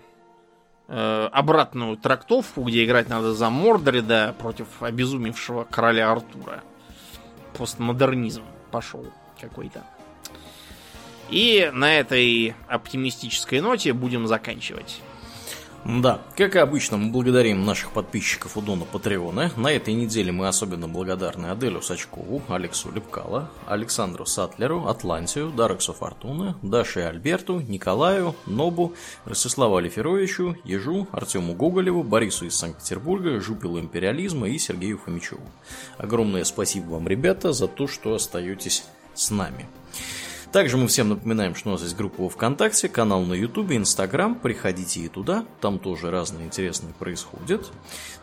э, 0.87 1.29
обратную 1.31 1.97
трактовку, 1.97 2.63
где 2.63 2.85
играть 2.85 3.09
надо 3.09 3.33
за 3.33 3.49
Мордреда 3.49 4.35
против 4.39 4.81
обезумевшего 4.81 5.65
короля 5.65 6.11
Артура. 6.11 6.63
Постмодернизм 7.57 8.43
пошел 8.71 9.05
какой-то. 9.39 9.83
И 11.29 11.69
на 11.73 11.93
этой 11.93 12.55
оптимистической 12.67 13.61
ноте 13.61 13.93
будем 13.93 14.25
заканчивать. 14.25 15.01
Да, 15.85 16.21
как 16.35 16.55
и 16.55 16.59
обычно, 16.59 16.97
мы 16.97 17.09
благодарим 17.11 17.65
наших 17.65 17.91
подписчиков 17.91 18.57
у 18.57 18.61
Дона 18.61 18.83
Патреона. 18.85 19.51
На 19.55 19.71
этой 19.71 19.93
неделе 19.93 20.31
мы 20.31 20.47
особенно 20.47 20.89
благодарны 20.89 21.47
Аделю 21.47 21.81
Сачкову, 21.81 22.41
Алексу 22.49 22.91
Лепкало, 22.91 23.49
Александру 23.65 24.25
Сатлеру, 24.25 24.87
Атлантию, 24.87 25.51
Дарексу 25.51 25.93
Фортуна, 25.93 26.57
Даше 26.61 27.01
Альберту, 27.01 27.61
Николаю, 27.61 28.35
Нобу, 28.45 28.93
Ростиславу 29.25 29.77
Алиферовичу, 29.77 30.57
Ежу, 30.65 31.07
Артему 31.11 31.53
Гоголеву, 31.53 32.03
Борису 32.03 32.45
из 32.45 32.55
Санкт-Петербурга, 32.55 33.39
Жупилу 33.39 33.79
Империализма 33.79 34.49
и 34.49 34.57
Сергею 34.59 34.97
Фомичеву. 34.97 35.41
Огромное 35.97 36.43
спасибо 36.43 36.91
вам, 36.91 37.07
ребята, 37.07 37.53
за 37.53 37.67
то, 37.67 37.87
что 37.87 38.13
остаетесь 38.13 38.83
с 39.13 39.31
нами. 39.31 39.65
Также 40.51 40.77
мы 40.77 40.87
всем 40.87 41.09
напоминаем, 41.09 41.53
что 41.53 41.69
у 41.69 41.71
нас 41.73 41.83
есть 41.83 41.95
группа 41.95 42.23
во 42.23 42.29
Вконтакте, 42.29 42.89
канал 42.89 43.21
на 43.21 43.35
Ютубе, 43.35 43.77
Инстаграм. 43.77 44.33
Приходите 44.33 45.01
и 45.01 45.07
туда, 45.07 45.45
там 45.61 45.77
тоже 45.77 46.09
разные 46.09 46.47
интересные 46.47 46.91
происходят. 46.93 47.71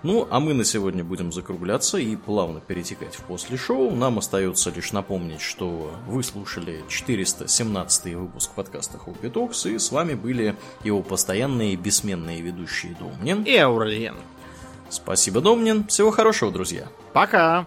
Ну, 0.03 0.27
а 0.29 0.41
мы 0.41 0.53
на 0.53 0.65
сегодня 0.65 1.05
будем 1.05 1.33
закругляться 1.33 1.99
и 1.99 2.17
плавно 2.17 2.61
перетекать 2.61 3.15
в 3.15 3.23
после 3.23 3.57
шоу. 3.57 3.95
Нам 3.95 4.19
остается 4.19 4.71
лишь 4.71 4.93
напомнить, 4.93 5.41
что 5.41 5.93
вы 6.09 6.25
слушали 6.25 6.83
417 6.89 8.15
выпуск 8.15 8.51
подкаста 8.57 8.99
Хобби 8.99 9.29
Токс, 9.29 9.65
и 9.67 9.79
с 9.79 9.93
вами 9.93 10.15
были 10.15 10.57
его 10.83 11.03
постоянные 11.03 11.77
бессменные 11.77 12.41
ведущие 12.41 12.97
Домнин 12.99 13.45
и 13.45 13.57
Аурельен. 13.57 14.17
Спасибо, 14.89 15.41
Домнин. 15.41 15.87
Всего 15.87 16.11
хорошего, 16.11 16.51
друзья. 16.51 16.89
Пока. 17.13 17.67